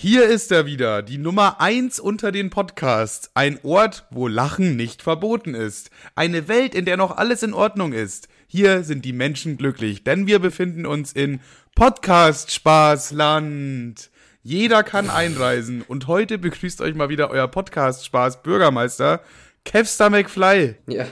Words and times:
Hier 0.00 0.26
ist 0.26 0.52
er 0.52 0.64
wieder, 0.64 1.02
die 1.02 1.18
Nummer 1.18 1.60
eins 1.60 1.98
unter 1.98 2.30
den 2.30 2.50
Podcasts. 2.50 3.32
Ein 3.34 3.58
Ort, 3.64 4.06
wo 4.12 4.28
Lachen 4.28 4.76
nicht 4.76 5.02
verboten 5.02 5.54
ist. 5.54 5.90
Eine 6.14 6.46
Welt, 6.46 6.76
in 6.76 6.84
der 6.84 6.96
noch 6.96 7.16
alles 7.16 7.42
in 7.42 7.52
Ordnung 7.52 7.92
ist. 7.92 8.28
Hier 8.46 8.84
sind 8.84 9.04
die 9.04 9.12
Menschen 9.12 9.56
glücklich, 9.56 10.04
denn 10.04 10.28
wir 10.28 10.38
befinden 10.38 10.86
uns 10.86 11.12
in 11.12 11.40
Podcast 11.74 12.52
Spaßland. 12.52 14.08
Jeder 14.44 14.84
kann 14.84 15.10
einreisen 15.10 15.82
und 15.82 16.06
heute 16.06 16.38
begrüßt 16.38 16.80
euch 16.80 16.94
mal 16.94 17.08
wieder 17.08 17.28
euer 17.30 17.48
Podcast 17.48 18.06
Spaß 18.06 18.44
Bürgermeister 18.44 19.20
Kevstar 19.64 20.10
McFly. 20.10 20.76
Ja, 20.86 21.06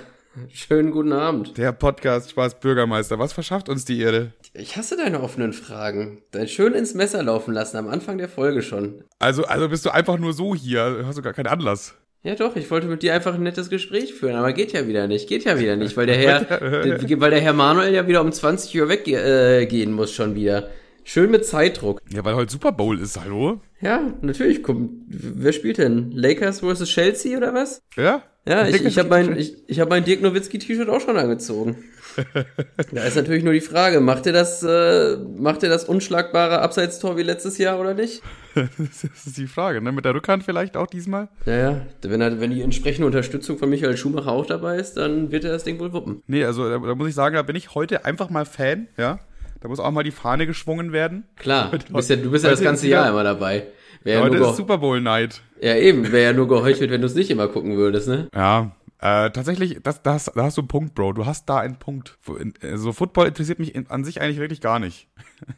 schönen 0.53 0.93
guten 0.93 1.12
Abend. 1.12 1.59
Der 1.59 1.73
Podcast 1.73 2.30
Spaß 2.30 2.61
Bürgermeister. 2.61 3.18
Was 3.18 3.32
verschafft 3.32 3.68
uns 3.68 3.84
die 3.84 3.98
Ehre? 4.00 4.30
Ich 4.59 4.77
hasse 4.77 4.96
deine 4.96 5.23
offenen 5.23 5.52
Fragen. 5.52 6.23
Dein 6.30 6.48
schön 6.48 6.73
ins 6.73 6.95
Messer 6.95 7.23
laufen 7.23 7.52
lassen 7.52 7.77
am 7.77 7.88
Anfang 7.88 8.18
der 8.18 8.29
Folge 8.29 8.62
schon. 8.62 9.05
Also, 9.18 9.45
also 9.45 9.69
bist 9.69 9.84
du 9.84 9.91
einfach 9.91 10.19
nur 10.19 10.32
so 10.32 10.55
hier, 10.55 11.02
hast 11.05 11.19
du 11.19 11.23
gar 11.23 11.32
keinen 11.32 11.48
Anlass. 11.48 11.95
Ja 12.23 12.34
doch, 12.34 12.56
ich 12.56 12.70
wollte 12.70 12.88
mit 12.88 13.02
dir 13.02 13.15
einfach 13.15 13.34
ein 13.34 13.42
nettes 13.42 13.70
Gespräch 13.70 14.15
führen, 14.15 14.34
aber 14.34 14.52
geht 14.52 14.73
ja 14.73 14.88
wieder 14.88 15.06
nicht, 15.06 15.29
geht 15.29 15.45
ja 15.45 15.60
wieder 15.60 15.77
nicht, 15.77 15.96
weil 15.96 16.06
der 16.06 16.16
Herr, 16.16 16.41
der, 16.45 17.01
weil 17.20 17.30
der 17.30 17.41
Herr 17.41 17.52
Manuel 17.52 17.95
ja 17.95 18.09
wieder 18.09 18.20
um 18.20 18.32
20 18.32 18.80
Uhr 18.80 18.88
weggehen 18.88 19.91
äh, 19.91 19.92
muss 19.92 20.12
schon 20.12 20.34
wieder. 20.34 20.70
Schön 21.04 21.30
mit 21.30 21.46
Zeitdruck. 21.46 22.01
Ja, 22.12 22.24
weil 22.24 22.34
heute 22.34 22.51
Super 22.51 22.73
Bowl 22.73 22.98
ist, 22.98 23.20
hallo? 23.20 23.60
Ja, 23.80 24.12
natürlich. 24.23 24.65
Komm, 24.65 25.04
wer 25.07 25.52
spielt 25.52 25.79
denn? 25.79 26.10
Lakers 26.10 26.60
vs. 26.60 26.84
Chelsea 26.87 27.37
oder 27.37 27.54
was? 27.54 27.80
Ja? 27.95 28.24
Ja, 28.48 28.66
ich, 28.66 28.84
ich 28.84 28.98
habe 28.98 29.09
mein, 29.09 29.37
ich, 29.37 29.57
ich 29.68 29.79
hab 29.79 29.88
mein 29.88 30.04
Dirk 30.04 30.23
Nowitzki-T-Shirt 30.23 30.88
auch 30.88 31.01
schon 31.01 31.16
angezogen. 31.16 31.77
da 32.93 33.05
ist 33.05 33.16
natürlich 33.16 33.45
nur 33.45 33.52
die 33.52 33.61
Frage, 33.61 34.01
macht 34.01 34.27
ihr 34.27 34.33
das, 34.33 34.62
äh, 34.62 35.16
macht 35.16 35.62
ihr 35.62 35.69
das 35.69 35.84
unschlagbare 35.84 36.61
Abseitstor 36.61 37.16
wie 37.16 37.23
letztes 37.23 37.59
Jahr 37.59 37.79
oder 37.79 37.95
nicht? 37.95 38.23
das 38.55 39.05
ist 39.05 39.37
die 39.37 39.47
Frage, 39.47 39.80
ne? 39.83 39.93
Mit 39.93 40.05
der 40.05 40.15
Rückhand 40.15 40.45
vielleicht 40.45 40.77
auch 40.77 40.87
diesmal? 40.87 41.29
Ja, 41.45 41.57
ja. 41.57 41.80
Wenn, 42.02 42.21
er, 42.21 42.40
wenn 42.40 42.51
die 42.51 42.63
entsprechende 42.63 43.07
Unterstützung 43.07 43.59
von 43.59 43.68
Michael 43.68 43.96
Schumacher 43.96 44.32
auch 44.32 44.46
dabei 44.46 44.77
ist, 44.77 44.95
dann 44.95 45.30
wird 45.30 45.45
er 45.45 45.52
das 45.52 45.65
Ding 45.65 45.79
wohl 45.79 45.93
wuppen. 45.93 46.23
Nee, 46.27 46.45
also 46.45 46.68
da, 46.68 46.79
da 46.79 46.95
muss 46.95 47.09
ich 47.09 47.15
sagen, 47.15 47.35
da 47.35 47.43
bin 47.43 47.57
ich 47.57 47.74
heute 47.74 48.05
einfach 48.05 48.30
mal 48.30 48.45
Fan, 48.45 48.88
ja. 48.96 49.18
Da 49.60 49.68
muss 49.68 49.80
auch 49.80 49.90
mal 49.90 50.05
die 50.05 50.10
Fahne 50.10 50.46
geschwungen 50.46 50.93
werden. 50.93 51.24
Klar, 51.37 51.71
du 51.88 51.95
bist 51.95 52.10
ja, 52.10 52.16
du 52.16 52.30
bist 52.30 52.45
ja 52.45 52.51
das 52.51 52.60
ganze 52.60 52.88
Jahr 52.88 53.09
immer 53.09 53.24
dabei. 53.24 53.66
Wär 54.05 54.23
heute 54.23 54.37
ja 54.37 54.51
ist 54.51 54.57
Super 54.57 54.79
Bowl 54.79 55.01
Night. 55.01 55.40
Ja, 55.60 55.74
eben. 55.74 56.12
Wäre 56.12 56.30
ja 56.30 56.33
nur 56.33 56.46
geheuchelt, 56.46 56.90
wenn 56.90 57.01
du 57.01 57.07
es 57.09 57.15
nicht 57.15 57.30
immer 57.30 57.49
gucken 57.49 57.77
würdest, 57.77 58.07
ne? 58.07 58.29
Ja, 58.35 58.76
äh, 58.99 59.30
tatsächlich, 59.30 59.80
das, 59.83 60.02
das, 60.02 60.33
da 60.35 60.45
hast 60.45 60.57
du 60.57 60.63
einen 60.63 60.69
Punkt, 60.69 60.95
Bro. 60.95 61.13
Du 61.13 61.27
hast 61.27 61.47
da 61.47 61.59
einen 61.59 61.79
Punkt. 61.79 62.19
Also 62.63 62.93
Football 62.93 63.29
interessiert 63.29 63.59
mich 63.59 63.75
in, 63.75 63.89
an 63.89 64.05
sich 64.05 64.21
eigentlich 64.21 64.39
wirklich 64.39 64.61
gar 64.61 64.78
nicht. 64.78 65.09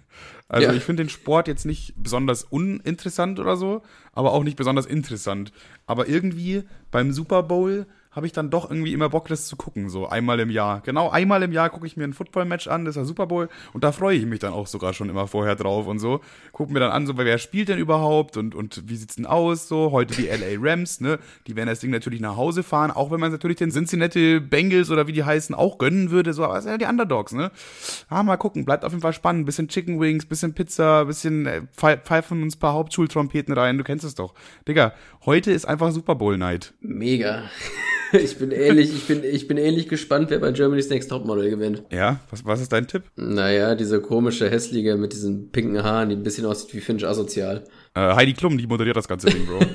Also 0.51 0.69
ja. 0.69 0.73
ich 0.73 0.83
finde 0.83 1.05
den 1.05 1.11
Sport 1.11 1.47
jetzt 1.47 1.67
nicht 1.67 1.93
besonders 1.99 2.43
uninteressant 2.43 3.39
oder 3.39 3.59
so, 3.59 3.83
aber 4.15 4.33
auch 4.33 4.45
nicht 4.45 4.57
besonders 4.57 4.87
interessant. 4.87 5.53
Aber 5.87 6.09
irgendwie 6.09 6.63
beim 6.91 7.13
Super 7.13 7.43
Bowl 7.43 7.87
habe 8.19 8.27
ich 8.27 8.33
dann 8.33 8.51
doch 8.51 8.69
irgendwie 8.69 8.93
immer 8.93 9.09
Bock, 9.09 9.29
das 9.29 9.47
zu 9.47 9.55
gucken, 9.55 9.89
so 9.89 10.09
einmal 10.09 10.41
im 10.41 10.51
Jahr. 10.51 10.81
Genau 10.81 11.09
einmal 11.09 11.41
im 11.45 11.53
Jahr 11.53 11.71
gucke 11.71 11.87
ich 11.87 11.97
mir 11.97 12.03
ein 12.03 12.13
Football-Match 12.13 12.67
an, 12.67 12.85
das 12.85 12.93
ist 12.93 12.97
der 12.97 13.05
Super 13.05 13.29
Bowl, 13.29 13.49
und 13.73 13.85
da 13.85 13.93
freue 13.93 14.17
ich 14.17 14.27
mich 14.27 14.41
dann 14.41 14.53
auch 14.53 14.67
sogar 14.67 14.93
schon 14.93 15.09
immer 15.09 15.29
vorher 15.29 15.55
drauf 15.55 15.87
und 15.87 16.01
so. 16.01 16.21
Gucken 16.51 16.73
mir 16.75 16.81
dann 16.81 16.91
an, 16.91 17.07
so, 17.07 17.17
wer 17.17 17.39
spielt 17.39 17.69
denn 17.69 17.79
überhaupt 17.79 18.37
und, 18.37 18.57
und 18.57 18.83
wie 18.89 18.97
sieht's 18.97 19.15
denn 19.15 19.27
aus, 19.27 19.69
so. 19.69 19.93
Heute 19.93 20.17
die 20.17 20.27
LA 20.27 20.59
Rams, 20.59 21.01
ne, 21.01 21.21
die 21.47 21.55
werden 21.55 21.69
das 21.69 21.79
Ding 21.79 21.93
natürlich 21.93 22.21
nach 22.21 22.37
Hause 22.37 22.65
fahren, 22.65 22.91
auch 22.91 23.13
wenn 23.13 23.21
man 23.21 23.31
natürlich 23.31 23.59
den 23.59 23.71
Cincinnati 23.71 24.41
Bengals 24.41 24.91
oder 24.91 25.07
wie 25.07 25.13
die 25.13 25.23
heißen 25.23 25.55
auch 25.55 25.79
gönnen 25.79 26.11
würde, 26.11 26.33
so, 26.33 26.43
aber 26.43 26.59
es 26.59 26.65
sind 26.65 26.73
ja 26.73 26.79
die 26.79 26.87
Underdogs, 26.87 27.33
ne. 27.33 27.53
Ah, 28.09 28.25
mal 28.25 28.37
gucken, 28.37 28.65
bleibt 28.65 28.85
auf 28.85 28.91
jeden 28.91 29.03
Fall 29.03 29.13
spannend. 29.13 29.47
Bisschen 29.47 29.69
Chicken 29.69 30.01
Wings, 30.01 30.27
bisschen 30.27 30.55
Pizza, 30.55 31.05
bisschen 31.05 31.47
äh, 31.47 31.63
pfeifen 31.77 32.43
uns 32.43 32.57
ein 32.57 32.59
paar 32.59 32.73
Hauptschultrompeten 32.73 33.55
rein, 33.55 33.79
du 33.79 33.85
kennst 33.85 34.05
es 34.05 34.17
doch. 34.17 34.35
Digga, 34.67 34.93
heute 35.29 35.53
ist 35.53 35.67
einfach 35.67 35.93
Super 35.93 36.15
Bowl 36.15 36.39
Night. 36.39 36.73
Mega. 36.81 37.43
ich 38.13 38.39
bin 38.39 38.51
ähnlich, 38.51 38.95
ich 38.95 39.07
bin, 39.07 39.23
ich 39.23 39.47
bin 39.47 39.59
ähnlich 39.59 39.87
gespannt, 39.87 40.31
wer 40.31 40.39
bei 40.39 40.53
Germany's 40.53 40.89
Next 40.89 41.11
Topmodel 41.11 41.51
gewinnt. 41.51 41.83
Ja, 41.93 42.21
was, 42.31 42.47
was 42.47 42.63
ist 42.63 42.73
dein 42.73 42.87
Tipp? 42.87 43.03
Naja, 43.17 43.75
diese 43.75 44.01
komische, 44.01 44.49
hässliche 44.49 44.97
mit 44.97 45.13
diesen 45.13 45.51
pinken 45.51 45.85
Haaren, 45.85 46.09
die 46.09 46.17
ein 46.17 46.23
bisschen 46.23 46.47
aussieht 46.47 46.73
wie 46.73 46.81
Finch 46.81 47.07
asozial. 47.07 47.65
Äh, 47.95 48.15
Heidi 48.15 48.33
Klum, 48.33 48.57
die 48.57 48.67
moderiert 48.67 48.97
das 48.97 49.07
ganze 49.07 49.27
Ding, 49.27 49.45
Bro. 49.45 49.61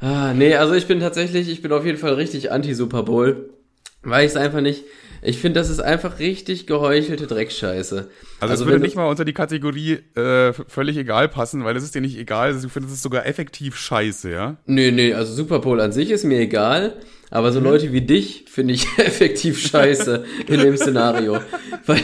ah, 0.00 0.34
nee, 0.34 0.54
also 0.56 0.74
ich 0.74 0.86
bin 0.86 1.00
tatsächlich, 1.00 1.48
ich 1.48 1.62
bin 1.62 1.72
auf 1.72 1.86
jeden 1.86 1.96
Fall 1.96 2.12
richtig 2.12 2.52
anti-Super 2.52 3.04
Bowl, 3.04 3.54
weil 4.02 4.26
ich 4.26 4.32
es 4.32 4.36
einfach 4.36 4.60
nicht, 4.60 4.84
ich 5.24 5.38
finde, 5.38 5.58
das 5.58 5.70
ist 5.70 5.80
einfach 5.80 6.18
richtig 6.18 6.66
geheuchelte 6.66 7.26
Dreckscheiße. 7.26 7.96
Also, 7.96 8.10
also 8.40 8.64
es 8.64 8.68
würde 8.68 8.82
nicht 8.82 8.94
mal 8.94 9.08
unter 9.08 9.24
die 9.24 9.32
Kategorie 9.32 10.00
äh, 10.14 10.52
völlig 10.52 10.98
egal 10.98 11.28
passen, 11.28 11.64
weil 11.64 11.76
es 11.76 11.82
ist 11.82 11.94
dir 11.94 12.02
nicht 12.02 12.18
egal. 12.18 12.60
Du 12.60 12.68
findest 12.68 12.94
es 12.94 13.02
sogar 13.02 13.26
effektiv 13.26 13.76
scheiße, 13.76 14.30
ja? 14.30 14.58
Nee, 14.66 14.90
nee, 14.90 15.14
also 15.14 15.32
Super 15.32 15.60
Bowl 15.60 15.80
an 15.80 15.92
sich 15.92 16.10
ist 16.10 16.24
mir 16.24 16.38
egal. 16.40 16.96
Aber 17.30 17.52
so 17.52 17.60
mhm. 17.60 17.66
Leute 17.66 17.92
wie 17.92 18.02
dich 18.02 18.44
finde 18.48 18.74
ich 18.74 18.86
effektiv 18.98 19.58
scheiße 19.58 20.24
in 20.46 20.60
dem 20.60 20.76
Szenario. 20.76 21.38
Weil 21.86 22.00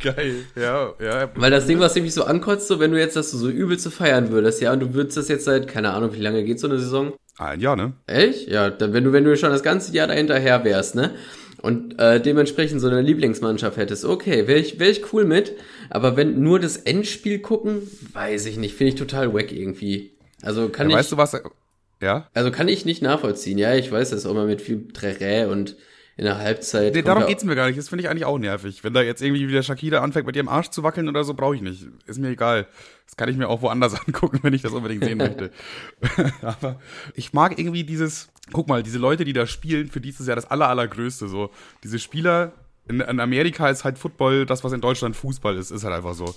Geil, 0.00 0.44
ja, 0.54 0.92
ja. 1.00 1.28
Weil 1.34 1.50
das 1.50 1.66
Ding, 1.66 1.80
was 1.80 1.94
nämlich 1.94 2.14
so 2.14 2.24
ankotzt, 2.24 2.68
so 2.68 2.78
wenn 2.78 2.92
du 2.92 2.98
jetzt 2.98 3.16
das 3.16 3.30
so 3.30 3.48
übel 3.48 3.78
zu 3.78 3.90
feiern 3.90 4.30
würdest, 4.30 4.60
ja, 4.60 4.72
und 4.72 4.80
du 4.80 4.94
würdest 4.94 5.16
das 5.16 5.28
jetzt 5.28 5.44
seit, 5.44 5.66
keine 5.66 5.90
Ahnung, 5.90 6.14
wie 6.14 6.20
lange 6.20 6.44
geht 6.44 6.60
so 6.60 6.68
eine 6.68 6.78
Saison? 6.78 7.14
Ein 7.36 7.60
Jahr, 7.60 7.76
ne? 7.76 7.92
Echt? 8.06 8.48
Ja, 8.48 8.70
dann 8.70 8.92
wenn 8.92 9.04
du, 9.04 9.12
wenn 9.12 9.24
du 9.24 9.36
schon 9.36 9.50
das 9.50 9.62
ganze 9.62 9.92
Jahr 9.92 10.06
dahinterher 10.06 10.64
wärst, 10.64 10.94
ne? 10.94 11.12
Und 11.62 11.98
äh, 11.98 12.20
dementsprechend 12.20 12.80
so 12.80 12.88
eine 12.88 13.00
Lieblingsmannschaft 13.00 13.76
hättest, 13.76 14.04
okay, 14.04 14.46
wäre 14.46 14.58
ich, 14.58 14.78
wär 14.78 14.90
ich 14.90 15.12
cool 15.12 15.24
mit. 15.24 15.54
Aber 15.90 16.16
wenn 16.16 16.42
nur 16.42 16.60
das 16.60 16.76
Endspiel 16.76 17.40
gucken, 17.40 17.82
weiß 18.12 18.46
ich 18.46 18.56
nicht, 18.56 18.74
finde 18.74 18.92
ich 18.92 18.98
total 18.98 19.34
wack 19.34 19.52
irgendwie. 19.52 20.12
Also 20.42 20.68
kann 20.68 20.88
ja, 20.88 20.96
ich. 20.96 21.00
Weißt 21.00 21.12
du 21.12 21.16
was? 21.16 21.40
Ja? 22.00 22.28
Also 22.34 22.50
kann 22.50 22.68
ich 22.68 22.84
nicht 22.84 23.02
nachvollziehen. 23.02 23.58
Ja, 23.58 23.74
ich 23.74 23.90
weiß 23.90 24.10
das 24.10 24.24
auch 24.26 24.34
mal 24.34 24.46
mit 24.46 24.62
viel 24.62 24.88
Trerä 24.92 25.46
und 25.46 25.76
in 26.16 26.24
der 26.24 26.38
Halbzeit. 26.38 26.94
Nee, 26.94 27.02
darum 27.02 27.26
geht's 27.26 27.44
mir 27.44 27.54
gar 27.54 27.68
nicht. 27.68 27.78
Das 27.78 27.88
finde 27.88 28.02
ich 28.02 28.10
eigentlich 28.10 28.24
auch 28.24 28.38
nervig. 28.38 28.82
Wenn 28.82 28.92
da 28.92 29.02
jetzt 29.02 29.22
irgendwie 29.22 29.48
wieder 29.48 29.62
Shakira 29.62 29.98
anfängt, 29.98 30.26
mit 30.26 30.34
ihrem 30.34 30.48
Arsch 30.48 30.70
zu 30.70 30.82
wackeln 30.82 31.08
oder 31.08 31.22
so, 31.22 31.32
brauche 31.32 31.54
ich 31.54 31.62
nicht. 31.62 31.86
Ist 32.06 32.18
mir 32.18 32.30
egal. 32.30 32.66
Das 33.06 33.16
kann 33.16 33.28
ich 33.28 33.36
mir 33.36 33.48
auch 33.48 33.62
woanders 33.62 33.94
angucken, 34.06 34.40
wenn 34.42 34.52
ich 34.52 34.62
das 34.62 34.72
unbedingt 34.72 35.04
sehen 35.04 35.18
möchte. 35.18 35.52
Aber 36.42 36.80
ich 37.14 37.32
mag 37.32 37.56
irgendwie 37.56 37.84
dieses, 37.84 38.28
guck 38.52 38.68
mal, 38.68 38.82
diese 38.82 38.98
Leute, 38.98 39.24
die 39.24 39.32
da 39.32 39.46
spielen, 39.46 39.88
für 39.88 40.00
die 40.00 40.10
ist 40.10 40.20
es 40.20 40.26
ja 40.26 40.34
das 40.34 40.50
aller, 40.50 40.68
allergrößte, 40.68 41.28
so. 41.28 41.50
Diese 41.82 41.98
Spieler, 41.98 42.52
in, 42.88 43.00
in, 43.00 43.20
Amerika 43.20 43.68
ist 43.68 43.84
halt 43.84 43.98
Football 43.98 44.46
das, 44.46 44.64
was 44.64 44.72
in 44.72 44.80
Deutschland 44.80 45.14
Fußball 45.14 45.56
ist, 45.56 45.70
ist 45.70 45.84
halt 45.84 45.94
einfach 45.94 46.14
so. 46.14 46.34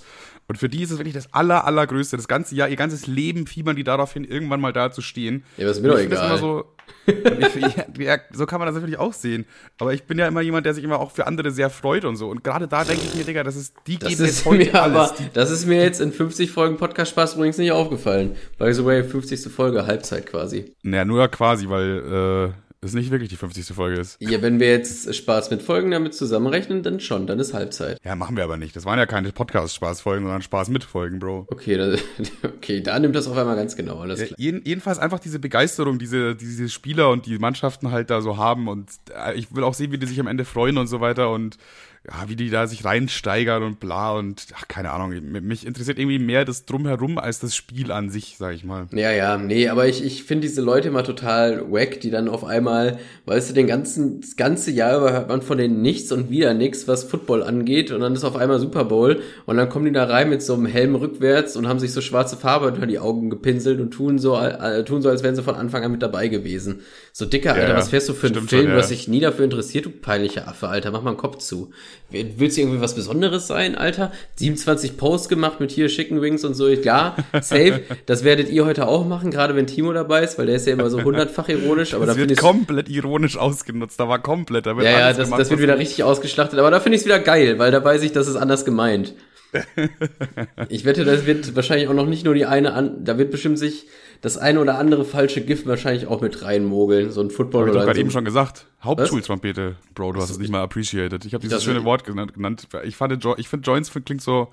Und 0.48 0.58
für 0.58 0.68
die 0.68 0.82
ist 0.82 0.90
es 0.90 0.98
wirklich 0.98 1.14
das 1.14 1.32
aller, 1.32 1.64
allergrößte. 1.64 2.16
Das 2.16 2.28
ganze 2.28 2.54
Jahr, 2.54 2.68
ihr 2.68 2.76
ganzes 2.76 3.06
Leben 3.06 3.46
fiebern 3.46 3.76
die 3.76 3.84
darauf 3.84 4.12
hin, 4.12 4.24
irgendwann 4.24 4.60
mal 4.60 4.72
da 4.72 4.90
zu 4.90 5.00
stehen. 5.00 5.44
Ja, 5.56 5.64
aber 5.64 5.70
ist 5.70 5.82
mir 5.82 5.88
doch 5.88 5.98
egal. 5.98 6.38
So, 6.38 6.64
ich, 7.06 7.98
ja, 8.04 8.18
so 8.32 8.46
kann 8.46 8.58
man 8.58 8.66
das 8.66 8.74
natürlich 8.74 8.98
auch 8.98 9.12
sehen. 9.12 9.46
Aber 9.78 9.92
ich 9.94 10.04
bin 10.04 10.18
ja 10.18 10.26
immer 10.26 10.40
jemand, 10.40 10.66
der 10.66 10.74
sich 10.74 10.84
immer 10.84 11.00
auch 11.00 11.10
für 11.10 11.26
andere 11.26 11.50
sehr 11.50 11.70
freut 11.70 12.04
und 12.04 12.16
so. 12.16 12.28
Und 12.28 12.44
gerade 12.44 12.68
da 12.68 12.84
denke 12.84 13.02
ich 13.04 13.14
mir, 13.14 13.24
Digga, 13.24 13.44
das 13.44 13.56
ist, 13.56 13.74
die 13.86 13.98
das 13.98 14.10
geht 14.10 14.20
ist 14.20 14.44
heute 14.44 14.64
mir 14.64 14.82
alles. 14.82 15.10
Aber, 15.10 15.16
das 15.32 15.50
ist 15.50 15.66
mir 15.66 15.82
jetzt 15.82 16.00
in 16.00 16.12
50 16.12 16.50
Folgen 16.50 16.76
Podcast 16.76 17.12
Spaß 17.12 17.34
übrigens 17.34 17.58
nicht 17.58 17.72
aufgefallen. 17.72 18.36
By 18.58 18.72
the 18.72 18.84
way, 18.84 19.02
50. 19.04 19.52
Folge, 19.52 19.86
Halbzeit 19.86 20.26
quasi. 20.26 20.74
Naja, 20.82 21.04
nur 21.04 21.26
quasi, 21.28 21.68
weil 21.68 22.52
äh, 22.52 22.71
es 22.84 22.94
nicht 22.94 23.12
wirklich 23.12 23.30
die 23.30 23.36
50. 23.36 23.76
Folge 23.76 24.00
ist. 24.00 24.16
Ja, 24.20 24.42
wenn 24.42 24.58
wir 24.58 24.68
jetzt 24.68 25.14
Spaß 25.14 25.50
mit 25.50 25.62
Folgen 25.62 25.92
damit 25.92 26.14
zusammenrechnen, 26.14 26.82
dann 26.82 26.98
schon, 26.98 27.28
dann 27.28 27.38
ist 27.38 27.54
Halbzeit. 27.54 27.98
Ja, 28.04 28.16
machen 28.16 28.36
wir 28.36 28.42
aber 28.42 28.56
nicht. 28.56 28.74
Das 28.74 28.84
waren 28.84 28.98
ja 28.98 29.06
keine 29.06 29.30
Podcast-Spaß-Folgen, 29.30 30.24
sondern 30.24 30.42
Spaß 30.42 30.68
mit 30.68 30.82
Folgen, 30.82 31.20
Bro. 31.20 31.46
Okay, 31.50 31.76
da, 31.76 31.94
okay, 32.48 32.80
da 32.80 32.98
nimmt 32.98 33.14
das 33.14 33.28
auf 33.28 33.36
einmal 33.36 33.54
ganz 33.54 33.76
genau. 33.76 34.00
Alles 34.00 34.20
ja, 34.20 34.26
jeden, 34.36 34.64
jedenfalls 34.64 34.98
einfach 34.98 35.20
diese 35.20 35.38
Begeisterung, 35.38 36.00
diese, 36.00 36.34
diese 36.34 36.68
Spieler 36.68 37.10
und 37.10 37.26
die 37.26 37.38
Mannschaften 37.38 37.92
halt 37.92 38.10
da 38.10 38.20
so 38.20 38.36
haben 38.36 38.66
und 38.66 38.90
äh, 39.14 39.34
ich 39.34 39.54
will 39.54 39.62
auch 39.62 39.74
sehen, 39.74 39.92
wie 39.92 39.98
die 39.98 40.06
sich 40.06 40.18
am 40.18 40.26
Ende 40.26 40.44
freuen 40.44 40.76
und 40.76 40.88
so 40.88 41.00
weiter 41.00 41.30
und 41.30 41.58
ja, 42.04 42.28
wie 42.28 42.34
die 42.34 42.50
da 42.50 42.66
sich 42.66 42.84
reinsteigern 42.84 43.62
und 43.62 43.78
bla 43.78 44.12
und 44.12 44.46
ach, 44.56 44.66
keine 44.66 44.90
Ahnung. 44.90 45.14
Mich 45.30 45.64
interessiert 45.64 46.00
irgendwie 46.00 46.18
mehr 46.18 46.44
das 46.44 46.64
Drumherum 46.64 47.16
als 47.16 47.38
das 47.38 47.54
Spiel 47.54 47.92
an 47.92 48.10
sich, 48.10 48.34
sag 48.38 48.56
ich 48.56 48.64
mal. 48.64 48.86
Ja, 48.90 49.12
ja, 49.12 49.36
nee, 49.36 49.68
aber 49.68 49.86
ich, 49.86 50.04
ich 50.04 50.24
finde 50.24 50.48
diese 50.48 50.62
Leute 50.62 50.88
immer 50.88 51.04
total 51.04 51.70
wack, 51.70 52.00
die 52.00 52.10
dann 52.10 52.28
auf 52.28 52.42
einmal, 52.42 52.98
weißt 53.26 53.50
du, 53.50 53.54
den 53.54 53.68
ganzen, 53.68 54.20
das 54.20 54.34
ganze 54.34 54.72
Jahr 54.72 54.98
über 54.98 55.12
hört 55.12 55.28
man 55.28 55.42
von 55.42 55.58
denen 55.58 55.80
nichts 55.80 56.10
und 56.10 56.28
wieder 56.28 56.54
nichts, 56.54 56.88
was 56.88 57.04
Football 57.04 57.44
angeht 57.44 57.92
und 57.92 58.00
dann 58.00 58.14
ist 58.14 58.24
auf 58.24 58.34
einmal 58.34 58.58
Super 58.58 58.84
Bowl 58.84 59.22
und 59.46 59.56
dann 59.56 59.68
kommen 59.68 59.84
die 59.84 59.92
da 59.92 60.04
rein 60.04 60.28
mit 60.28 60.42
so 60.42 60.54
einem 60.54 60.66
Helm 60.66 60.96
rückwärts 60.96 61.54
und 61.54 61.68
haben 61.68 61.78
sich 61.78 61.92
so 61.92 62.00
schwarze 62.00 62.36
Farbe 62.36 62.66
unter 62.66 62.86
die 62.88 62.98
Augen 62.98 63.30
gepinselt 63.30 63.78
und 63.78 63.92
tun 63.92 64.18
so, 64.18 64.36
äh, 64.36 64.84
tun 64.84 65.02
so, 65.02 65.08
als 65.08 65.22
wären 65.22 65.36
sie 65.36 65.42
von 65.44 65.54
Anfang 65.54 65.84
an 65.84 65.92
mit 65.92 66.02
dabei 66.02 66.26
gewesen. 66.26 66.80
So 67.12 67.26
dicker, 67.26 67.54
Alter, 67.54 67.68
ja, 67.68 67.76
was 67.76 67.90
fährst 67.90 68.08
du 68.08 68.12
für 68.12 68.26
einen 68.26 68.48
Film, 68.48 68.62
schon, 68.62 68.70
ja. 68.72 68.76
was 68.76 68.88
sich 68.88 69.06
nie 69.06 69.20
dafür 69.20 69.44
interessiert, 69.44 69.86
du 69.86 69.90
peinlicher 69.90 70.48
Affe, 70.48 70.66
Alter, 70.66 70.90
mach 70.90 71.02
mal 71.02 71.10
einen 71.10 71.16
Kopf 71.16 71.38
zu. 71.38 71.70
Willst 72.10 72.56
du 72.56 72.60
irgendwie 72.60 72.80
was 72.80 72.94
Besonderes 72.94 73.46
sein, 73.46 73.74
Alter? 73.74 74.12
27 74.36 74.96
Posts 74.96 75.28
gemacht 75.28 75.60
mit 75.60 75.70
hier 75.70 75.88
schicken 75.88 76.20
Wings 76.20 76.44
und 76.44 76.54
so. 76.54 76.74
Klar, 76.76 77.16
safe. 77.40 77.80
das 78.06 78.22
werdet 78.24 78.50
ihr 78.50 78.66
heute 78.66 78.86
auch 78.86 79.06
machen, 79.06 79.30
gerade 79.30 79.56
wenn 79.56 79.66
Timo 79.66 79.92
dabei 79.92 80.22
ist, 80.22 80.38
weil 80.38 80.46
der 80.46 80.56
ist 80.56 80.66
ja 80.66 80.74
immer 80.74 80.90
so 80.90 81.02
hundertfach 81.02 81.48
ironisch. 81.48 81.94
Aber 81.94 82.06
das 82.06 82.16
da 82.16 82.20
wird 82.20 82.38
komplett 82.38 82.88
ironisch 82.88 83.36
ausgenutzt. 83.36 83.98
Da 83.98 84.08
war 84.08 84.20
komplett. 84.20 84.66
Da 84.66 84.76
wird 84.76 84.86
ja, 84.86 84.98
ja, 84.98 85.12
das, 85.12 85.30
das 85.30 85.50
wird 85.50 85.60
wieder 85.60 85.78
richtig 85.78 86.04
ausgeschlachtet. 86.04 86.58
Aber 86.58 86.70
da 86.70 86.80
finde 86.80 86.96
ich 86.96 87.02
es 87.02 87.06
wieder 87.06 87.18
geil, 87.18 87.58
weil 87.58 87.70
da 87.70 87.82
weiß 87.82 88.02
ich, 88.02 88.12
das 88.12 88.28
ist 88.28 88.36
anders 88.36 88.64
gemeint. 88.64 89.14
ich 90.68 90.84
wette, 90.84 91.04
das 91.04 91.26
wird 91.26 91.54
wahrscheinlich 91.56 91.88
auch 91.88 91.94
noch 91.94 92.06
nicht 92.06 92.24
nur 92.24 92.34
die 92.34 92.46
eine 92.46 92.72
an, 92.72 93.04
da 93.04 93.18
wird 93.18 93.30
bestimmt 93.30 93.58
sich 93.58 93.86
das 94.22 94.38
eine 94.38 94.60
oder 94.60 94.78
andere 94.78 95.04
falsche 95.04 95.44
Gift 95.44 95.66
wahrscheinlich 95.66 96.06
auch 96.06 96.20
mit 96.20 96.42
reinmogeln, 96.42 97.10
so 97.10 97.20
ein 97.20 97.30
Football 97.30 97.64
oder 97.64 97.72
so. 97.72 97.78
Ich 97.80 97.84
gerade 97.86 98.00
eben 98.00 98.10
schon 98.12 98.24
gesagt, 98.24 98.66
Hauptschultrompete, 98.82 99.76
Bro, 99.94 100.12
du 100.12 100.22
hast 100.22 100.30
es 100.30 100.38
nicht 100.38 100.50
mal 100.50 100.62
appreciated. 100.62 101.24
Ich 101.24 101.34
habe 101.34 101.42
dieses 101.42 101.62
schöne 101.64 101.84
Wort 101.84 102.04
genannt. 102.04 102.68
Ich 102.84 102.96
fand, 102.96 103.24
ich 103.36 103.48
finde 103.48 103.66
Joints 103.66 103.90
klingt 104.04 104.22
so, 104.22 104.48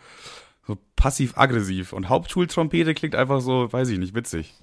so 0.68 0.76
passiv-aggressiv 0.96 1.94
und 1.94 2.10
Hauptschultrompete 2.10 2.96
klingt 2.96 3.14
einfach 3.14 3.42
so, 3.42 3.72
weiß 3.72 3.90
ich 3.90 4.00
nicht, 4.00 4.16
witzig. 4.16 4.56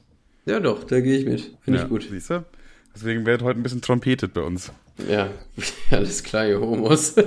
Ja 0.45 0.59
doch, 0.59 0.83
da 0.83 1.01
gehe 1.01 1.19
ich 1.19 1.25
mit. 1.25 1.57
Finde 1.61 1.79
ja, 1.79 1.85
ich 1.85 1.89
gut. 1.89 2.07
Siehst 2.11 2.31
du? 2.31 2.45
Deswegen 2.93 3.27
wird 3.27 3.43
heute 3.43 3.61
ein 3.61 3.63
bisschen 3.63 3.83
trompetet 3.83 4.35
bei 4.35 4.41
uns. 4.41 4.73
Ja, 5.09 5.31
alles 5.93 6.25
klar, 6.25 6.49
ihr 6.49 6.61
Homos. 6.61 7.15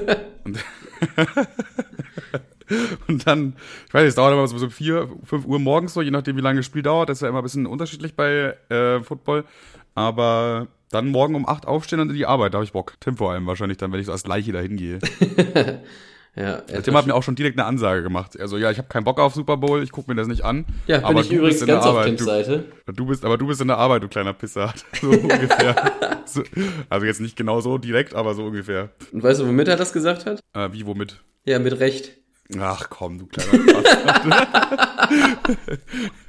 und, 3.08 3.28
dann, 3.28 3.54
ich 3.88 3.94
weiß 3.94 4.02
nicht, 4.02 4.10
es 4.10 4.16
dauert 4.16 4.34
immer 4.34 4.48
so 4.48 4.70
vier, 4.70 5.10
fünf 5.24 5.46
Uhr 5.46 5.60
morgens 5.60 5.94
so, 5.94 6.02
je 6.02 6.12
nachdem, 6.12 6.38
wie 6.38 6.42
lange 6.42 6.60
das 6.60 6.66
Spiel 6.66 6.84
dauert. 6.84 7.10
Das 7.10 7.18
ist 7.18 7.22
ja 7.22 7.30
immer 7.30 7.40
ein 7.40 7.44
bisschen 7.44 7.66
unterschiedlich 7.66 8.16
bei 8.16 8.56
äh, 8.70 9.02
Football. 9.02 9.46
Aber 9.96 10.68
dann 10.92 11.10
morgen 11.10 11.36
um 11.36 11.48
acht 11.48 11.68
aufstehen 11.68 12.00
und 12.00 12.10
in 12.10 12.16
die 12.16 12.26
Arbeit, 12.26 12.54
da 12.54 12.58
habe 12.58 12.66
ich 12.66 12.72
Bock. 12.72 12.94
Tim 13.00 13.18
vor 13.18 13.32
allem 13.32 13.46
wahrscheinlich 13.46 13.78
dann, 13.78 13.92
wenn 13.92 14.00
ich 14.00 14.08
so 14.08 14.12
als 14.12 14.26
Leiche 14.26 14.52
dahin 14.52 14.76
gehe. 14.76 15.00
ja, 16.36 16.62
Tim 16.62 16.96
hat 16.96 17.06
mir 17.06 17.14
auch 17.14 17.24
schon 17.24 17.36
direkt 17.36 17.60
eine 17.60 17.68
Ansage 17.68 18.02
gemacht. 18.02 18.40
Also 18.40 18.58
ja, 18.58 18.72
ich 18.72 18.78
habe 18.78 18.88
keinen 18.88 19.04
Bock 19.04 19.20
auf 19.20 19.34
Super 19.34 19.58
Bowl, 19.58 19.84
ich 19.84 19.92
gucke 19.92 20.10
mir 20.10 20.16
das 20.16 20.28
nicht 20.28 20.44
an. 20.44 20.66
Ja, 20.88 20.98
bin 20.98 21.06
aber 21.06 21.22
ich 21.22 21.32
übrigens 21.32 21.66
ganz 21.66 21.86
auf 21.86 22.04
Tims 22.06 22.24
Seite. 22.24 22.66
Du, 22.88 22.94
du, 22.94 23.06
bist, 23.06 23.24
aber 23.24 23.38
du 23.38 23.48
bist 23.48 23.62
in 23.62 23.68
der 23.68 23.78
Arbeit, 23.78 24.04
du 24.04 24.08
kleiner 24.08 24.34
Pisser. 24.34 24.74
So 25.02 25.10
ungefähr. 25.12 25.92
so, 26.26 26.44
also 26.90 27.06
jetzt 27.06 27.22
nicht 27.22 27.36
genau 27.36 27.62
so 27.62 27.78
direkt, 27.78 28.16
aber 28.16 28.34
so 28.34 28.46
ungefähr. 28.46 28.90
Und 29.12 29.24
weißt 29.24 29.42
du, 29.42 29.48
womit 29.48 29.68
er 29.68 29.76
das 29.76 29.94
gesagt 29.94 30.26
hat? 30.26 30.40
Äh, 30.54 30.70
wie, 30.72 30.86
womit? 30.86 31.22
Ja, 31.46 31.60
mit 31.60 31.80
Recht. 31.80 32.18
Ach 32.58 32.90
komm, 32.90 33.20
du 33.20 33.28
kleiner. 33.28 33.84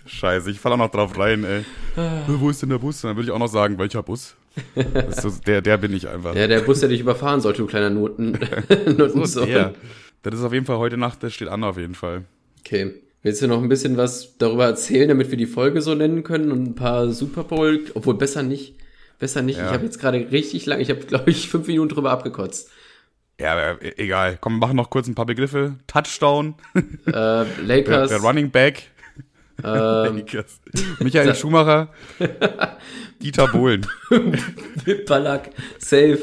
Scheiße, 0.06 0.50
ich 0.50 0.60
falle 0.60 0.74
auch 0.74 0.78
noch 0.78 0.90
drauf 0.90 1.18
rein, 1.18 1.44
ey. 1.44 1.64
Wo 2.26 2.50
ist 2.50 2.60
denn 2.60 2.68
der 2.68 2.78
Bus? 2.78 3.00
Dann 3.00 3.16
würde 3.16 3.28
ich 3.28 3.30
auch 3.30 3.38
noch 3.38 3.48
sagen, 3.48 3.78
welcher 3.78 4.02
Bus? 4.02 4.34
So, 5.10 5.30
der, 5.46 5.62
der 5.62 5.78
bin 5.78 5.94
ich 5.94 6.08
einfach. 6.08 6.34
Ja, 6.34 6.46
der 6.46 6.60
Bus, 6.60 6.80
der 6.80 6.90
dich 6.90 7.00
überfahren 7.00 7.40
sollte, 7.40 7.62
du 7.62 7.66
kleiner 7.66 7.88
Noten. 7.88 8.32
Noten 8.98 9.24
so, 9.24 9.46
der. 9.46 9.74
Das 10.22 10.34
ist 10.34 10.42
auf 10.42 10.52
jeden 10.52 10.66
Fall 10.66 10.76
heute 10.76 10.98
Nacht, 10.98 11.22
das 11.22 11.32
steht 11.32 11.48
an 11.48 11.64
auf 11.64 11.78
jeden 11.78 11.94
Fall. 11.94 12.24
Okay. 12.60 12.92
Willst 13.22 13.40
du 13.42 13.46
noch 13.46 13.62
ein 13.62 13.68
bisschen 13.68 13.96
was 13.96 14.36
darüber 14.38 14.64
erzählen, 14.64 15.08
damit 15.08 15.30
wir 15.30 15.38
die 15.38 15.46
Folge 15.46 15.82
so 15.82 15.94
nennen 15.94 16.22
können 16.22 16.52
und 16.52 16.66
ein 16.66 16.74
paar 16.74 17.10
Super 17.10 17.44
Bowl, 17.44 17.80
obwohl 17.94 18.14
besser 18.14 18.42
nicht, 18.42 18.74
besser 19.18 19.42
nicht. 19.42 19.58
Ja. 19.58 19.66
Ich 19.66 19.72
habe 19.72 19.84
jetzt 19.84 19.98
gerade 19.98 20.30
richtig 20.30 20.64
lang, 20.66 20.80
ich 20.80 20.90
habe 20.90 21.00
glaube 21.00 21.30
ich 21.30 21.48
fünf 21.48 21.66
Minuten 21.66 21.90
drüber 21.90 22.10
abgekotzt. 22.10 22.70
Ja, 23.40 23.72
e-, 23.72 23.94
egal. 23.96 24.38
Komm, 24.40 24.54
wir 24.54 24.58
machen 24.58 24.76
noch 24.76 24.90
kurz 24.90 25.08
ein 25.08 25.14
paar 25.14 25.26
Begriffe. 25.26 25.76
Touchdown. 25.86 26.54
Äh, 26.74 27.10
Lakers. 27.62 28.10
Der, 28.10 28.18
der 28.18 28.20
Running 28.20 28.50
Back. 28.50 28.90
Ähm, 29.64 30.16
Lakers. 30.16 30.60
Michael 31.00 31.34
Schumacher. 31.34 31.88
Dieter 33.22 33.48
Bohlen. 33.48 33.86
Ballack. 35.06 35.50
Safe. 35.78 36.20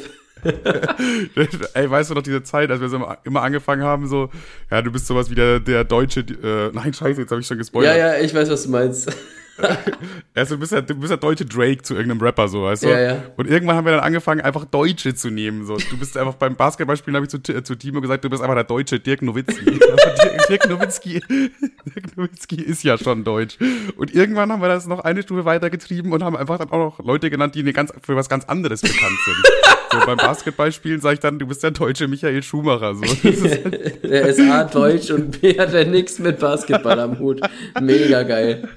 Ey, 1.73 1.89
weißt 1.89 2.11
du 2.11 2.13
noch 2.13 2.21
diese 2.21 2.43
Zeit, 2.43 2.69
als 2.69 2.79
wir 2.79 2.89
so 2.89 3.05
immer 3.23 3.41
angefangen 3.41 3.83
haben, 3.83 4.07
so, 4.07 4.29
ja, 4.69 4.81
du 4.81 4.91
bist 4.91 5.07
sowas 5.07 5.29
wie 5.31 5.35
der, 5.35 5.59
der 5.59 5.83
deutsche, 5.83 6.21
äh, 6.21 6.71
nein, 6.73 6.93
scheiße, 6.93 7.21
jetzt 7.21 7.31
habe 7.31 7.41
ich 7.41 7.47
schon 7.47 7.57
gespoilert. 7.57 7.97
Ja, 7.97 8.13
ja, 8.13 8.19
ich 8.23 8.33
weiß, 8.33 8.49
was 8.49 8.63
du 8.63 8.69
meinst. 8.69 9.11
also, 10.35 10.55
du 10.55 10.59
bist 10.59 10.71
ja, 10.71 10.81
du 10.81 10.95
bist 10.95 11.11
ja 11.11 11.17
deutsche 11.17 11.45
Drake 11.45 11.81
zu 11.81 11.95
irgendeinem 11.95 12.21
Rapper, 12.21 12.47
so, 12.47 12.63
weißt 12.63 12.83
du? 12.83 12.89
Ja, 12.89 12.99
ja. 12.99 13.23
Und 13.37 13.49
irgendwann 13.49 13.75
haben 13.75 13.85
wir 13.85 13.93
dann 13.93 14.01
angefangen, 14.01 14.41
einfach 14.41 14.65
Deutsche 14.65 15.15
zu 15.15 15.29
nehmen, 15.29 15.65
so. 15.65 15.77
Du 15.77 15.97
bist 15.97 16.17
einfach 16.17 16.35
beim 16.35 16.55
Basketballspielen, 16.55 17.15
habe 17.15 17.25
ich 17.25 17.31
zu, 17.31 17.41
zu 17.41 17.75
Timo 17.75 18.01
gesagt, 18.01 18.23
du 18.23 18.29
bist 18.29 18.41
einfach 18.41 18.55
der 18.55 18.63
deutsche 18.63 18.99
Dirk 18.99 19.21
Nowitzki. 19.21 19.65
Dirk, 19.65 20.47
Dirk, 20.49 20.69
Nowitzki, 20.69 21.21
Dirk 21.29 22.17
Nowitzki 22.17 22.61
ist 22.61 22.83
ja 22.83 22.97
schon 22.97 23.23
deutsch. 23.23 23.57
Und 23.95 24.13
irgendwann 24.13 24.51
haben 24.51 24.61
wir 24.61 24.69
das 24.69 24.87
noch 24.87 24.99
eine 24.99 25.23
Stufe 25.23 25.45
weitergetrieben 25.45 26.11
und 26.11 26.23
haben 26.23 26.37
einfach 26.37 26.57
dann 26.57 26.71
auch 26.71 26.99
noch 26.99 27.05
Leute 27.05 27.29
genannt, 27.29 27.55
die 27.55 27.63
ganz, 27.73 27.93
für 28.01 28.15
was 28.15 28.29
ganz 28.29 28.45
anderes 28.45 28.81
bekannt 28.81 29.17
sind. 29.25 29.37
So, 29.91 29.99
beim 30.05 30.17
Basketballspielen 30.17 31.01
sage 31.01 31.15
ich 31.15 31.19
dann, 31.19 31.39
du 31.39 31.47
bist 31.47 31.63
der 31.63 31.71
deutsche 31.71 32.07
Michael 32.07 32.43
Schumacher, 32.43 32.95
so. 32.95 33.03
Halt 33.03 34.03
der 34.03 34.27
ist 34.27 34.39
A 34.39 34.63
deutsch 34.63 35.11
und 35.11 35.39
B 35.39 35.57
hat 35.57 35.73
er 35.73 35.85
nichts 35.85 36.19
mit 36.19 36.39
Basketball 36.39 36.99
am 36.99 37.19
Hut. 37.19 37.41
Mega 37.81 38.23
geil. 38.23 38.67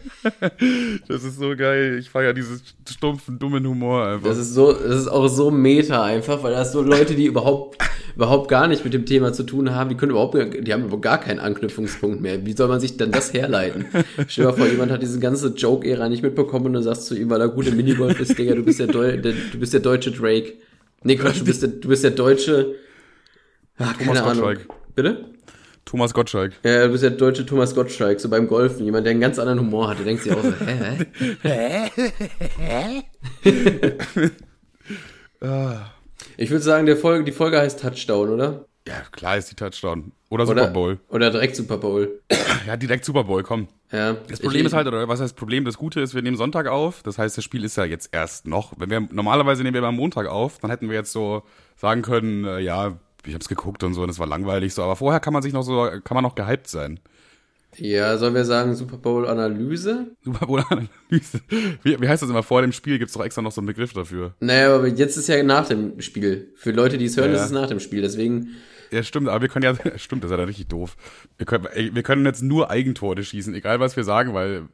Das 1.08 1.24
ist 1.24 1.38
so 1.38 1.56
geil. 1.56 1.98
Ich 1.98 2.10
feiere 2.10 2.32
dieses 2.32 2.62
stumpfen, 2.88 3.38
dummen 3.38 3.66
Humor 3.66 4.06
einfach. 4.06 4.28
Das 4.28 4.38
ist 4.38 4.54
so, 4.54 4.72
das 4.72 5.02
ist 5.02 5.08
auch 5.08 5.28
so 5.28 5.50
meta 5.50 6.02
einfach, 6.04 6.42
weil 6.42 6.52
das 6.52 6.72
so 6.72 6.82
Leute, 6.82 7.14
die 7.14 7.26
überhaupt, 7.26 7.78
überhaupt 8.14 8.48
gar 8.48 8.68
nicht 8.68 8.84
mit 8.84 8.94
dem 8.94 9.06
Thema 9.06 9.32
zu 9.32 9.42
tun 9.42 9.74
haben, 9.74 9.88
die 9.88 9.96
können 9.96 10.10
überhaupt, 10.10 10.34
die 10.34 10.72
haben 10.72 10.84
überhaupt 10.84 11.02
gar 11.02 11.18
keinen 11.18 11.40
Anknüpfungspunkt 11.40 12.20
mehr. 12.20 12.44
Wie 12.44 12.52
soll 12.52 12.68
man 12.68 12.80
sich 12.80 12.96
denn 12.96 13.10
das 13.10 13.32
herleiten? 13.32 13.86
Stell 14.28 14.44
dir 14.44 14.50
mal 14.50 14.56
vor, 14.56 14.66
jemand 14.66 14.92
hat 14.92 15.02
diese 15.02 15.18
ganze 15.18 15.48
Joke-Ära 15.48 16.08
nicht 16.08 16.22
mitbekommen 16.22 16.66
und 16.66 16.72
du 16.74 16.82
sagst 16.82 17.06
zu 17.06 17.16
ihm, 17.16 17.30
weil 17.30 17.40
er 17.40 17.48
gute 17.48 17.72
Minigolf 17.72 18.20
ist, 18.20 18.38
Digga, 18.38 18.54
du 18.54 18.62
bist 18.62 18.78
der, 18.78 18.88
Deu 18.88 19.16
der, 19.16 19.32
du 19.52 19.58
bist 19.58 19.72
der 19.72 19.80
deutsche 19.80 20.12
Drake. 20.12 20.54
Nee, 21.02 21.16
Quatsch, 21.16 21.40
du 21.40 21.44
bist 21.44 21.62
der, 21.62 21.70
du 21.70 21.88
bist 21.88 22.04
der 22.04 22.10
deutsche, 22.10 22.74
ach, 23.78 23.96
keine 23.96 24.22
Ahnung. 24.22 24.58
Bitte? 24.94 25.24
Thomas 25.86 26.12
Gottschalk. 26.12 26.52
Ja, 26.62 26.86
du 26.86 26.92
bist 26.92 27.02
der 27.02 27.10
deutsche 27.10 27.46
Thomas 27.46 27.74
Gottschalk, 27.74 28.20
so 28.20 28.28
beim 28.28 28.46
Golfen. 28.46 28.84
Jemand, 28.84 29.06
der 29.06 29.12
einen 29.12 29.20
ganz 29.20 29.38
anderen 29.38 29.60
Humor 29.60 29.88
hat. 29.88 29.98
Der 29.98 30.04
denkt 30.04 30.22
sich 30.22 30.32
auch 30.32 30.42
so, 30.42 30.52
hä? 30.52 31.06
Hä? 31.42 31.90
ich 36.36 36.50
würde 36.50 36.62
sagen, 36.62 36.86
der 36.86 36.96
Folge, 36.96 37.24
die 37.24 37.32
Folge 37.32 37.58
heißt 37.58 37.80
Touchdown, 37.80 38.28
oder? 38.28 38.66
Ja, 38.88 39.02
klar 39.12 39.36
ist 39.36 39.50
die 39.50 39.54
Touchdown. 39.54 40.12
Oder 40.30 40.46
Super 40.46 40.68
Bowl. 40.68 40.98
Oder 41.08 41.30
direkt 41.30 41.56
Super 41.56 41.76
Bowl. 41.76 42.20
ja, 42.66 42.76
direkt 42.76 43.04
Super 43.04 43.24
Bowl, 43.24 43.42
komm. 43.42 43.68
Ja. 43.92 44.16
Das 44.28 44.40
Problem 44.40 44.64
ist 44.64 44.72
halt, 44.72 44.86
oder 44.86 45.08
was 45.08 45.20
heißt 45.20 45.36
Problem? 45.36 45.64
Das 45.64 45.76
Gute 45.76 46.00
ist, 46.00 46.14
wir 46.14 46.22
nehmen 46.22 46.36
Sonntag 46.36 46.66
auf. 46.68 47.02
Das 47.02 47.18
heißt, 47.18 47.36
das 47.36 47.44
Spiel 47.44 47.64
ist 47.64 47.76
ja 47.76 47.84
jetzt 47.84 48.10
erst 48.12 48.46
noch. 48.46 48.72
Wenn 48.76 48.90
wir 48.90 49.00
normalerweise 49.00 49.62
nehmen 49.62 49.74
wir 49.74 49.82
am 49.82 49.96
Montag 49.96 50.28
auf, 50.28 50.58
dann 50.58 50.70
hätten 50.70 50.88
wir 50.88 50.96
jetzt 50.96 51.12
so 51.12 51.42
sagen 51.76 52.02
können, 52.02 52.44
äh, 52.44 52.60
ja, 52.60 52.98
ich 53.26 53.34
hab's 53.34 53.48
geguckt 53.48 53.82
und 53.82 53.94
so, 53.94 54.02
und 54.02 54.08
es 54.08 54.18
war 54.18 54.26
langweilig 54.26 54.72
so. 54.72 54.82
Aber 54.82 54.96
vorher 54.96 55.20
kann 55.20 55.32
man 55.32 55.42
sich 55.42 55.52
noch 55.52 55.62
so, 55.62 55.90
kann 56.04 56.14
man 56.14 56.22
noch 56.22 56.34
gehypt 56.34 56.68
sein. 56.68 57.00
Ja, 57.76 58.18
sollen 58.18 58.34
wir 58.34 58.44
sagen 58.44 58.74
Super 58.74 58.96
Bowl 58.96 59.28
Analyse? 59.28 60.08
Super 60.24 60.46
Bowl 60.46 60.62
Analyse. 60.68 61.40
Wie, 61.82 62.00
wie 62.00 62.08
heißt 62.08 62.22
das 62.22 62.30
immer? 62.30 62.42
Vor 62.42 62.62
dem 62.62 62.72
Spiel 62.72 62.98
gibt's 62.98 63.14
doch 63.14 63.24
extra 63.24 63.42
noch 63.42 63.52
so 63.52 63.60
einen 63.60 63.68
Begriff 63.68 63.92
dafür. 63.92 64.34
Naja, 64.40 64.74
aber 64.74 64.88
jetzt 64.88 65.16
ist 65.16 65.28
ja 65.28 65.40
nach 65.42 65.68
dem 65.68 66.00
Spiel. 66.00 66.52
Für 66.56 66.72
Leute, 66.72 66.98
die 66.98 67.04
es 67.04 67.16
hören, 67.16 67.30
ja. 67.30 67.36
ist 67.36 67.44
es 67.44 67.50
nach 67.52 67.68
dem 67.68 67.80
Spiel. 67.80 68.02
Deswegen. 68.02 68.56
Ja, 68.90 69.02
stimmt, 69.02 69.28
aber 69.28 69.42
wir 69.42 69.48
können 69.48 69.64
ja, 69.64 69.74
stimmt, 69.98 70.24
das 70.24 70.28
ist 70.28 70.32
ja 70.32 70.36
dann 70.36 70.46
richtig 70.46 70.68
doof. 70.68 70.96
Wir 71.38 71.46
können, 71.46 71.66
wir 71.74 72.02
können 72.02 72.24
jetzt 72.24 72.42
nur 72.42 72.70
Eigentore 72.70 73.22
schießen, 73.22 73.54
egal 73.54 73.80
was 73.80 73.96
wir 73.96 74.04
sagen, 74.04 74.34
weil 74.34 74.68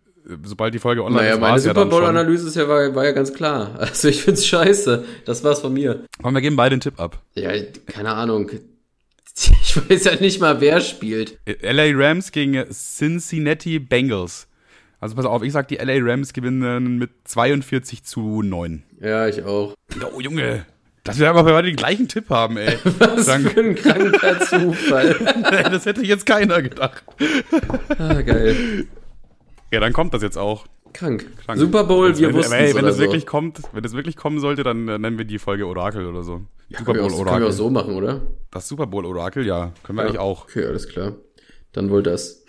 sobald 0.45 0.75
die 0.75 0.79
Folge 0.79 1.05
online 1.05 1.23
naja, 1.23 1.35
ist, 1.35 1.41
meine 1.41 1.61
Super 1.61 1.87
Bowl 1.87 2.05
Analyse 2.05 2.49
ist 2.49 2.57
ja 2.57 2.69
war, 2.69 2.95
war 2.95 3.05
ja 3.05 3.13
ganz 3.13 3.33
klar. 3.33 3.75
Also 3.79 4.09
ich 4.09 4.23
find's 4.23 4.47
scheiße. 4.47 5.05
Das 5.25 5.45
war's 5.45 5.61
von 5.61 5.73
mir. 5.73 6.05
Komm, 6.23 6.35
wir 6.35 6.41
geben 6.41 6.57
beide 6.57 6.75
einen 6.75 6.81
Tipp 6.81 6.99
ab. 6.99 7.23
Ja, 7.35 7.51
keine 7.87 8.13
Ahnung. 8.15 8.51
Ich 9.39 9.77
weiß 9.77 10.05
ja 10.05 10.15
nicht 10.15 10.41
mal, 10.41 10.63
wer 10.63 10.81
spielt. 10.81 11.39
LA 11.47 11.91
Rams 11.93 12.33
gegen 12.33 12.65
Cincinnati 12.73 13.79
Bengals. 13.79 14.49
Also 14.99 15.15
pass 15.15 15.27
auf, 15.27 15.43
ich 15.43 15.53
sag, 15.53 15.69
die 15.69 15.75
LA 15.75 15.99
Rams 16.01 16.33
gewinnen 16.33 16.97
mit 16.97 17.11
42 17.25 18.03
zu 18.03 18.41
9. 18.41 18.83
Ja, 18.99 19.29
ich 19.29 19.45
auch. 19.45 19.75
Oh, 20.15 20.21
Junge. 20.23 20.65
Dass 21.07 21.19
wir 21.19 21.31
aber 21.31 21.45
beide 21.45 21.69
den 21.69 21.77
gleichen 21.77 22.09
Tipp 22.09 22.29
haben, 22.31 22.57
ey. 22.57 22.79
Was 22.99 23.27
Dank. 23.27 23.53
für 23.53 23.61
ein 23.61 23.75
kranker 23.75 24.41
Zufall. 24.45 25.17
das 25.71 25.87
hätte 25.87 26.03
jetzt 26.03 26.27
keiner 26.27 26.63
gedacht. 26.63 27.05
Ah, 27.99 28.21
geil. 28.23 28.87
Ja, 29.73 29.81
dann 29.81 29.93
kommt 29.93 30.15
das 30.15 30.23
jetzt 30.23 30.37
auch. 30.37 30.67
Krank. 30.93 31.27
Krank. 31.45 31.59
Super 31.59 31.85
Bowl, 31.85 32.17
wir 32.17 32.33
wussten 32.33 32.55
es. 32.55 32.75
Wenn 32.75 32.85
es 32.87 32.97
so. 32.97 33.03
wirklich 33.03 33.27
kommt, 33.27 33.61
wenn 33.73 33.85
es 33.85 33.93
wirklich 33.93 34.17
kommen 34.17 34.41
sollte, 34.41 34.63
dann 34.63 34.89
äh, 34.89 34.99
nennen 34.99 35.19
wir 35.19 35.25
die 35.25 35.39
Folge 35.39 35.67
Orakel 35.67 36.07
oder 36.07 36.23
so. 36.23 36.43
Ja, 36.69 36.79
Super 36.79 36.95
Bowl 36.95 37.03
Orakel. 37.13 37.25
Können 37.25 37.41
wir 37.43 37.49
auch 37.49 37.53
so 37.53 37.71
machen, 37.71 37.95
oder? 37.95 38.23
Das 38.51 38.67
Super 38.67 38.87
Bowl 38.87 39.05
Orakel, 39.05 39.47
ja. 39.47 39.73
Können 39.83 39.99
wir 39.99 40.03
ja. 40.03 40.09
eigentlich 40.09 40.21
auch. 40.21 40.45
Okay, 40.45 40.65
alles 40.65 40.89
klar. 40.89 41.13
Dann 41.73 41.91
wohl 41.91 42.03
das. 42.03 42.45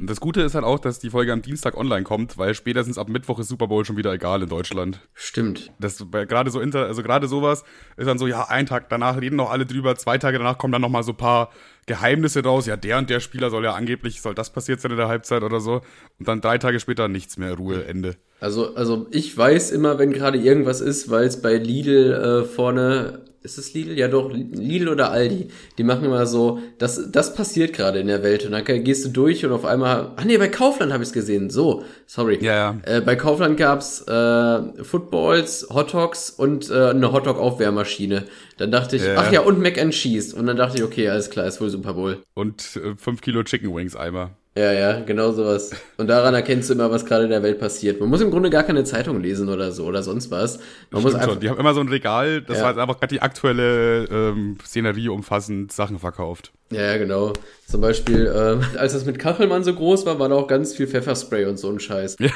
Und 0.00 0.06
das 0.08 0.20
Gute 0.20 0.42
ist 0.42 0.54
halt 0.54 0.64
auch, 0.64 0.78
dass 0.78 0.98
die 0.98 1.10
Folge 1.10 1.32
am 1.32 1.42
Dienstag 1.42 1.76
online 1.76 2.04
kommt, 2.04 2.38
weil 2.38 2.54
spätestens 2.54 2.98
ab 2.98 3.08
Mittwoch 3.08 3.38
ist 3.38 3.48
Super 3.48 3.68
Bowl 3.68 3.84
schon 3.84 3.96
wieder 3.96 4.12
egal 4.12 4.42
in 4.42 4.48
Deutschland. 4.48 5.00
Stimmt. 5.14 5.72
Das 5.78 6.04
gerade 6.10 6.50
so 6.50 6.60
inter, 6.60 6.86
also 6.86 7.02
gerade 7.02 7.28
sowas 7.28 7.64
ist 7.96 8.06
dann 8.06 8.18
so, 8.18 8.26
ja, 8.26 8.48
ein 8.48 8.66
Tag 8.66 8.88
danach 8.88 9.20
reden 9.20 9.36
noch 9.36 9.50
alle 9.50 9.66
drüber, 9.66 9.96
zwei 9.96 10.18
Tage 10.18 10.38
danach 10.38 10.58
kommen 10.58 10.72
dann 10.72 10.82
noch 10.82 10.88
mal 10.88 11.02
so 11.02 11.12
paar 11.12 11.50
Geheimnisse 11.86 12.42
raus. 12.42 12.66
Ja, 12.66 12.76
der 12.76 12.98
und 12.98 13.10
der 13.10 13.20
Spieler 13.20 13.50
soll 13.50 13.64
ja 13.64 13.74
angeblich 13.74 14.20
soll 14.20 14.34
das 14.34 14.50
passiert 14.50 14.80
sein 14.80 14.90
in 14.90 14.96
der 14.96 15.08
Halbzeit 15.08 15.42
oder 15.42 15.60
so 15.60 15.82
und 16.18 16.28
dann 16.28 16.40
drei 16.40 16.58
Tage 16.58 16.80
später 16.80 17.08
nichts 17.08 17.36
mehr, 17.36 17.54
Ruhe, 17.54 17.84
Ende. 17.84 18.16
Also, 18.40 18.74
also 18.74 19.06
ich 19.10 19.36
weiß 19.36 19.70
immer, 19.70 19.98
wenn 19.98 20.12
gerade 20.12 20.38
irgendwas 20.38 20.80
ist, 20.80 21.10
weil 21.10 21.26
es 21.26 21.40
bei 21.40 21.56
Lidl 21.56 22.12
äh, 22.12 22.44
vorne 22.44 23.26
ist 23.46 23.58
es 23.58 23.74
Lidl? 23.74 23.96
Ja 23.96 24.08
doch, 24.08 24.32
Lidl 24.32 24.88
oder 24.88 25.12
Aldi. 25.12 25.48
Die 25.78 25.84
machen 25.84 26.04
immer 26.04 26.26
so, 26.26 26.58
das, 26.78 27.12
das 27.12 27.34
passiert 27.34 27.72
gerade 27.72 28.00
in 28.00 28.08
der 28.08 28.24
Welt. 28.24 28.44
Und 28.44 28.50
dann 28.50 28.64
gehst 28.64 29.04
du 29.04 29.08
durch 29.08 29.46
und 29.46 29.52
auf 29.52 29.64
einmal, 29.64 30.12
ah 30.16 30.24
nee, 30.24 30.36
bei 30.36 30.48
Kaufland 30.48 30.92
habe 30.92 31.04
ich 31.04 31.10
es 31.10 31.12
gesehen. 31.12 31.48
So, 31.48 31.84
sorry. 32.06 32.38
Ja, 32.42 32.54
ja. 32.54 32.76
Äh, 32.84 33.00
bei 33.02 33.14
Kaufland 33.14 33.56
gab's 33.56 34.02
äh, 34.02 34.82
Footballs, 34.82 35.68
Hotdogs 35.72 36.30
und 36.30 36.70
äh, 36.70 36.90
eine 36.90 37.12
Hotdog-Aufwärmaschine. 37.12 38.24
Dann 38.58 38.72
dachte 38.72 38.96
ich, 38.96 39.04
Ja, 39.04 39.14
ach 39.16 39.26
ja. 39.26 39.34
ja, 39.34 39.40
und 39.42 39.60
Mac 39.60 39.78
and 39.78 39.94
Cheese. 39.94 40.34
Und 40.34 40.46
dann 40.48 40.56
dachte 40.56 40.78
ich, 40.78 40.82
okay, 40.82 41.08
alles 41.08 41.30
klar, 41.30 41.46
ist 41.46 41.60
wohl 41.60 41.70
Super 41.70 41.94
Bowl. 41.94 42.18
Und 42.34 42.76
äh, 42.76 42.96
5 42.96 43.20
Kilo 43.20 43.44
Chicken 43.44 43.72
Wings 43.72 43.94
Eimer. 43.94 44.36
Ja, 44.56 44.72
ja, 44.72 45.00
genau 45.00 45.32
sowas. 45.32 45.70
Und 45.98 46.06
daran 46.06 46.32
erkennst 46.32 46.70
du 46.70 46.74
immer, 46.74 46.90
was 46.90 47.04
gerade 47.04 47.24
in 47.24 47.30
der 47.30 47.42
Welt 47.42 47.58
passiert. 47.58 48.00
Man 48.00 48.08
muss 48.08 48.22
im 48.22 48.30
Grunde 48.30 48.48
gar 48.48 48.62
keine 48.62 48.84
Zeitung 48.84 49.20
lesen 49.20 49.50
oder 49.50 49.70
so 49.70 49.84
oder 49.84 50.02
sonst 50.02 50.30
was. 50.30 50.58
Man 50.90 51.02
muss 51.02 51.14
einfach, 51.14 51.32
schon. 51.32 51.40
Die 51.40 51.50
haben 51.50 51.58
immer 51.58 51.74
so 51.74 51.80
ein 51.80 51.88
Regal, 51.88 52.40
das 52.40 52.58
Ja. 52.58 52.64
war 52.64 52.78
einfach 52.78 52.98
gerade 52.98 53.14
die 53.14 53.20
aktuelle 53.20 54.04
ähm, 54.04 54.56
Szenerie 54.64 55.10
umfassend 55.10 55.72
Sachen 55.72 55.98
verkauft. 55.98 56.52
Ja, 56.72 56.80
ja, 56.82 56.96
genau. 56.96 57.34
Zum 57.68 57.82
Beispiel, 57.82 58.32
ähm, 58.34 58.60
als 58.78 58.94
das 58.94 59.04
mit 59.04 59.18
Kachelmann 59.18 59.62
so 59.62 59.74
groß 59.74 60.06
war, 60.06 60.18
war 60.18 60.30
da 60.30 60.36
auch 60.36 60.48
ganz 60.48 60.74
viel 60.74 60.86
Pfefferspray 60.86 61.44
und 61.44 61.58
so 61.58 61.68
ein 61.70 61.78
Scheiß. 61.78 62.16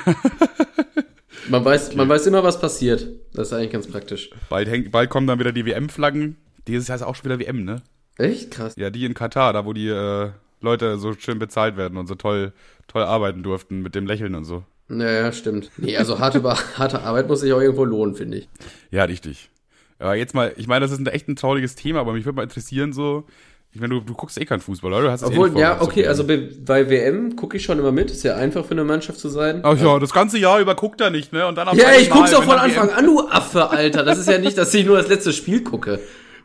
Man 1.49 1.65
weiß, 1.65 1.97
man 1.97 2.09
weiß 2.09 2.27
immer, 2.29 2.45
was 2.45 2.61
passiert. 2.61 3.09
Das 3.33 3.49
ist 3.49 3.53
eigentlich 3.55 3.71
ganz 3.73 3.89
praktisch. 3.89 4.31
Bald, 4.49 4.69
häng, 4.69 4.91
bald 4.93 5.11
kommen 5.11 5.27
dann 5.27 5.41
wieder 5.41 5.51
die 5.51 5.67
WM-Flaggen. 5.67 6.37
Dieses 6.69 6.87
Jahr 6.87 6.97
ist 6.97 7.03
auch 7.03 7.17
schon 7.17 7.25
wieder 7.25 7.41
WM, 7.41 7.65
ne? 7.65 7.83
Echt 8.19 8.53
krass. 8.53 8.75
Ja, 8.77 8.91
die 8.91 9.05
in 9.05 9.15
Katar, 9.15 9.53
da 9.53 9.65
wo 9.65 9.73
die 9.73 9.89
äh, 9.89 10.31
Leute 10.61 10.99
so 10.99 11.15
schön 11.15 11.39
bezahlt 11.39 11.77
werden 11.77 11.97
und 11.99 12.07
so 12.07 12.15
toll, 12.15 12.53
toll 12.87 13.03
arbeiten 13.03 13.43
durften 13.43 13.81
mit 13.81 13.95
dem 13.95 14.07
Lächeln 14.07 14.35
und 14.35 14.45
so. 14.45 14.65
Naja, 14.89 15.33
stimmt. 15.33 15.71
Nee, 15.77 15.97
also 15.97 16.19
harte, 16.19 16.43
harte 16.79 17.03
Arbeit 17.03 17.29
muss 17.29 17.41
sich 17.41 17.53
auch 17.53 17.61
irgendwo 17.61 17.85
lohnen, 17.85 18.15
finde 18.15 18.39
ich. 18.39 18.49
Ja, 18.91 19.05
richtig. 19.05 19.51
Aber 19.99 20.17
jetzt 20.17 20.35
mal, 20.35 20.53
ich 20.57 20.67
meine, 20.67 20.81
das 20.81 20.93
ist 20.93 20.99
ein 20.99 21.07
echt 21.07 21.29
ein 21.29 21.37
trauriges 21.37 21.75
Thema, 21.75 22.01
aber 22.01 22.13
mich 22.13 22.25
würde 22.25 22.37
mal 22.37 22.43
interessieren, 22.43 22.93
so, 22.93 23.27
ich 23.73 23.81
meine, 23.81 23.95
du, 23.95 24.01
du 24.01 24.15
guckst 24.15 24.37
eh 24.41 24.45
keinen 24.45 24.61
Fußball, 24.61 24.93
oder? 24.93 25.03
Du 25.03 25.11
hast 25.11 25.23
eh 25.23 25.27
Obwohl, 25.27 25.51
nicht 25.51 25.61
ja, 25.61 25.77
vorgehabt 25.77 25.93
zu 25.95 26.01
okay, 26.01 26.09
also 26.09 26.27
bei, 26.27 26.49
bei 26.65 26.91
WM 26.91 27.37
gucke 27.37 27.57
ich 27.57 27.63
schon 27.63 27.79
immer 27.79 27.93
mit. 27.93 28.11
Ist 28.11 28.25
ja 28.25 28.35
einfach 28.35 28.65
für 28.65 28.73
eine 28.73 28.83
Mannschaft 28.83 29.21
zu 29.21 29.29
sein. 29.29 29.61
Ach 29.63 29.79
ja, 29.79 29.99
das 30.01 30.13
ganze 30.13 30.39
Jahr 30.39 30.59
über 30.59 30.75
guckt 30.75 31.01
er 31.01 31.11
nicht, 31.11 31.33
ne? 31.33 31.47
Und 31.47 31.57
dann 31.57 31.69
auf 31.69 31.77
Ja, 31.77 31.93
ich 31.93 32.11
guck's 32.11 32.33
doch 32.33 32.41
wenn 32.41 32.49
von 32.49 32.59
Anfang 32.59 32.89
WM 32.89 32.99
an, 32.99 33.07
du 33.07 33.29
Affe, 33.29 33.71
Alter. 33.71 34.03
Das 34.03 34.19
ist 34.19 34.29
ja 34.29 34.39
nicht, 34.39 34.59
dass 34.59 34.75
ich 34.75 34.85
nur 34.85 34.97
das 34.97 35.09
letzte 35.09 35.33
Spiel 35.33 35.63
gucke. 35.63 36.01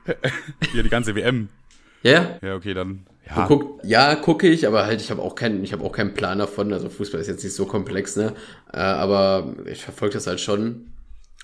Hier, 0.72 0.84
die 0.84 0.89
ganze 0.89 1.15
WM. 1.15 1.50
Ja? 2.05 2.38
Ja, 2.43 2.55
okay, 2.55 2.74
dann. 2.75 3.05
Ja, 3.27 3.47
guck, 3.47 3.79
ja, 3.83 4.13
gucke 4.15 4.47
ich, 4.47 4.67
aber 4.67 4.85
halt, 4.85 5.01
ich 5.01 5.09
habe 5.09 5.24
auch 5.24 5.33
keinen, 5.33 5.63
ich 5.63 5.74
habe 5.74 5.83
auch 5.83 5.91
keinen 5.91 6.13
Plan 6.13 6.38
davon. 6.38 6.71
Also 6.71 6.89
Fußball 6.89 7.19
ist 7.19 7.27
jetzt 7.27 7.43
nicht 7.43 7.55
so 7.55 7.65
komplex, 7.65 8.15
ne? 8.15 8.33
Äh, 8.71 8.77
aber 8.77 9.55
ich 9.65 9.83
verfolge 9.83 10.13
das 10.13 10.27
halt 10.27 10.39
schon. 10.39 10.91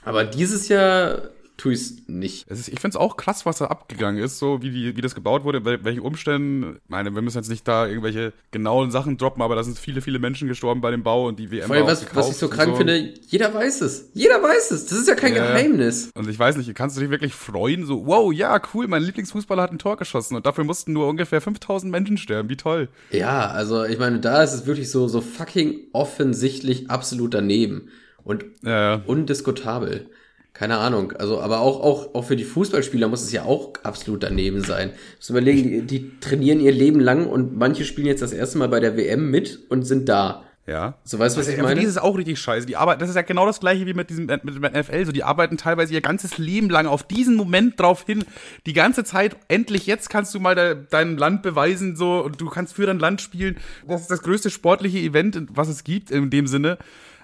Aber 0.04 0.24
dieses 0.24 0.68
Jahr 0.70 1.30
tue 1.62 1.78
nicht. 2.08 2.46
es 2.50 2.60
ist, 2.60 2.68
ich 2.70 2.80
find's 2.80 2.98
auch 2.98 3.18
krass, 3.18 3.46
was 3.46 3.60
da 3.60 3.66
abgegangen 3.66 4.22
ist, 4.22 4.40
so 4.40 4.62
wie, 4.62 4.72
die, 4.72 4.98
wie 4.98 5.02
das 5.02 5.14
gebaut 5.14 5.44
wurde, 5.44 5.62
bei 5.62 5.84
welchen 5.84 6.02
Umständen. 6.02 6.78
Ich 6.84 6.90
meine, 6.90 7.14
wir 7.14 7.22
müssen 7.22 7.38
jetzt 7.38 7.50
nicht 7.50 7.68
da 7.68 7.86
irgendwelche 7.86 8.34
genauen 8.50 8.90
Sachen 8.90 9.18
droppen, 9.18 9.44
aber 9.44 9.56
da 9.56 9.64
sind 9.64 9.78
viele, 9.78 10.02
viele 10.02 10.18
Menschen 10.18 10.48
gestorben 10.48 10.82
bei 10.82 10.90
dem 10.90 11.04
Bau 11.04 11.28
und 11.28 11.38
die 11.38 11.52
WM 11.52 11.68
Vor 11.68 11.76
allem, 11.76 11.86
was, 11.86 12.16
was 12.16 12.30
ich 12.32 12.38
so 12.38 12.48
krank 12.50 12.76
finde, 12.78 13.14
jeder 13.28 13.54
weiß 13.54 13.82
es. 13.82 14.10
Jeder 14.14 14.42
weiß 14.42 14.72
es. 14.72 14.88
Das 14.88 14.98
ist 14.98 15.08
ja 15.08 15.16
kein 15.16 15.36
Ja. 15.36 15.48
Geheimnis. 15.48 16.10
Und 16.16 16.28
ich 16.28 16.40
weiß 16.40 16.58
nicht, 16.58 16.74
kannst 16.74 16.98
du 16.98 17.02
dich 17.02 17.12
wirklich 17.12 17.34
freuen, 17.36 17.86
so, 17.86 18.08
wow, 18.08 18.34
ja, 18.34 18.60
cool, 18.74 18.88
mein 18.88 19.04
Lieblingsfußballer 19.04 19.62
hat 19.62 19.72
ein 19.72 19.80
Tor 19.80 19.98
geschossen 19.98 20.36
und 20.36 20.46
dafür 20.48 20.64
mussten 20.64 20.94
nur 20.94 21.08
ungefähr 21.08 21.42
5000 21.42 21.92
Menschen 21.92 22.18
sterben, 22.18 22.50
wie 22.50 22.58
toll. 22.58 22.90
Ja, 23.12 23.48
also 23.52 23.84
ich 23.84 24.00
meine, 24.00 24.20
da 24.20 24.42
ist 24.42 24.54
es 24.54 24.66
wirklich 24.66 24.90
so, 24.90 25.08
so 25.08 25.22
fucking 25.22 25.90
offensichtlich 25.94 26.90
absolut 26.90 27.34
daneben. 27.36 27.90
Und 28.24 28.46
ja. 28.64 29.02
undiskutabel. 29.06 30.10
Keine 30.54 30.78
Ahnung. 30.78 31.14
Also, 31.14 31.40
aber 31.40 31.62
auch, 31.62 31.82
auch, 31.82 32.14
auch 32.14 32.24
für 32.24 32.36
die 32.36 32.44
Fußballspieler 32.44 33.08
muss 33.08 33.24
es 33.24 33.32
ja 33.32 33.46
auch 33.46 33.74
absolut 33.84 34.24
daneben 34.24 34.62
sein. 34.62 34.90
Du 34.90 34.96
musst 35.18 35.30
überlegen, 35.30 35.70
die, 35.70 35.82
die 35.82 36.20
trainieren 36.20 36.60
ihr 36.60 36.72
Leben 36.72 37.00
lang 37.00 37.28
und 37.28 37.58
manche 37.58 37.86
spielen 37.86 38.08
jetzt 38.08 38.22
das 38.22 38.34
erste 38.34 38.58
Mal 38.58 38.68
bei 38.68 38.80
der 38.80 38.98
WM 38.98 39.32
mit 39.32 39.60
und 39.70 39.84
sind 39.84 40.10
da. 40.10 40.44
Ja. 40.68 41.00
So, 41.04 41.18
weißt 41.18 41.36
du, 41.36 41.42
was 41.42 41.48
ich 41.48 41.58
meine? 41.58 41.80
dieses 41.80 41.96
ist 41.96 42.02
auch 42.02 42.18
richtig 42.18 42.40
scheiße. 42.40 42.68
Die 42.68 42.78
Arbeit, 42.78 43.02
das 43.02 43.10
ist 43.10 43.16
ja 43.16 43.24
genau 43.24 43.46
das 43.46 43.60
gleiche 43.60 43.86
wie 43.88 43.94
mit 43.94 44.10
diesem 44.10 44.28
mit, 44.28 44.44
mit 44.44 44.74
NFL. 44.74 45.06
So, 45.06 45.12
die 45.12 45.24
arbeiten 45.24 45.58
teilweise 45.58 45.94
ihr 45.94 46.02
ganzes 46.02 46.38
Leben 46.38 46.70
lang 46.70 46.86
auf 46.86 47.04
diesen 47.04 47.36
Moment 47.36 47.80
drauf 47.80 48.06
hin. 48.06 48.24
Die 48.68 48.74
ganze 48.74 49.04
Zeit, 49.04 49.36
endlich 49.48 49.88
jetzt 49.88 50.10
kannst 50.10 50.36
du 50.36 50.40
mal 50.40 50.54
de, 50.54 50.78
dein 50.90 51.18
Land 51.18 51.42
beweisen, 51.42 51.96
so, 51.96 52.24
und 52.24 52.40
du 52.40 52.50
kannst 52.50 52.76
für 52.76 52.86
dein 52.86 53.00
Land 53.00 53.22
spielen. 53.22 53.58
Das 53.88 54.02
ist 54.02 54.12
das 54.12 54.22
größte 54.22 54.50
sportliche 54.50 55.00
Event, 55.00 55.48
was 55.50 55.68
es 55.68 55.84
gibt, 55.84 56.12
in 56.12 56.30
dem 56.30 56.46
Sinne. 56.46 56.78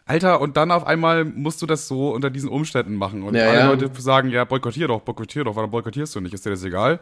Alter, 0.07 0.39
und 0.41 0.55
dann 0.57 0.71
auf 0.71 0.87
einmal 0.87 1.25
musst 1.25 1.61
du 1.61 1.65
das 1.65 1.87
so 1.87 2.09
unter 2.11 2.29
diesen 2.29 2.49
Umständen 2.49 2.95
machen. 2.95 3.23
Und 3.23 3.35
Ja, 3.35 3.49
alle 3.49 3.59
ja. 3.59 3.67
Leute 3.69 3.91
sagen, 4.01 4.29
ja, 4.29 4.45
boykottier 4.45 4.87
doch, 4.87 5.01
boykottier 5.01 5.43
doch, 5.43 5.55
warum 5.55 5.69
boykottierst 5.69 6.15
du 6.15 6.21
nicht? 6.21 6.33
Ist 6.33 6.45
dir 6.45 6.51
das 6.51 6.63
egal? 6.63 6.99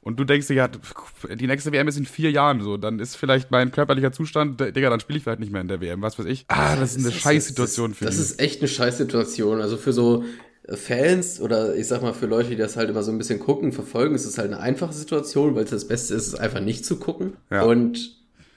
Und 0.00 0.18
du 0.20 0.24
denkst 0.24 0.46
dir, 0.46 0.54
ja, 0.54 0.68
die 0.68 1.46
nächste 1.46 1.72
WM 1.72 1.88
ist 1.88 1.96
in 1.98 2.06
vier 2.06 2.30
Jahren 2.30 2.60
so, 2.62 2.76
dann 2.76 2.98
ist 3.00 3.16
vielleicht 3.16 3.50
mein 3.50 3.72
körperlicher 3.72 4.12
Zustand, 4.12 4.60
Digga, 4.60 4.88
dann 4.88 5.00
spiele 5.00 5.18
ich 5.18 5.24
vielleicht 5.24 5.40
nicht 5.40 5.50
mehr 5.52 5.60
in 5.60 5.68
der 5.68 5.80
WM, 5.80 6.00
was 6.00 6.18
weiß 6.18 6.26
ich. 6.26 6.44
Ah, 6.48 6.76
das 6.76 6.92
ist 6.92 6.98
eine 7.04 7.12
Das- 7.12 7.20
Scheißsituation 7.20 7.90
das, 7.90 7.98
für 7.98 8.04
Das 8.06 8.14
die. 8.16 8.20
ist 8.22 8.40
echt 8.40 8.60
eine 8.60 8.68
Scheißsituation. 8.68 9.60
Also 9.60 9.76
für 9.76 9.92
so 9.92 10.24
Fans 10.72 11.40
oder 11.40 11.76
ich 11.76 11.86
sag 11.86 12.02
mal 12.02 12.12
für 12.12 12.26
Leute, 12.26 12.50
die 12.50 12.56
das 12.56 12.76
halt 12.76 12.90
immer 12.90 13.02
so 13.02 13.12
ein 13.12 13.18
bisschen 13.18 13.38
gucken, 13.38 13.72
verfolgen, 13.72 14.14
ist 14.14 14.24
es 14.26 14.38
halt 14.38 14.52
eine 14.52 14.60
einfache 14.60 14.92
Situation, 14.92 15.54
weil 15.54 15.64
es 15.64 15.70
das 15.70 15.86
Beste 15.88 16.14
ist, 16.14 16.28
es 16.28 16.34
einfach 16.34 16.60
nicht 16.60 16.84
zu 16.84 16.96
gucken. 16.98 17.34
Ja. 17.50 17.62
Und 17.62 18.16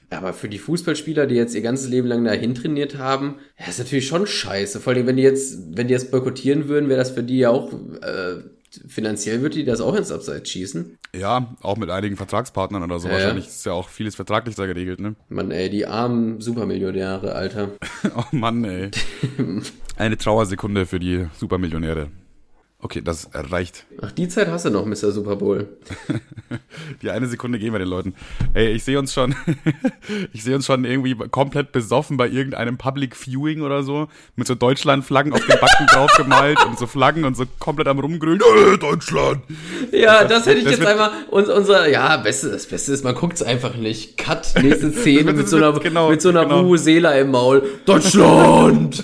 aber 0.09 0.33
für 0.33 0.49
die 0.49 0.59
Fußballspieler, 0.59 1.27
die 1.27 1.35
jetzt 1.35 1.55
ihr 1.55 1.61
ganzes 1.61 1.89
Leben 1.89 2.07
lang 2.07 2.23
dahin 2.23 2.55
trainiert 2.55 2.97
haben, 2.97 3.35
ja, 3.59 3.67
ist 3.67 3.79
natürlich 3.79 4.07
schon 4.07 4.25
scheiße. 4.25 4.79
Vor 4.79 4.93
allem, 4.93 5.07
wenn 5.07 5.17
die 5.17 5.23
jetzt, 5.23 5.77
wenn 5.77 5.87
die 5.87 5.93
das 5.93 6.09
boykottieren 6.09 6.67
würden, 6.67 6.89
wäre 6.89 6.99
das 6.99 7.11
für 7.11 7.23
die 7.23 7.39
ja 7.39 7.49
auch, 7.49 7.71
äh, 7.73 8.43
finanziell 8.87 9.41
würde 9.41 9.55
die 9.55 9.65
das 9.65 9.81
auch 9.81 9.95
ins 9.95 10.11
Abseits 10.11 10.49
schießen. 10.49 10.97
Ja, 11.15 11.55
auch 11.61 11.77
mit 11.77 11.89
einigen 11.89 12.17
Vertragspartnern 12.17 12.83
oder 12.83 12.99
so. 12.99 13.07
Ja, 13.07 13.15
Wahrscheinlich 13.15 13.47
ist 13.47 13.65
ja 13.65 13.73
auch 13.73 13.89
vieles 13.89 14.15
vertraglich 14.15 14.55
da 14.55 14.65
geregelt, 14.65 14.99
ne? 14.99 15.15
Mann, 15.27 15.51
ey, 15.51 15.69
die 15.69 15.85
armen 15.85 16.39
Supermillionäre, 16.41 17.33
Alter. 17.33 17.71
Oh 18.15 18.23
Mann, 18.31 18.63
ey. 18.63 18.91
Eine 19.97 20.17
Trauersekunde 20.17 20.85
für 20.85 20.99
die 20.99 21.27
Supermillionäre. 21.37 22.09
Okay, 22.81 23.01
das 23.01 23.29
reicht. 23.33 23.85
Ach, 24.01 24.11
die 24.11 24.29
Zeit 24.29 24.47
hast 24.47 24.63
du 24.63 24.69
noch, 24.69 24.85
Mr. 24.85 25.11
Super 25.11 25.35
Bowl. 25.35 25.67
Die 27.01 27.09
eine 27.09 27.27
Sekunde 27.27 27.59
geben 27.59 27.73
wir 27.73 27.79
den 27.79 27.89
Leuten. 27.89 28.15
Ey, 28.53 28.71
ich 28.71 28.85
sehe 28.85 28.97
uns 28.97 29.13
schon, 29.13 29.35
ich 30.33 30.43
sehe 30.43 30.55
uns 30.55 30.65
schon 30.65 30.85
irgendwie 30.85 31.13
komplett 31.13 31.73
besoffen 31.73 32.15
bei 32.15 32.29
irgendeinem 32.29 32.77
Public 32.77 33.17
Viewing 33.17 33.63
oder 33.63 33.83
so, 33.83 34.07
mit 34.37 34.47
so 34.47 34.55
Deutschland-Flaggen 34.55 35.33
auf 35.33 35.45
den 35.45 35.59
Backen 35.59 35.87
draufgemalt 35.91 36.65
und 36.65 36.79
so 36.79 36.87
Flaggen 36.87 37.25
und 37.25 37.35
so 37.35 37.43
komplett 37.59 37.89
am 37.89 37.99
rumgrölen. 37.99 38.39
Äh, 38.39 38.77
Deutschland! 38.77 39.43
Ja, 39.91 40.23
das 40.23 40.45
hätte 40.45 40.59
ich 40.59 40.63
das 40.63 40.77
jetzt 40.77 40.87
einmal. 40.87 41.11
Uns, 41.29 41.49
unser, 41.49 41.89
ja, 41.89 42.15
Beste, 42.15 42.49
das 42.49 42.65
Beste 42.65 42.93
ist, 42.93 43.03
man 43.03 43.13
guckt 43.13 43.33
es 43.33 43.43
einfach 43.43 43.75
nicht. 43.75 44.17
Cut, 44.17 44.53
nächste 44.61 44.91
Szene 44.93 45.25
Das 45.25 45.35
mit 45.35 45.49
so 45.49 45.57
einer, 45.57 45.73
genau, 45.79 46.09
mit 46.09 46.21
so 46.21 46.29
einer 46.29 46.45
genau. 46.45 46.63
Vuvuzela 46.63 47.11
im 47.15 47.31
Maul. 47.31 47.61
Deutschland! 47.85 49.03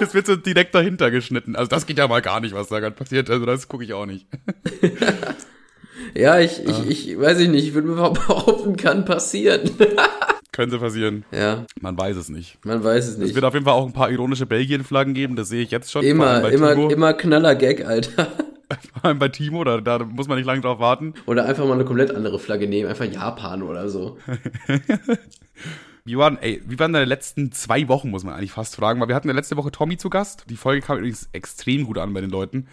Das 0.00 0.14
wird 0.14 0.26
so 0.26 0.36
direkt 0.36 0.74
dahinter 0.74 1.10
geschnitten. 1.10 1.56
Also 1.56 1.68
das 1.68 1.86
geht 1.86 1.98
ja 1.98 2.08
mal 2.08 2.22
gar 2.22 2.40
nicht, 2.40 2.53
was 2.54 2.68
da 2.68 2.80
gerade 2.80 2.96
passiert. 2.96 3.28
Also 3.30 3.44
das 3.46 3.68
gucke 3.68 3.84
ich 3.84 3.92
auch 3.92 4.06
nicht. 4.06 4.26
ja, 6.14 6.38
ich, 6.40 6.62
ich, 6.64 6.88
ich 7.08 7.18
weiß 7.20 7.40
ich 7.40 7.48
nicht, 7.48 7.66
ich 7.68 7.74
würde 7.74 7.88
mir 7.88 7.94
behaupten, 8.10 8.76
kann 8.76 9.04
passieren. 9.04 9.70
Könnte 10.52 10.78
passieren. 10.78 11.24
ja, 11.32 11.66
Man 11.80 11.98
weiß 11.98 12.16
es 12.16 12.28
nicht. 12.28 12.64
man 12.64 12.84
weiß 12.84 13.04
es 13.06 13.10
Es 13.14 13.18
nicht. 13.18 13.34
wird 13.34 13.44
auf 13.44 13.54
jeden 13.54 13.64
Fall 13.66 13.74
auch 13.74 13.86
ein 13.86 13.92
paar 13.92 14.10
ironische 14.10 14.46
Belgien-Flaggen 14.46 15.12
geben, 15.12 15.34
das 15.34 15.48
sehe 15.48 15.62
ich 15.62 15.72
jetzt 15.72 15.90
schon. 15.90 16.04
Immer, 16.04 16.48
immer, 16.48 16.74
Timo, 16.74 16.88
immer 16.90 17.12
knaller 17.12 17.56
Gag, 17.56 17.84
Alter. 17.84 18.26
Vor 18.92 19.04
allem 19.04 19.18
bei 19.18 19.28
Timo, 19.28 19.64
da, 19.64 19.80
da 19.80 19.98
muss 19.98 20.28
man 20.28 20.38
nicht 20.38 20.46
lange 20.46 20.60
drauf 20.60 20.78
warten. 20.78 21.14
Oder 21.26 21.44
einfach 21.46 21.66
mal 21.66 21.74
eine 21.74 21.84
komplett 21.84 22.14
andere 22.14 22.38
Flagge 22.38 22.68
nehmen, 22.68 22.88
einfach 22.88 23.04
Japan 23.04 23.62
oder 23.64 23.88
so. 23.88 24.16
Wie 26.06 26.18
waren, 26.18 26.36
ey, 26.36 26.60
wie 26.66 26.78
waren 26.78 26.92
deine 26.92 27.06
letzten 27.06 27.50
zwei 27.50 27.88
Wochen, 27.88 28.10
muss 28.10 28.24
man 28.24 28.34
eigentlich 28.34 28.52
fast 28.52 28.76
fragen, 28.76 29.00
weil 29.00 29.08
wir 29.08 29.14
hatten 29.14 29.28
ja 29.28 29.34
letzte 29.34 29.56
Woche 29.56 29.70
Tommy 29.70 29.96
zu 29.96 30.10
Gast. 30.10 30.44
Die 30.50 30.56
Folge 30.58 30.82
kam 30.82 30.98
übrigens 30.98 31.30
extrem 31.32 31.84
gut 31.84 31.96
an 31.96 32.12
bei 32.12 32.20
den 32.20 32.28
Leuten. 32.28 32.68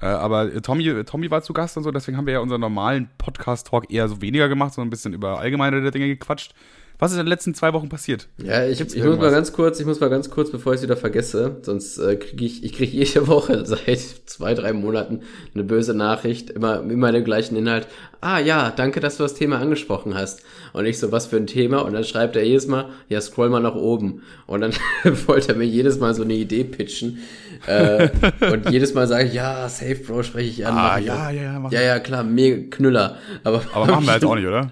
Äh, 0.00 0.06
aber 0.06 0.54
äh, 0.54 0.60
Tommy, 0.60 0.86
äh, 0.86 1.02
Tommy 1.02 1.28
war 1.32 1.42
zu 1.42 1.52
Gast 1.52 1.76
und 1.76 1.82
so, 1.82 1.90
deswegen 1.90 2.16
haben 2.16 2.26
wir 2.26 2.34
ja 2.34 2.38
unseren 2.38 2.60
normalen 2.60 3.10
Podcast-Talk 3.18 3.90
eher 3.90 4.08
so 4.08 4.22
weniger 4.22 4.48
gemacht, 4.48 4.74
sondern 4.74 4.86
ein 4.86 4.90
bisschen 4.90 5.14
über 5.14 5.40
allgemeinere 5.40 5.90
Dinge 5.90 6.06
gequatscht. 6.06 6.54
Was 6.98 7.12
ist 7.12 7.18
in 7.18 7.24
den 7.24 7.30
letzten 7.30 7.54
zwei 7.54 7.74
Wochen 7.74 7.90
passiert? 7.90 8.26
Ja, 8.38 8.64
ich, 8.64 8.80
ich 8.80 9.04
muss 9.04 9.18
mal 9.18 9.30
ganz 9.30 9.52
kurz, 9.52 9.78
ich 9.80 9.86
muss 9.86 10.00
mal 10.00 10.08
ganz 10.08 10.30
kurz, 10.30 10.50
bevor 10.50 10.72
ich 10.72 10.78
es 10.78 10.82
wieder 10.82 10.96
vergesse, 10.96 11.58
sonst 11.60 11.98
äh, 11.98 12.16
kriege 12.16 12.44
ich, 12.44 12.64
ich 12.64 12.72
kriege 12.72 12.96
jede 12.96 13.26
Woche 13.28 13.66
seit 13.66 13.98
zwei, 14.24 14.54
drei 14.54 14.72
Monaten 14.72 15.20
eine 15.54 15.64
böse 15.64 15.92
Nachricht, 15.92 16.48
immer, 16.50 16.80
immer 16.80 17.12
den 17.12 17.24
gleichen 17.24 17.54
Inhalt. 17.56 17.86
Ah 18.22 18.38
ja, 18.38 18.70
danke, 18.70 19.00
dass 19.00 19.18
du 19.18 19.24
das 19.24 19.34
Thema 19.34 19.58
angesprochen 19.58 20.14
hast. 20.14 20.42
Und 20.72 20.86
ich 20.86 20.98
so, 20.98 21.12
was 21.12 21.26
für 21.26 21.36
ein 21.36 21.46
Thema? 21.46 21.80
Und 21.80 21.92
dann 21.92 22.04
schreibt 22.04 22.34
er 22.34 22.44
jedes 22.44 22.66
Mal, 22.66 22.86
ja, 23.08 23.20
scroll 23.20 23.50
mal 23.50 23.60
nach 23.60 23.74
oben. 23.74 24.22
Und 24.46 24.62
dann 24.62 24.72
wollte 25.26 25.50
er 25.50 25.54
mir 25.56 25.66
jedes 25.66 25.98
Mal 25.98 26.14
so 26.14 26.22
eine 26.22 26.34
Idee 26.34 26.64
pitchen. 26.64 27.18
Äh, 27.66 28.08
und 28.50 28.70
jedes 28.70 28.94
Mal 28.94 29.06
sage 29.06 29.26
ich, 29.26 29.34
ja, 29.34 29.68
safe, 29.68 29.96
Bro, 29.96 30.22
spreche 30.22 30.48
ich 30.48 30.66
an. 30.66 30.74
Ah, 30.76 30.98
ja, 30.98 31.30
ja, 31.30 31.42
ja, 31.42 31.58
mach 31.58 31.70
Ja, 31.72 31.82
ja, 31.82 31.98
klar, 31.98 32.24
mega 32.24 32.70
Knüller. 32.70 33.18
Aber, 33.44 33.62
Aber 33.74 33.86
machen 33.86 34.06
wir 34.06 34.14
jetzt 34.14 34.24
auch 34.24 34.34
nicht, 34.34 34.46
oder? 34.46 34.70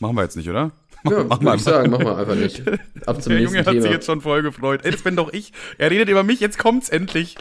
Machen 0.00 0.16
wir 0.16 0.22
jetzt 0.22 0.36
nicht, 0.36 0.48
oder? 0.48 0.72
Ja, 1.10 1.24
mach 1.24 1.40
mal. 1.40 1.56
Ich 1.56 1.62
sagen, 1.62 1.90
mach 1.90 2.00
mal 2.00 2.16
einfach 2.16 2.34
nicht. 2.34 2.62
Ab 3.06 3.22
zum 3.22 3.32
Der 3.32 3.40
Junge 3.40 3.64
hat 3.64 3.72
sich 3.72 3.90
jetzt 3.90 4.04
schon 4.04 4.20
voll 4.20 4.42
gefreut. 4.42 4.80
Ey, 4.84 4.90
das 4.90 5.00
bin 5.00 5.16
doch 5.16 5.32
ich. 5.32 5.50
Er 5.78 5.90
redet 5.90 6.10
über 6.10 6.24
mich, 6.24 6.40
jetzt 6.40 6.58
kommt's 6.58 6.90
endlich. 6.90 7.36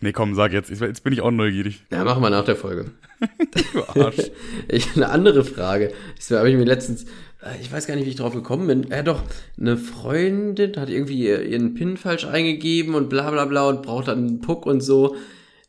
Nee, 0.00 0.12
komm, 0.12 0.34
sag 0.34 0.54
jetzt. 0.54 0.70
Jetzt 0.70 1.04
bin 1.04 1.12
ich 1.12 1.20
auch 1.20 1.30
neugierig. 1.30 1.84
Ja, 1.90 2.04
machen 2.04 2.22
wir 2.22 2.30
nach 2.30 2.46
der 2.46 2.56
Folge. 2.56 2.92
du 3.72 4.00
Arsch. 4.00 4.30
ich, 4.68 4.96
eine 4.96 5.10
andere 5.10 5.44
Frage. 5.44 5.92
Das 6.16 6.30
habe 6.30 6.48
ich 6.48 6.56
mir 6.56 6.64
letztens, 6.64 7.04
äh, 7.42 7.60
ich 7.60 7.70
weiß 7.70 7.86
gar 7.86 7.96
nicht, 7.96 8.06
wie 8.06 8.10
ich 8.10 8.16
drauf 8.16 8.32
gekommen 8.32 8.66
bin. 8.68 8.86
Ja, 8.90 9.02
doch, 9.02 9.22
eine 9.60 9.76
Freundin 9.76 10.76
hat 10.76 10.88
irgendwie 10.88 11.28
ihren 11.28 11.74
PIN 11.74 11.98
falsch 11.98 12.24
eingegeben 12.24 12.94
und 12.94 13.10
bla 13.10 13.30
bla 13.30 13.44
bla 13.44 13.68
und 13.68 13.82
braucht 13.82 14.08
dann 14.08 14.26
einen 14.26 14.40
Puck 14.40 14.64
und 14.64 14.80
so. 14.80 15.16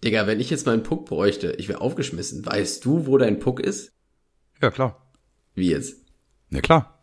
Digga, 0.05 0.25
wenn 0.25 0.39
ich 0.39 0.49
jetzt 0.49 0.65
mal 0.65 0.71
einen 0.71 0.83
Puck 0.83 1.05
bräuchte, 1.05 1.55
ich 1.57 1.67
wäre 1.67 1.81
aufgeschmissen. 1.81 2.45
Weißt 2.45 2.85
du, 2.85 3.07
wo 3.07 3.17
dein 3.17 3.39
Puck 3.39 3.59
ist? 3.59 3.91
Ja, 4.61 4.71
klar. 4.71 5.05
Wie 5.55 5.71
jetzt? 5.71 5.97
Ja, 6.51 6.61
klar. 6.61 6.99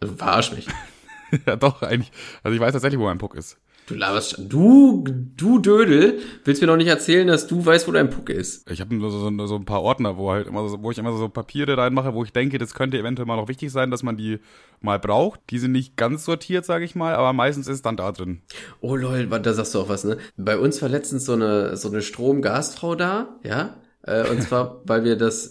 Du 0.00 0.08
verarsch 0.08 0.52
mich. 0.52 0.66
ja, 1.46 1.56
doch, 1.56 1.82
eigentlich. 1.82 2.10
Also 2.42 2.54
ich 2.54 2.60
weiß 2.60 2.72
tatsächlich, 2.72 2.98
wo 2.98 3.04
mein 3.04 3.18
Puck 3.18 3.34
ist. 3.34 3.58
Du 3.86 3.96
laberst. 3.96 4.36
Du, 4.38 5.04
du 5.36 5.58
Dödel, 5.58 6.20
willst 6.44 6.62
mir 6.62 6.68
noch 6.68 6.76
nicht 6.76 6.86
erzählen, 6.86 7.26
dass 7.26 7.48
du 7.48 7.66
weißt, 7.66 7.88
wo 7.88 7.92
dein 7.92 8.08
Puck 8.08 8.30
ist. 8.30 8.70
Ich 8.70 8.80
habe 8.80 8.98
so, 9.00 9.10
so, 9.10 9.46
so, 9.46 9.56
ein 9.56 9.64
paar 9.64 9.82
Ordner, 9.82 10.16
wo 10.16 10.30
halt 10.30 10.46
immer 10.46 10.68
so, 10.68 10.80
wo 10.80 10.92
ich 10.92 10.98
immer 10.98 11.12
so 11.16 11.28
Papiere 11.28 11.76
reinmache, 11.76 12.14
wo 12.14 12.22
ich 12.22 12.32
denke, 12.32 12.58
das 12.58 12.72
könnte 12.72 12.98
eventuell 12.98 13.26
mal 13.26 13.36
noch 13.36 13.48
wichtig 13.48 13.72
sein, 13.72 13.90
dass 13.90 14.04
man 14.04 14.16
die 14.16 14.38
mal 14.80 15.00
braucht. 15.00 15.40
Die 15.50 15.58
sind 15.58 15.72
nicht 15.72 15.96
ganz 15.96 16.24
sortiert, 16.24 16.64
sage 16.64 16.84
ich 16.84 16.94
mal, 16.94 17.14
aber 17.14 17.32
meistens 17.32 17.66
ist 17.66 17.76
es 17.76 17.82
dann 17.82 17.96
da 17.96 18.12
drin. 18.12 18.42
Oh 18.80 18.94
lol, 18.94 19.26
da 19.26 19.52
sagst 19.52 19.74
du 19.74 19.80
auch 19.80 19.88
was, 19.88 20.04
ne? 20.04 20.18
Bei 20.36 20.56
uns 20.56 20.80
war 20.82 20.88
letztens 20.88 21.24
so 21.24 21.32
eine, 21.32 21.76
so 21.76 21.88
eine 21.88 22.00
Strom-Gasfrau 22.00 22.94
da, 22.94 23.40
ja? 23.42 23.74
Äh, 24.02 24.28
und 24.30 24.40
zwar, 24.40 24.82
weil 24.84 25.02
wir 25.02 25.16
das, 25.16 25.50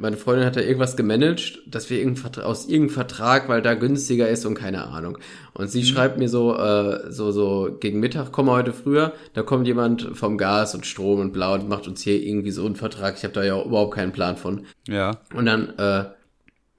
meine 0.00 0.16
Freundin 0.16 0.46
hat 0.46 0.56
da 0.56 0.60
irgendwas 0.60 0.96
gemanagt, 0.96 1.60
dass 1.66 1.90
wir 1.90 1.98
irgendein, 1.98 2.42
aus 2.42 2.66
irgendeinem 2.66 2.94
Vertrag, 2.94 3.48
weil 3.48 3.60
da 3.60 3.74
günstiger 3.74 4.28
ist 4.28 4.46
und 4.46 4.54
keine 4.54 4.84
Ahnung. 4.86 5.18
Und 5.52 5.70
sie 5.70 5.80
mhm. 5.80 5.84
schreibt 5.84 6.18
mir 6.18 6.28
so, 6.28 6.56
äh, 6.56 7.12
so, 7.12 7.32
so 7.32 7.76
gegen 7.78 8.00
Mittag, 8.00 8.32
komm 8.32 8.46
mal 8.46 8.56
heute 8.56 8.72
früher, 8.72 9.12
da 9.34 9.42
kommt 9.42 9.66
jemand 9.66 10.10
vom 10.14 10.38
Gas 10.38 10.74
und 10.74 10.86
Strom 10.86 11.20
und 11.20 11.32
blau 11.32 11.54
und 11.54 11.68
macht 11.68 11.86
uns 11.86 12.02
hier 12.02 12.20
irgendwie 12.20 12.50
so 12.50 12.64
einen 12.64 12.76
Vertrag. 12.76 13.16
Ich 13.18 13.24
habe 13.24 13.34
da 13.34 13.44
ja 13.44 13.62
überhaupt 13.62 13.94
keinen 13.94 14.12
Plan 14.12 14.38
von. 14.38 14.64
Ja. 14.88 15.18
Und 15.34 15.44
dann, 15.44 15.68
äh, 15.76 16.04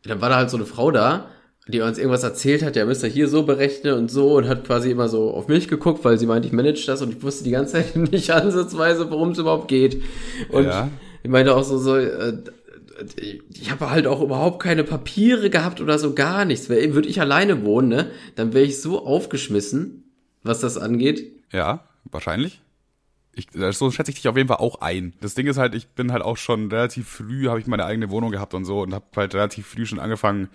dann 0.03 0.21
war 0.21 0.29
da 0.29 0.37
halt 0.37 0.49
so 0.49 0.57
eine 0.57 0.65
Frau 0.65 0.89
da, 0.89 1.27
die 1.67 1.81
uns 1.81 1.99
irgendwas 1.99 2.23
erzählt 2.23 2.63
hat, 2.63 2.75
ja, 2.75 2.85
müsst 2.85 3.03
ihr 3.03 3.09
hier 3.09 3.27
so 3.27 3.43
berechnen 3.43 3.93
und 3.93 4.09
so 4.09 4.33
und 4.33 4.47
hat 4.47 4.65
quasi 4.65 4.89
immer 4.89 5.07
so 5.07 5.31
auf 5.31 5.47
mich 5.47 5.67
geguckt, 5.67 6.03
weil 6.03 6.17
sie 6.17 6.25
meint, 6.25 6.43
ich 6.45 6.51
manage 6.51 6.85
das 6.87 7.03
und 7.03 7.11
ich 7.11 7.21
wusste 7.21 7.43
die 7.43 7.51
ganze 7.51 7.73
Zeit 7.73 7.95
nicht 8.11 8.31
ansatzweise, 8.31 9.11
worum 9.11 9.29
es 9.29 9.37
überhaupt 9.37 9.67
geht. 9.67 10.01
Und 10.49 10.65
ja. 10.65 10.89
ich 11.21 11.29
meinte 11.29 11.55
auch 11.55 11.63
so, 11.63 11.77
so, 11.77 11.97
äh, 11.97 12.33
ich 13.17 13.72
habe 13.72 13.89
halt 13.89 14.08
auch 14.08 14.22
überhaupt 14.22 14.62
keine 14.62 14.84
Papiere 14.84 15.50
gehabt 15.50 15.81
oder 15.81 16.00
so 16.00 16.13
gar 16.13 16.46
nichts. 16.46 16.70
Würde 16.70 17.08
ich 17.08 17.22
alleine 17.22 17.63
wohnen, 17.63 17.89
ne, 17.89 18.12
dann 18.36 18.53
wäre 18.53 18.65
ich 18.65 18.81
so 18.81 19.05
aufgeschmissen, 19.05 20.03
was 20.43 20.60
das 20.60 20.77
angeht. 20.77 21.31
Ja, 21.51 21.86
wahrscheinlich. 22.05 22.62
Ich, 23.34 23.48
so 23.53 23.91
schätze 23.91 24.12
ich 24.12 24.17
dich 24.17 24.27
auf 24.27 24.36
jeden 24.36 24.50
Fall 24.50 24.58
auch 24.58 24.81
ein. 24.81 25.13
Das 25.22 25.36
Ding 25.36 25.48
ist 25.48 25.58
halt, 25.58 25.74
ich 25.74 25.88
bin 25.88 26.12
halt 26.12 26.22
auch 26.22 26.36
schon 26.36 26.70
relativ 26.70 27.08
früh, 27.08 27.48
habe 27.48 27.60
ich 27.60 27.67
meine 27.67 27.86
eigene 27.86 28.10
Wohnung 28.10 28.31
gehabt 28.31 28.53
und 28.53 28.65
so 28.65 28.81
und 28.81 28.93
habe 28.93 29.05
halt 29.15 29.34
relativ 29.34 29.67
früh 29.67 29.86
schon 29.86 30.00
angefangen, 30.00 30.50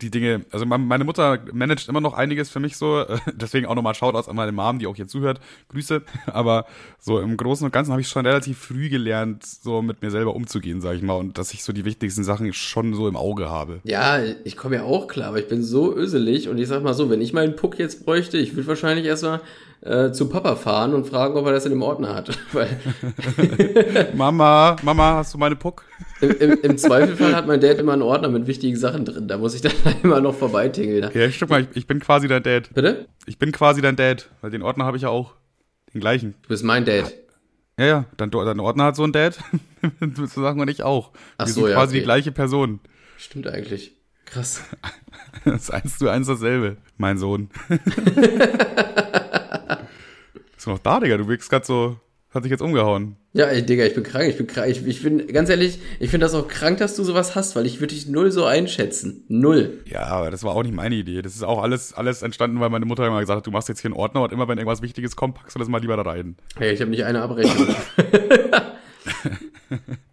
die 0.00 0.10
Dinge, 0.10 0.46
also 0.50 0.64
meine 0.64 1.04
Mutter 1.04 1.38
managt 1.52 1.88
immer 1.88 2.00
noch 2.00 2.14
einiges 2.14 2.48
für 2.50 2.60
mich 2.60 2.76
so, 2.76 3.04
deswegen 3.32 3.66
auch 3.66 3.74
nochmal 3.74 3.94
Shoutouts 3.94 4.28
an 4.28 4.36
meine 4.36 4.52
Mom, 4.52 4.78
die 4.78 4.86
auch 4.86 4.96
hier 4.96 5.06
zuhört, 5.06 5.40
Grüße, 5.68 6.02
aber 6.26 6.66
so 6.98 7.20
im 7.20 7.36
Großen 7.36 7.64
und 7.64 7.72
Ganzen 7.72 7.92
habe 7.92 8.00
ich 8.00 8.08
schon 8.08 8.26
relativ 8.26 8.58
früh 8.58 8.88
gelernt, 8.88 9.44
so 9.44 9.82
mit 9.82 10.02
mir 10.02 10.10
selber 10.10 10.34
umzugehen, 10.34 10.80
sag 10.80 10.96
ich 10.96 11.02
mal, 11.02 11.14
und 11.14 11.36
dass 11.36 11.52
ich 11.52 11.62
so 11.62 11.72
die 11.72 11.84
wichtigsten 11.84 12.24
Sachen 12.24 12.52
schon 12.52 12.94
so 12.94 13.06
im 13.06 13.16
Auge 13.16 13.50
habe. 13.50 13.80
Ja, 13.84 14.20
ich 14.44 14.56
komme 14.56 14.76
ja 14.76 14.82
auch 14.84 15.08
klar, 15.08 15.28
aber 15.28 15.38
ich 15.38 15.48
bin 15.48 15.62
so 15.62 15.94
öselig 15.94 16.48
und 16.48 16.58
ich 16.58 16.68
sag 16.68 16.82
mal 16.82 16.94
so, 16.94 17.10
wenn 17.10 17.20
ich 17.20 17.32
meinen 17.32 17.54
Puck 17.54 17.78
jetzt 17.78 18.04
bräuchte, 18.04 18.38
ich 18.38 18.56
würde 18.56 18.68
wahrscheinlich 18.68 19.06
erstmal 19.06 19.40
äh, 19.82 20.12
zu 20.12 20.28
Papa 20.28 20.56
fahren 20.56 20.94
und 20.94 21.06
fragen, 21.06 21.36
ob 21.36 21.46
er 21.46 21.52
das 21.52 21.64
in 21.64 21.70
dem 21.70 21.82
Ordner 21.82 22.14
hat. 22.14 22.38
Mama, 24.14 24.76
Mama, 24.82 25.14
hast 25.14 25.34
du 25.34 25.38
meine 25.38 25.56
Puck? 25.56 25.84
Im, 26.20 26.30
im, 26.38 26.58
Im, 26.62 26.78
Zweifelfall 26.78 27.34
hat 27.34 27.46
mein 27.46 27.60
Dad 27.60 27.78
immer 27.78 27.94
einen 27.94 28.02
Ordner 28.02 28.28
mit 28.28 28.46
wichtigen 28.46 28.76
Sachen 28.76 29.04
drin. 29.04 29.26
Da 29.26 29.38
muss 29.38 29.54
ich 29.54 29.62
dann 29.62 29.72
immer 30.02 30.20
noch 30.20 30.34
vorbeitingeln. 30.34 31.10
Ja, 31.14 31.30
stimmt 31.30 31.50
mal, 31.50 31.62
ich, 31.62 31.68
ich, 31.74 31.86
bin 31.86 32.00
quasi 32.00 32.28
dein 32.28 32.42
Dad. 32.42 32.72
Bitte? 32.74 33.06
Ich 33.26 33.38
bin 33.38 33.52
quasi 33.52 33.80
dein 33.80 33.96
Dad, 33.96 34.28
weil 34.42 34.50
den 34.50 34.62
Ordner 34.62 34.84
habe 34.84 34.96
ich 34.96 35.04
ja 35.04 35.08
auch. 35.08 35.34
Den 35.94 36.00
gleichen. 36.00 36.34
Du 36.42 36.50
bist 36.50 36.62
mein 36.62 36.84
Dad. 36.84 37.12
Ja, 37.78 37.86
ja, 37.86 38.04
dein, 38.16 38.30
dein 38.30 38.60
Ordner 38.60 38.84
hat 38.84 38.96
so 38.96 39.02
einen 39.02 39.12
Dad. 39.12 39.38
zu 40.14 40.26
sagen 40.26 40.60
und 40.60 40.68
ich 40.68 40.82
auch. 40.82 41.12
Ach 41.38 41.46
Wir 41.46 41.52
so, 41.52 41.60
sind 41.62 41.70
ja, 41.70 41.76
quasi 41.76 41.92
okay. 41.92 41.98
die 42.00 42.04
gleiche 42.04 42.32
Person. 42.32 42.80
Stimmt 43.16 43.48
eigentlich. 43.48 43.96
Krass. 44.26 44.62
das 45.44 45.62
ist 45.62 45.70
eins 45.70 45.98
zu 45.98 46.08
eins 46.08 46.26
dasselbe, 46.26 46.76
mein 46.98 47.18
Sohn. 47.18 47.48
Bist 50.60 50.66
du 50.66 50.72
noch 50.72 50.78
da, 50.78 51.00
Digga? 51.00 51.16
Du 51.16 51.26
wirkst 51.26 51.48
gerade 51.48 51.64
so, 51.64 51.96
hat 52.34 52.42
sich 52.42 52.50
jetzt 52.50 52.60
umgehauen. 52.60 53.16
Ja, 53.32 53.46
ey, 53.46 53.64
Digga, 53.64 53.86
ich 53.86 53.94
bin 53.94 54.02
krank, 54.02 54.28
ich 54.28 54.36
bin 54.36 54.46
krank. 54.46 54.68
Ich, 54.68 54.86
ich 54.86 55.02
bin, 55.02 55.26
ganz 55.28 55.48
ehrlich, 55.48 55.78
ich 56.00 56.10
finde 56.10 56.26
das 56.26 56.34
auch 56.34 56.48
krank, 56.48 56.76
dass 56.76 56.94
du 56.96 57.02
sowas 57.02 57.34
hast, 57.34 57.56
weil 57.56 57.64
ich 57.64 57.80
würde 57.80 57.94
dich 57.94 58.08
null 58.08 58.30
so 58.30 58.44
einschätzen. 58.44 59.24
Null. 59.28 59.78
Ja, 59.86 60.02
aber 60.02 60.30
das 60.30 60.44
war 60.44 60.54
auch 60.54 60.62
nicht 60.62 60.74
meine 60.74 60.96
Idee. 60.96 61.22
Das 61.22 61.34
ist 61.34 61.44
auch 61.44 61.62
alles, 61.62 61.94
alles 61.94 62.20
entstanden, 62.20 62.60
weil 62.60 62.68
meine 62.68 62.84
Mutter 62.84 63.06
immer 63.06 63.20
gesagt 63.20 63.38
hat, 63.38 63.46
du 63.46 63.50
machst 63.50 63.70
jetzt 63.70 63.80
hier 63.80 63.88
einen 63.88 63.98
Ordner 63.98 64.20
und 64.20 64.32
immer 64.32 64.48
wenn 64.48 64.58
irgendwas 64.58 64.82
Wichtiges 64.82 65.16
kommt, 65.16 65.36
packst 65.36 65.54
du 65.54 65.60
das 65.60 65.68
mal 65.68 65.80
lieber 65.80 65.96
da 65.96 66.02
rein. 66.02 66.36
Hey, 66.58 66.74
ich 66.74 66.80
habe 66.82 66.90
nicht 66.90 67.04
eine 67.04 67.22
Abrechnung. 67.22 67.74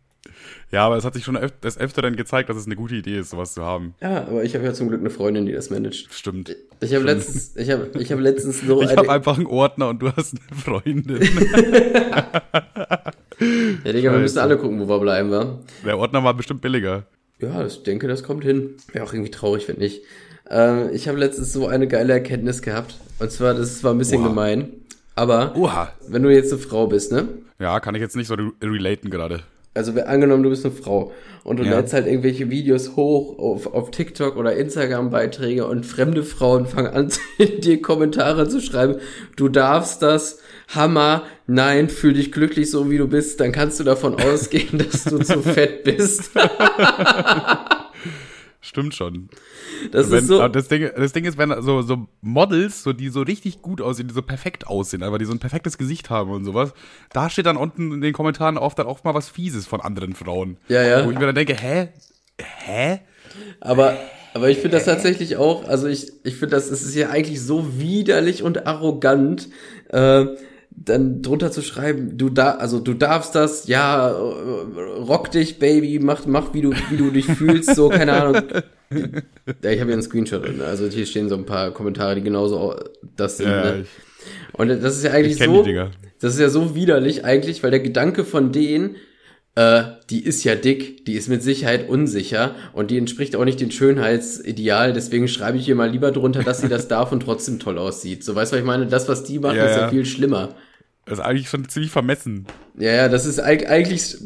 Ja, 0.69 0.85
aber 0.85 0.97
es 0.97 1.05
hat 1.05 1.13
sich 1.13 1.23
schon 1.23 1.37
öf 1.37 1.53
des 1.61 1.77
Öfteren 1.77 2.17
gezeigt, 2.17 2.49
dass 2.49 2.57
es 2.57 2.65
eine 2.65 2.75
gute 2.75 2.95
Idee 2.95 3.19
ist, 3.19 3.29
sowas 3.29 3.53
zu 3.53 3.63
haben. 3.63 3.95
Ja, 4.01 4.23
aber 4.27 4.43
ich 4.43 4.53
habe 4.53 4.65
ja 4.65 4.73
zum 4.73 4.89
Glück 4.89 4.99
eine 4.99 5.09
Freundin, 5.09 5.45
die 5.45 5.53
das 5.53 5.69
managt. 5.69 6.13
Stimmt. 6.13 6.53
Ich 6.81 6.93
habe 6.93 7.05
letztens, 7.05 7.55
ich 7.55 7.71
habe, 7.71 7.89
ich 7.97 8.11
habe 8.11 8.21
letztens 8.21 8.59
so. 8.61 8.81
Ich 8.87 8.95
habe 8.95 9.09
einfach 9.09 9.37
einen 9.37 9.47
Ordner 9.47 9.87
und 9.89 10.01
du 10.01 10.11
hast 10.11 10.35
eine 10.35 10.59
Freundin. 10.59 11.21
ja, 13.85 13.93
Digga, 13.93 14.11
wir 14.11 14.19
müssen 14.19 14.39
alle 14.39 14.57
gucken, 14.57 14.81
wo 14.81 14.89
wir 14.89 14.99
bleiben, 14.99 15.31
wa? 15.31 15.57
Der 15.85 15.97
Ordner 15.97 16.21
war 16.25 16.33
bestimmt 16.33 16.59
billiger. 16.61 17.05
Ja, 17.39 17.65
ich 17.65 17.83
denke, 17.83 18.09
das 18.09 18.23
kommt 18.23 18.43
hin. 18.43 18.71
Wäre 18.91 19.05
auch 19.05 19.13
irgendwie 19.13 19.31
traurig, 19.31 19.69
wenn 19.69 19.77
nicht. 19.77 20.01
Ähm, 20.49 20.89
ich 20.91 21.07
habe 21.07 21.17
letztens 21.17 21.53
so 21.53 21.67
eine 21.67 21.87
geile 21.87 22.11
Erkenntnis 22.11 22.61
gehabt. 22.61 22.97
Und 23.19 23.31
zwar, 23.31 23.53
das 23.53 23.85
war 23.85 23.93
ein 23.93 23.97
bisschen 23.97 24.21
Oha. 24.21 24.29
gemein. 24.29 24.73
Aber, 25.15 25.55
Oha. 25.55 25.93
wenn 26.09 26.23
du 26.23 26.29
jetzt 26.29 26.51
eine 26.51 26.61
Frau 26.61 26.87
bist, 26.87 27.13
ne? 27.13 27.29
Ja, 27.57 27.79
kann 27.79 27.95
ich 27.95 28.01
jetzt 28.01 28.17
nicht 28.17 28.27
so 28.27 28.33
re 28.33 28.51
relaten 28.61 29.09
gerade 29.09 29.43
also 29.77 29.93
angenommen, 30.01 30.43
du 30.43 30.49
bist 30.49 30.65
eine 30.65 30.73
Frau 30.73 31.11
und 31.43 31.59
du 31.59 31.63
ja. 31.63 31.77
lädst 31.77 31.93
halt 31.93 32.07
irgendwelche 32.07 32.49
Videos 32.49 32.95
hoch 32.95 33.39
auf, 33.39 33.73
auf 33.73 33.91
TikTok 33.91 34.35
oder 34.35 34.55
Instagram-Beiträge 34.55 35.65
und 35.65 35.85
fremde 35.85 36.23
Frauen 36.23 36.65
fangen 36.65 36.93
an, 36.93 37.11
dir 37.59 37.81
Kommentare 37.81 38.49
zu 38.49 38.59
schreiben. 38.59 38.97
Du 39.37 39.47
darfst 39.47 40.01
das, 40.01 40.39
Hammer, 40.67 41.23
nein, 41.45 41.87
fühl 41.87 42.13
dich 42.13 42.33
glücklich 42.33 42.69
so 42.69 42.91
wie 42.91 42.97
du 42.97 43.07
bist, 43.07 43.39
dann 43.39 43.53
kannst 43.53 43.79
du 43.79 43.85
davon 43.85 44.15
ausgehen, 44.21 44.79
dass 44.79 45.05
du 45.05 45.19
zu 45.19 45.41
fett 45.41 45.83
bist. 45.83 46.31
Stimmt 48.59 48.95
schon. 48.95 49.29
Das 49.91 50.09
wenn, 50.09 50.19
ist 50.19 50.27
so. 50.27 50.47
Das 50.47 50.67
Ding, 50.67 50.89
das 50.95 51.13
Ding 51.13 51.25
ist, 51.25 51.37
wenn 51.37 51.61
so, 51.61 51.81
so 51.83 52.07
Models, 52.21 52.83
so, 52.83 52.91
die 52.91 53.09
so 53.09 53.21
richtig 53.21 53.61
gut 53.61 53.81
aussehen, 53.81 54.07
die 54.07 54.13
so 54.13 54.23
perfekt 54.23 54.67
aussehen, 54.67 55.03
aber 55.03 55.19
die 55.19 55.25
so 55.25 55.31
ein 55.31 55.39
perfektes 55.39 55.77
Gesicht 55.77 56.09
haben 56.09 56.31
und 56.31 56.43
sowas, 56.43 56.73
da 57.11 57.29
steht 57.29 57.45
dann 57.45 57.57
unten 57.57 57.93
in 57.93 58.01
den 58.01 58.13
Kommentaren 58.13 58.57
oft 58.57 58.79
dann 58.79 58.87
auch 58.87 59.03
mal 59.03 59.13
was 59.13 59.29
Fieses 59.29 59.67
von 59.67 59.79
anderen 59.79 60.15
Frauen. 60.15 60.57
Ja, 60.69 60.81
ja. 60.81 61.05
Wo 61.05 61.11
ich 61.11 61.19
mir 61.19 61.27
dann 61.27 61.35
denke, 61.35 61.55
hä? 61.55 61.89
Hä? 62.39 62.99
Aber, 63.61 63.97
aber 64.33 64.49
ich 64.49 64.57
finde 64.57 64.77
das 64.77 64.85
tatsächlich 64.85 65.37
auch, 65.37 65.67
also 65.67 65.87
ich, 65.87 66.11
ich 66.23 66.35
finde 66.35 66.55
das, 66.55 66.69
es 66.69 66.83
ist 66.83 66.95
ja 66.95 67.09
eigentlich 67.09 67.41
so 67.41 67.79
widerlich 67.79 68.41
und 68.41 68.65
arrogant, 68.65 69.49
äh, 69.89 70.25
dann 70.79 71.23
drunter 71.23 71.51
zu 71.51 71.61
schreiben, 71.61 72.17
du 72.17 72.29
da, 72.29 72.51
also 72.51 72.79
du 72.79 72.93
darfst 72.93 73.33
das, 73.33 73.67
ja, 73.67 74.09
rock 74.09 75.31
dich, 75.31 75.57
Baby, 75.57 75.99
mach, 75.99 76.25
mach, 76.27 76.53
wie 76.53 76.61
du, 76.61 76.71
wie 76.89 76.97
du 76.97 77.09
dich 77.09 77.25
fühlst, 77.25 77.75
so, 77.75 77.89
keine 77.89 78.13
Ahnung. 78.13 78.43
Ja, 79.63 79.71
ich 79.71 79.79
habe 79.79 79.87
hier 79.87 79.93
einen 79.93 80.03
Screenshot, 80.03 80.43
also 80.61 80.87
hier 80.87 81.05
stehen 81.05 81.29
so 81.29 81.35
ein 81.35 81.45
paar 81.45 81.71
Kommentare, 81.71 82.15
die 82.15 82.21
genauso 82.21 82.75
das 83.15 83.37
sind. 83.37 83.49
Ja, 83.49 83.63
ne? 83.63 83.85
Und 84.53 84.69
das 84.69 84.97
ist 84.97 85.03
ja 85.03 85.11
eigentlich 85.11 85.37
so, 85.37 85.65
das 86.19 86.33
ist 86.35 86.39
ja 86.39 86.49
so 86.49 86.75
widerlich 86.75 87.25
eigentlich, 87.25 87.63
weil 87.63 87.71
der 87.71 87.79
Gedanke 87.79 88.23
von 88.23 88.51
denen, 88.51 88.97
äh, 89.55 89.83
die 90.09 90.23
ist 90.23 90.43
ja 90.43 90.55
dick, 90.55 91.05
die 91.05 91.13
ist 91.13 91.27
mit 91.27 91.41
Sicherheit 91.41 91.89
unsicher 91.89 92.55
und 92.73 92.91
die 92.91 92.97
entspricht 92.97 93.35
auch 93.35 93.45
nicht 93.45 93.59
dem 93.59 93.71
Schönheitsideal, 93.71 94.93
deswegen 94.93 95.27
schreibe 95.27 95.57
ich 95.57 95.65
hier 95.65 95.75
mal 95.75 95.89
lieber 95.89 96.11
drunter, 96.11 96.43
dass 96.43 96.61
sie 96.61 96.69
das 96.69 96.87
darf 96.87 97.11
und 97.11 97.21
trotzdem 97.21 97.59
toll 97.59 97.77
aussieht. 97.77 98.23
So, 98.23 98.35
weißt 98.35 98.51
du, 98.51 98.57
was 98.57 98.61
ich 98.61 98.67
meine? 98.67 98.85
Das, 98.85 99.09
was 99.09 99.23
die 99.23 99.39
machen, 99.39 99.57
ja, 99.57 99.65
ist 99.65 99.75
ja, 99.75 99.81
ja 99.83 99.89
viel 99.89 100.05
schlimmer. 100.05 100.55
Das 101.07 101.19
ist 101.19 101.25
eigentlich 101.25 101.49
schon 101.49 101.67
ziemlich 101.69 101.91
vermessen. 101.91 102.47
Ja, 102.77 102.91
ja, 102.91 103.09
das 103.09 103.25
ist 103.25 103.39
eigentlich 103.39 104.17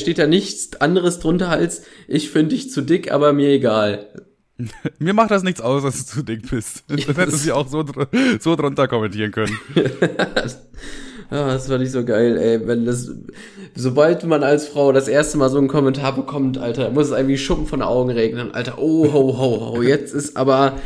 steht 0.00 0.18
da 0.18 0.26
nichts 0.26 0.80
anderes 0.80 1.18
drunter 1.18 1.50
als 1.50 1.82
ich 2.08 2.30
finde 2.30 2.54
dich 2.54 2.70
zu 2.70 2.80
dick, 2.80 3.12
aber 3.12 3.32
mir 3.32 3.50
egal. 3.50 4.06
mir 4.98 5.12
macht 5.12 5.30
das 5.30 5.42
nichts 5.42 5.60
aus, 5.60 5.82
dass 5.82 5.98
du 5.98 6.04
zu 6.04 6.22
dick 6.22 6.50
bist. 6.50 6.84
Das 6.88 7.16
hättest 7.16 7.46
du 7.46 7.54
auch 7.54 7.68
so, 7.68 7.84
so 8.40 8.56
drunter 8.56 8.88
kommentieren 8.88 9.30
können. 9.30 9.58
Ja, 9.74 9.84
das 11.30 11.68
war 11.68 11.78
nicht 11.78 11.92
so 11.92 12.04
geil, 12.04 12.38
ey. 12.38 12.66
Wenn 12.66 12.86
das, 12.86 13.10
sobald 13.74 14.24
man 14.24 14.42
als 14.42 14.68
Frau 14.68 14.92
das 14.92 15.08
erste 15.08 15.36
Mal 15.36 15.50
so 15.50 15.58
einen 15.58 15.68
Kommentar 15.68 16.14
bekommt, 16.14 16.56
Alter, 16.56 16.90
muss 16.90 17.06
es 17.06 17.12
irgendwie 17.12 17.38
Schuppen 17.38 17.66
von 17.66 17.80
den 17.80 17.88
Augen 17.88 18.10
regnen. 18.10 18.54
Alter, 18.54 18.78
oh, 18.78 19.12
ho, 19.12 19.38
ho, 19.38 19.74
ho, 19.74 19.82
jetzt 19.82 20.14
ist 20.14 20.36
aber, 20.36 20.78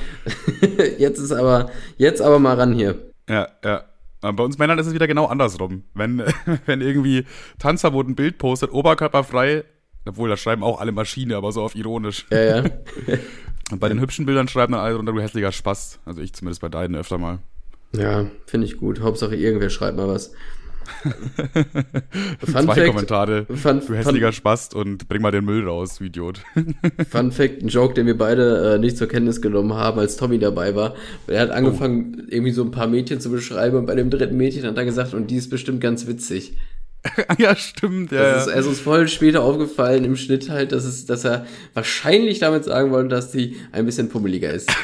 jetzt 0.99 1.19
ist 1.19 1.33
aber, 1.33 1.71
jetzt 1.97 2.21
aber 2.21 2.39
mal 2.41 2.57
ran 2.57 2.75
hier. 2.75 3.13
Ja, 3.29 3.49
ja. 3.65 3.85
Bei 4.33 4.45
uns 4.45 4.59
Männern 4.59 4.79
ist 4.79 4.87
es 4.87 4.95
wieder 4.95 5.07
genau 5.07 5.27
andersrum. 5.27 5.85
Wenn, 5.95 6.23
wenn 6.67 6.81
irgendwie 6.81 7.25
Tanzverbot 7.59 8.09
ein 8.09 8.15
Bild 8.15 8.39
postet, 8.39 8.73
oberkörperfrei, 8.73 9.65
obwohl 10.07 10.29
da 10.29 10.37
schreiben 10.37 10.62
auch 10.62 10.81
alle 10.81 10.93
Maschine, 10.93 11.37
aber 11.37 11.53
so 11.53 11.62
auf 11.62 11.75
ironisch. 11.75 12.27
Ja, 12.31 12.62
ja. 12.62 12.65
Und 13.73 13.81
bei 13.81 13.89
den 13.89 14.01
hübschen 14.01 14.27
Bildern 14.27 14.47
schreiben 14.47 14.73
dann 14.73 14.83
alle 14.83 14.95
drunter, 14.95 15.12
du 15.12 15.21
hässlicher 15.21 15.51
Spaß. 15.51 16.01
Also 16.05 16.21
ich 16.21 16.33
zumindest 16.33 16.61
bei 16.61 16.69
deinen 16.69 16.95
öfter 16.95 17.19
mal. 17.19 17.41
Ja, 17.93 18.27
finde 18.47 18.67
ich 18.67 18.77
gut. 18.77 19.01
Hauptsache 19.01 19.35
irgendwer 19.35 19.71
schreibt 19.71 19.97
mal 19.97 20.07
was. 20.07 20.33
Fun 20.87 22.64
Zwei 22.64 22.75
Fact, 22.75 22.87
Kommentare. 22.87 23.46
Fun, 23.46 23.81
du 23.87 23.94
hässlicher 23.94 24.33
Spast 24.33 24.75
und 24.75 25.09
bring 25.09 25.22
mal 25.22 25.31
den 25.31 25.44
Müll 25.44 25.66
raus, 25.66 25.96
du 25.99 26.05
Idiot. 26.05 26.42
Fun 27.11 27.33
Fact, 27.33 27.62
ein 27.62 27.68
Joke, 27.68 27.94
den 27.94 28.07
wir 28.07 28.16
beide 28.16 28.75
äh, 28.75 28.79
nicht 28.79 28.96
zur 28.96 29.09
Kenntnis 29.09 29.40
genommen 29.40 29.75
haben, 29.75 29.99
als 29.99 30.16
Tommy 30.16 30.38
dabei 30.38 30.75
war. 30.75 30.94
Er 31.27 31.40
hat 31.40 31.51
angefangen, 31.51 32.16
oh. 32.18 32.25
irgendwie 32.29 32.53
so 32.53 32.62
ein 32.62 32.70
paar 32.70 32.87
Mädchen 32.87 33.20
zu 33.20 33.31
beschreiben 33.31 33.77
und 33.77 33.87
bei 33.87 33.94
dem 33.94 34.11
dritten 34.11 34.37
Mädchen 34.37 34.64
hat 34.64 34.77
er 34.77 34.85
gesagt, 34.85 35.14
und 35.14 35.31
die 35.31 35.37
ist 35.37 35.51
bestimmt 35.51 35.81
ganz 35.81 36.07
witzig. 36.07 36.57
ja, 37.38 37.55
stimmt, 37.57 38.12
ja. 38.12 38.35
Das 38.35 38.46
ist, 38.46 38.53
also 38.53 38.70
ist 38.70 38.81
voll 38.81 39.09
später 39.09 39.42
aufgefallen 39.42 40.05
im 40.05 40.16
Schnitt 40.16 40.51
halt, 40.51 40.72
dass, 40.72 40.85
es, 40.85 41.07
dass 41.07 41.25
er 41.25 41.46
wahrscheinlich 41.75 42.38
damit 42.40 42.64
sagen 42.64 42.90
wollte, 42.90 43.09
dass 43.09 43.31
die 43.31 43.57
ein 43.72 43.87
bisschen 43.87 44.09
pummeliger 44.09 44.53
ist. 44.53 44.70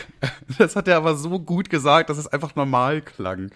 Das 0.58 0.76
hat 0.76 0.86
er 0.86 0.98
aber 0.98 1.16
so 1.16 1.40
gut 1.40 1.70
gesagt, 1.70 2.10
dass 2.10 2.18
es 2.18 2.28
einfach 2.28 2.54
normal 2.54 3.00
klang. 3.00 3.50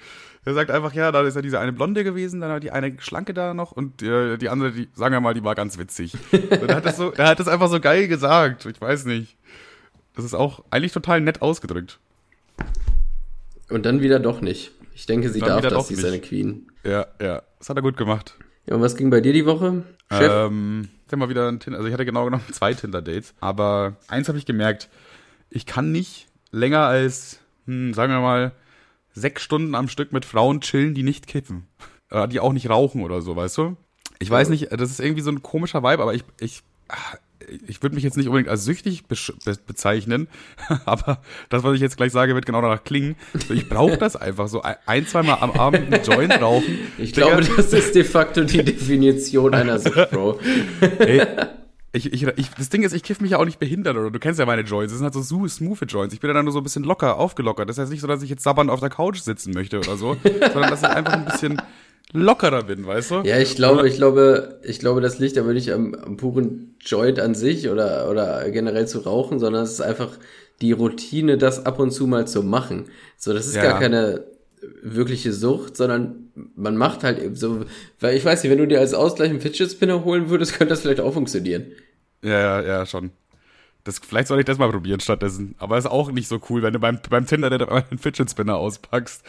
Er 0.47 0.55
sagt 0.55 0.71
einfach, 0.71 0.93
ja, 0.93 1.11
da 1.11 1.23
ist 1.23 1.35
ja 1.35 1.43
diese 1.43 1.59
eine 1.59 1.73
Blonde 1.73 2.05
gewesen, 2.05 2.41
dann 2.41 2.53
hat 2.53 2.63
die 2.63 2.71
eine 2.71 2.95
Schlanke 3.01 3.35
da 3.35 3.53
noch 3.53 3.73
und 3.73 4.01
die, 4.01 4.39
die 4.39 4.49
andere, 4.49 4.71
die, 4.71 4.89
sagen 4.95 5.13
wir 5.13 5.21
mal, 5.21 5.35
die 5.35 5.43
war 5.43 5.57
ganz 5.57 5.77
witzig. 5.77 6.17
Und 6.33 6.69
er 6.71 6.77
hat 6.77 6.87
das 6.87 6.97
so, 6.97 7.13
er 7.13 7.27
hat 7.27 7.41
das 7.41 7.49
einfach 7.49 7.69
so 7.69 7.81
geil 7.81 8.07
gesagt. 8.07 8.65
Ich 8.65 8.81
weiß 8.81 9.07
nicht. 9.07 9.37
Das 10.15 10.25
ist 10.25 10.35
auch 10.35 10.63
eigentlich 10.71 10.93
total 10.93 11.21
nett 11.21 11.43
ausgedrückt. 11.43 11.99
Und 13.71 13.87
dann 13.87 14.01
wieder 14.01 14.21
doch 14.21 14.41
nicht. 14.41 14.71
Ich 14.95 15.07
denke, 15.07 15.31
sie 15.31 15.41
darf 15.41 15.63
das, 15.63 15.89
sie 15.89 15.95
ist 15.95 16.05
eine 16.05 16.21
Queen. 16.21 16.71
Ja, 16.85 17.09
ja. 17.21 17.43
Das 17.59 17.69
hat 17.69 17.77
er 17.77 17.83
gut 17.83 17.97
gemacht. 17.97 18.37
Ja, 18.67 18.77
und 18.77 18.83
was 18.83 18.95
ging 18.95 19.11
bei 19.11 19.21
dir 19.21 19.33
die 19.33 19.47
Woche? 19.47 19.83
Chef? 20.13 20.31
Ähm, 20.33 20.89
ich 21.01 21.07
hatte 21.09 21.17
mal 21.17 21.29
wieder 21.29 21.49
ein 21.49 21.59
Tinder, 21.59 21.79
also 21.79 21.89
ich 21.89 21.93
hatte 21.93 22.07
genau 22.07 22.25
genommen 22.25 22.45
zwei 22.53 22.73
Tinder-Dates, 22.73 23.35
aber 23.41 23.97
eins 24.07 24.29
habe 24.29 24.39
ich 24.39 24.47
gemerkt, 24.47 24.89
ich 25.51 25.67
kann 25.67 25.91
nicht 25.91 26.29
länger 26.53 26.87
als, 26.87 27.41
hm, 27.67 27.95
sagen 27.95 28.13
wir 28.13 28.21
mal, 28.21 28.53
sechs 29.17 29.43
Stunden 29.43 29.75
am 29.75 29.89
Stück 29.89 30.13
mit 30.13 30.25
Frauen 30.25 30.61
chillen, 30.61 30.95
die 30.95 31.03
nicht 31.03 31.27
kippen. 31.27 31.67
Äh, 32.11 32.29
die 32.29 32.39
auch 32.39 32.53
nicht 32.53 32.71
rauchen 32.71 33.03
oder 33.03 33.23
so, 33.23 33.35
weißt 33.35 33.59
du? 33.59 33.77
Ich 34.19 34.31
weiß 34.31 34.49
nicht, 34.49 34.69
das 34.71 34.91
ist 34.91 35.01
irgendwie 35.01 35.23
so 35.23 35.31
ein 35.31 35.43
komischer 35.43 35.83
Vibe, 35.83 36.03
aber 36.03 36.15
ich, 36.15 36.25
ich, 36.41 36.63
ich 37.67 37.83
würde 37.83 37.95
mich 37.95 38.05
jetzt 38.05 38.17
nicht 38.17 38.29
unbedingt 38.29 38.49
als 38.49 38.65
süchtig 38.65 39.07
be 39.07 39.17
bezeichnen, 39.67 40.29
aber 40.85 41.21
das, 41.49 41.65
was 41.65 41.75
ich 41.75 41.81
jetzt 41.81 41.97
gleich 41.97 42.13
sage, 42.13 42.35
wird 42.35 42.47
genau 42.47 42.63
danach 42.63 42.85
klingen. 42.85 43.17
Ich 43.51 43.69
brauche 43.69 43.99
das 43.99 44.17
einfach 44.17 44.49
so 44.49 44.63
ein, 44.63 45.07
zweimal 45.07 45.39
am 45.41 45.51
Abend 45.51 45.93
einen 45.93 46.05
Joint 46.05 46.41
rauchen. 46.41 46.79
Ich 46.99 47.13
glaube, 47.13 47.43
das 47.43 47.73
ist 47.73 47.95
de 47.95 48.05
facto 48.05 48.45
die 48.45 48.65
Definition 48.65 49.53
einer 49.55 49.79
Sucht, 49.79 50.11
Bro. 50.11 50.41
Ey, 50.99 51.27
ich, 51.97 52.13
ich, 52.13 52.23
ich, 52.37 52.51
das 52.51 52.69
Ding 52.69 52.83
ist, 52.83 52.93
ich 52.93 53.03
kiff 53.03 53.21
mich 53.21 53.33
ja 53.33 53.39
auch 53.39 53.45
nicht 53.45 53.59
behindert, 53.59 53.97
oder 53.97 54.11
du 54.11 54.19
kennst 54.19 54.39
ja 54.39 54.47
meine 54.47 54.63
Joints. 54.63 54.93
Das 54.93 54.99
sind 54.99 55.05
halt 55.05 55.15
so 55.15 55.49
smooth 55.49 55.79
Joints. 55.89 56.15
Ich 56.15 56.21
bin 56.21 56.29
ja 56.29 56.35
dann 56.35 56.45
nur 56.45 56.53
so 56.53 56.61
ein 56.61 56.63
bisschen 56.63 56.85
locker, 56.85 57.17
aufgelockert. 57.17 57.69
Das 57.69 57.79
heißt 57.79 57.91
nicht 57.91 58.01
so, 58.01 58.07
dass 58.07 58.23
ich 58.23 58.31
jetzt 58.31 58.43
sabbernd 58.43 58.71
auf 58.71 58.81
der 58.81 58.91
Couch 58.91 59.21
sitzen 59.21 59.53
möchte 59.53 59.79
oder 59.79 59.97
so, 59.97 60.17
sondern 60.53 60.71
dass 60.71 60.83
ich 60.83 60.89
einfach 60.89 61.15
ein 61.15 61.25
bisschen 61.25 61.61
lockerer 62.13 62.63
bin, 62.65 62.87
weißt 62.87 63.11
du? 63.11 63.15
Ja, 63.23 63.39
ich 63.39 63.57
glaube, 63.57 63.89
ich 63.89 63.97
glaube, 63.97 64.61
ich 64.63 64.79
glaube, 64.79 65.01
das 65.01 65.19
liegt 65.19 65.39
aber 65.39 65.53
nicht 65.53 65.73
am, 65.73 65.95
am 65.95 66.17
puren 66.17 66.77
Joint 66.81 67.19
an 67.19 67.35
sich 67.35 67.69
oder, 67.69 68.11
oder 68.11 68.49
generell 68.51 68.87
zu 68.87 69.01
rauchen, 69.01 69.39
sondern 69.39 69.65
es 69.65 69.73
ist 69.73 69.81
einfach 69.81 70.11
die 70.61 70.73
Routine, 70.73 71.37
das 71.37 71.67
ab 71.67 71.79
und 71.79 71.91
zu 71.91 72.07
mal 72.07 72.27
zu 72.27 72.43
machen. 72.43 72.87
So, 73.17 73.33
das 73.33 73.47
ist 73.47 73.57
ja. 73.57 73.63
gar 73.63 73.79
keine 73.79 74.25
wirkliche 74.83 75.33
Sucht, 75.33 75.77
sondern 75.77 76.31
man 76.55 76.77
macht 76.77 77.05
halt 77.05 77.19
eben 77.23 77.37
so, 77.37 77.67
weil 78.01 78.17
ich 78.17 78.25
weiß 78.25 78.43
nicht, 78.43 78.51
wenn 78.51 78.59
du 78.59 78.67
dir 78.67 78.81
als 78.81 78.95
Ausgleich 78.95 79.31
einen 79.31 79.41
Fidget 79.41 79.71
Spinner 79.71 80.05
holen 80.05 80.31
würdest, 80.31 80.55
könnte 80.55 80.71
das 80.71 80.81
vielleicht 80.81 81.01
auch 81.01 81.13
funktionieren. 81.13 81.67
Ja, 82.27 82.41
ja, 82.41 82.61
ja, 82.63 82.87
schon. 82.87 83.13
Das, 83.85 84.01
vielleicht 84.01 84.27
soll 84.27 84.41
ich 84.41 84.45
das 84.45 84.59
mal 84.59 84.69
probieren 84.69 84.99
stattdessen. 84.99 85.55
Aber 85.59 85.79
ist 85.79 85.87
auch 85.87 86.11
nicht 86.11 86.27
so 86.27 86.41
cool, 86.51 86.61
wenn 86.63 86.73
du 86.73 86.81
beim, 86.81 86.99
beim 87.09 87.25
Tinder 87.25 87.53
einen 87.71 87.99
Fidget 87.99 88.29
Spinner 88.29 88.57
auspackst. 88.57 89.23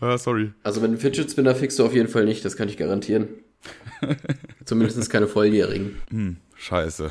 Ah, 0.00 0.16
sorry. 0.16 0.52
Also 0.62 0.80
mit 0.80 0.90
einem 0.90 1.00
Fidget 1.00 1.28
Spinner 1.28 1.56
fixst 1.56 1.80
du 1.80 1.84
auf 1.84 1.92
jeden 1.92 2.06
Fall 2.08 2.24
nicht, 2.24 2.44
das 2.44 2.56
kann 2.56 2.68
ich 2.68 2.76
garantieren. 2.76 3.28
Zumindest 4.64 5.10
keine 5.10 5.26
Volljährigen. 5.26 5.96
Hm, 6.10 6.36
scheiße. 6.54 7.10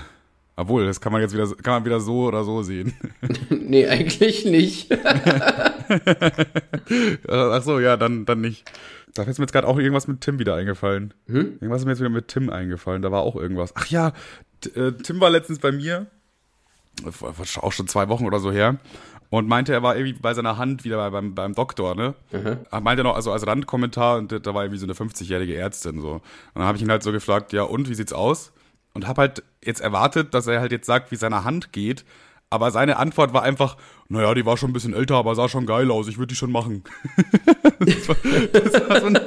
Obwohl, 0.55 0.85
das 0.85 1.01
kann 1.01 1.11
man 1.11 1.21
jetzt 1.21 1.33
wieder, 1.33 1.53
kann 1.61 1.73
man 1.73 1.83
wieder 1.85 1.99
so 1.99 2.27
oder 2.27 2.45
so 2.45 2.63
sehen. 2.63 2.93
nee, 3.49 3.85
eigentlich 3.87 4.45
nicht. 4.45 4.89
Ach 7.27 7.61
so, 7.61 7.81
ja, 7.81 7.97
dann, 7.97 8.25
dann 8.25 8.39
nicht. 8.39 8.63
Da 9.15 9.23
ist 9.23 9.39
mir 9.39 9.45
jetzt 9.45 9.53
gerade 9.53 9.67
auch 9.67 9.79
irgendwas 9.79 10.07
mit 10.07 10.21
Tim 10.21 10.39
wieder 10.39 10.55
eingefallen. 10.55 11.13
Hm? 11.27 11.53
Irgendwas 11.53 11.81
ist 11.81 11.85
mir 11.85 11.91
jetzt 11.91 11.99
wieder 11.99 12.09
mit 12.09 12.27
Tim 12.27 12.49
eingefallen. 12.49 13.01
Da 13.01 13.11
war 13.11 13.23
auch 13.23 13.35
irgendwas. 13.35 13.73
Ach 13.75 13.87
ja, 13.87 14.13
äh, 14.75 14.91
Tim 14.91 15.19
war 15.19 15.29
letztens 15.29 15.59
bei 15.59 15.71
mir 15.71 16.07
auch 17.61 17.71
schon 17.71 17.87
zwei 17.87 18.09
Wochen 18.09 18.25
oder 18.25 18.39
so 18.39 18.51
her. 18.51 18.77
Und 19.29 19.47
meinte, 19.47 19.73
er 19.73 19.83
war 19.83 19.97
irgendwie 19.97 20.13
bei 20.13 20.33
seiner 20.33 20.57
Hand 20.57 20.85
wieder 20.85 21.09
beim, 21.11 21.33
beim 21.33 21.53
Doktor, 21.53 21.95
ne? 21.95 22.13
Mhm. 22.31 22.59
Meinte 22.83 23.03
noch, 23.03 23.15
also 23.15 23.31
als 23.31 23.45
Randkommentar, 23.45 24.17
und 24.17 24.31
da 24.31 24.53
war 24.53 24.63
irgendwie 24.63 24.79
so 24.79 24.85
eine 24.85 24.93
50-jährige 24.93 25.55
Ärztin 25.55 25.99
so. 25.99 26.13
Und 26.13 26.21
dann 26.53 26.65
habe 26.65 26.77
ich 26.77 26.83
ihn 26.83 26.91
halt 26.91 27.03
so 27.03 27.11
gefragt, 27.11 27.51
ja 27.51 27.63
und, 27.63 27.89
wie 27.89 27.95
sieht's 27.95 28.13
aus? 28.13 28.53
Und 28.93 29.07
habe 29.07 29.21
halt 29.21 29.43
jetzt 29.63 29.81
erwartet, 29.81 30.33
dass 30.33 30.47
er 30.47 30.61
halt 30.61 30.71
jetzt 30.71 30.85
sagt, 30.85 31.11
wie 31.11 31.15
seine 31.15 31.43
Hand 31.43 31.73
geht. 31.73 32.05
Aber 32.55 32.71
seine 32.71 32.97
Antwort 32.97 33.33
war 33.33 33.43
einfach, 33.43 33.75
naja, 34.07 34.33
die 34.33 34.45
war 34.45 34.55
schon 34.55 34.69
ein 34.69 34.73
bisschen 34.73 34.93
älter, 34.93 35.15
aber 35.15 35.35
sah 35.35 35.49
schon 35.49 35.65
geil 35.65 35.91
aus, 35.91 36.07
ich 36.07 36.17
würde 36.17 36.27
die 36.27 36.35
schon 36.35 36.51
machen. 36.51 36.83
das 37.79 38.07
war, 38.07 38.15
das 38.53 38.89
war 38.89 39.01
so 39.01 39.07
ein, 39.07 39.19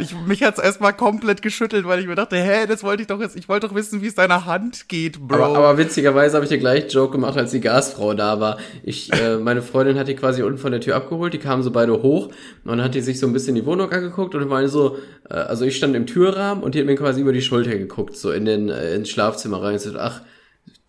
ich, 0.00 0.14
mich 0.26 0.42
hat's 0.42 0.58
erstmal 0.58 0.94
komplett 0.94 1.42
geschüttelt, 1.42 1.86
weil 1.86 2.00
ich 2.00 2.06
mir 2.06 2.14
dachte, 2.14 2.36
hä, 2.36 2.66
das 2.66 2.82
wollte 2.82 3.02
ich 3.02 3.08
doch 3.08 3.20
jetzt, 3.20 3.36
ich 3.36 3.48
wollte 3.50 3.68
doch 3.68 3.74
wissen, 3.74 4.00
wie 4.00 4.06
es 4.06 4.14
deiner 4.14 4.46
Hand 4.46 4.88
geht, 4.88 5.20
Bro. 5.20 5.44
Aber, 5.44 5.58
aber 5.58 5.78
witzigerweise 5.78 6.36
habe 6.36 6.46
ich 6.46 6.48
dir 6.48 6.58
gleich 6.58 6.90
Joke 6.92 7.12
gemacht, 7.12 7.36
als 7.36 7.50
die 7.50 7.60
Gasfrau 7.60 8.14
da 8.14 8.40
war. 8.40 8.58
Ich, 8.82 9.12
äh, 9.12 9.36
meine 9.36 9.60
Freundin 9.60 9.98
hat 9.98 10.08
die 10.08 10.16
quasi 10.16 10.42
unten 10.42 10.58
von 10.58 10.72
der 10.72 10.80
Tür 10.80 10.96
abgeholt, 10.96 11.34
die 11.34 11.38
kamen 11.38 11.62
so 11.62 11.70
beide 11.70 12.02
hoch 12.02 12.28
und 12.64 12.70
dann 12.70 12.82
hat 12.82 12.94
die 12.94 13.02
sich 13.02 13.20
so 13.20 13.26
ein 13.26 13.34
bisschen 13.34 13.54
die 13.54 13.66
Wohnung 13.66 13.90
angeguckt 13.92 14.34
und 14.34 14.48
meine 14.48 14.68
so, 14.68 14.96
äh, 15.28 15.34
also 15.34 15.66
ich 15.66 15.76
stand 15.76 15.94
im 15.94 16.06
Türrahmen 16.06 16.64
und 16.64 16.74
die 16.74 16.78
hat 16.78 16.86
mir 16.86 16.96
quasi 16.96 17.20
über 17.20 17.34
die 17.34 17.42
Schulter 17.42 17.76
geguckt, 17.76 18.16
so 18.16 18.30
in 18.30 18.44
den, 18.44 18.70
äh, 18.70 18.94
ins 18.94 19.10
Schlafzimmer 19.10 19.60
rein 19.62 19.74
und 19.74 19.80
so, 19.80 19.98
ach, 19.98 20.22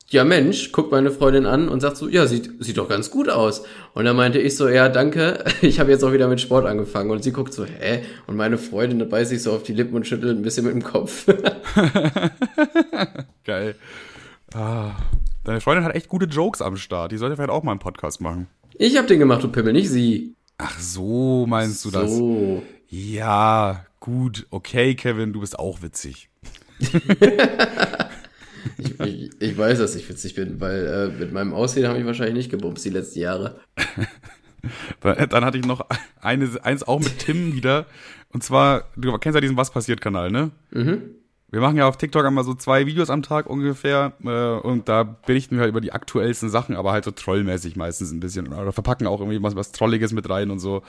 ja 0.09 0.23
Mensch, 0.23 0.71
guckt 0.71 0.91
meine 0.91 1.11
Freundin 1.11 1.45
an 1.45 1.69
und 1.69 1.79
sagt 1.81 1.97
so, 1.97 2.07
ja, 2.07 2.27
sieht, 2.27 2.51
sieht 2.59 2.77
doch 2.77 2.87
ganz 2.87 3.09
gut 3.11 3.29
aus. 3.29 3.63
Und 3.93 4.05
dann 4.05 4.15
meinte 4.15 4.39
ich 4.39 4.55
so, 4.55 4.69
ja, 4.69 4.89
danke, 4.89 5.43
ich 5.61 5.79
habe 5.79 5.91
jetzt 5.91 6.03
auch 6.03 6.13
wieder 6.13 6.27
mit 6.27 6.39
Sport 6.39 6.65
angefangen. 6.65 7.11
Und 7.11 7.23
sie 7.23 7.31
guckt 7.31 7.53
so, 7.53 7.65
hä? 7.65 8.03
Und 8.27 8.35
meine 8.35 8.57
Freundin 8.57 9.07
beißt 9.07 9.29
sich 9.29 9.43
so 9.43 9.51
auf 9.51 9.63
die 9.63 9.73
Lippen 9.73 9.95
und 9.95 10.07
schüttelt 10.07 10.37
ein 10.37 10.43
bisschen 10.43 10.65
mit 10.65 10.73
dem 10.73 10.83
Kopf. 10.83 11.25
Geil. 13.43 13.75
Ah, 14.53 14.91
deine 15.43 15.61
Freundin 15.61 15.83
hat 15.83 15.95
echt 15.95 16.07
gute 16.07 16.25
Jokes 16.25 16.61
am 16.61 16.77
Start. 16.77 17.11
Die 17.11 17.17
sollte 17.17 17.35
vielleicht 17.35 17.49
auch 17.49 17.63
mal 17.63 17.71
einen 17.71 17.79
Podcast 17.79 18.21
machen. 18.21 18.47
Ich 18.75 18.97
hab 18.97 19.07
den 19.07 19.19
gemacht, 19.19 19.43
du 19.43 19.47
Pimmel, 19.49 19.73
nicht 19.73 19.89
sie. 19.89 20.35
Ach 20.57 20.79
so, 20.79 21.45
meinst 21.47 21.83
du 21.85 21.89
so. 21.89 21.99
das? 21.99 22.11
So. 22.11 22.63
Ja, 22.87 23.85
gut. 23.99 24.45
Okay, 24.51 24.95
Kevin, 24.95 25.33
du 25.33 25.39
bist 25.41 25.57
auch 25.57 25.81
witzig. 25.81 26.29
Ich, 28.77 28.99
ich, 28.99 29.29
ich, 29.39 29.57
weiß, 29.57 29.79
dass 29.79 29.95
ich 29.95 30.07
witzig 30.09 30.35
bin, 30.35 30.59
weil 30.59 30.85
äh, 30.85 31.19
mit 31.19 31.33
meinem 31.33 31.53
Aussehen 31.53 31.87
habe 31.87 31.99
ich 31.99 32.05
wahrscheinlich 32.05 32.35
nicht 32.35 32.51
gebumst 32.51 32.85
die 32.85 32.89
letzten 32.89 33.19
Jahre. 33.19 33.59
Dann 35.01 35.43
hatte 35.43 35.57
ich 35.57 35.65
noch 35.65 35.85
eine, 36.21 36.49
eins 36.63 36.83
auch 36.83 36.99
mit 36.99 37.19
Tim 37.19 37.53
wieder. 37.53 37.85
Und 38.29 38.43
zwar, 38.43 38.85
du 38.95 39.15
kennst 39.17 39.35
ja 39.35 39.41
diesen 39.41 39.57
Was 39.57 39.71
passiert 39.71 40.01
Kanal, 40.01 40.31
ne? 40.31 40.51
Mhm. 40.71 41.15
Wir 41.53 41.61
machen 41.61 41.77
ja 41.77 41.87
auf 41.87 41.97
TikTok 41.97 42.25
einmal 42.25 42.43
so 42.43 42.55
zwei 42.55 42.87
Videos 42.87 43.11
am 43.11 43.21
Tag 43.21 43.45
ungefähr 43.45 44.13
äh, 44.23 44.67
und 44.67 44.89
da 44.89 45.03
berichten 45.03 45.53
wir 45.53 45.61
halt 45.61 45.69
über 45.69 45.81
die 45.81 45.91
aktuellsten 45.91 46.49
Sachen, 46.49 46.75
aber 46.75 46.91
halt 46.91 47.05
so 47.05 47.11
trollmäßig 47.11 47.75
meistens 47.75 48.11
ein 48.11 48.19
bisschen 48.19 48.51
oder 48.51 48.71
verpacken 48.71 49.05
auch 49.05 49.19
irgendwie 49.19 49.43
was, 49.43 49.55
was 49.55 49.71
Trolliges 49.71 50.13
mit 50.13 50.27
rein 50.27 50.49
und 50.49 50.57
so. 50.57 50.81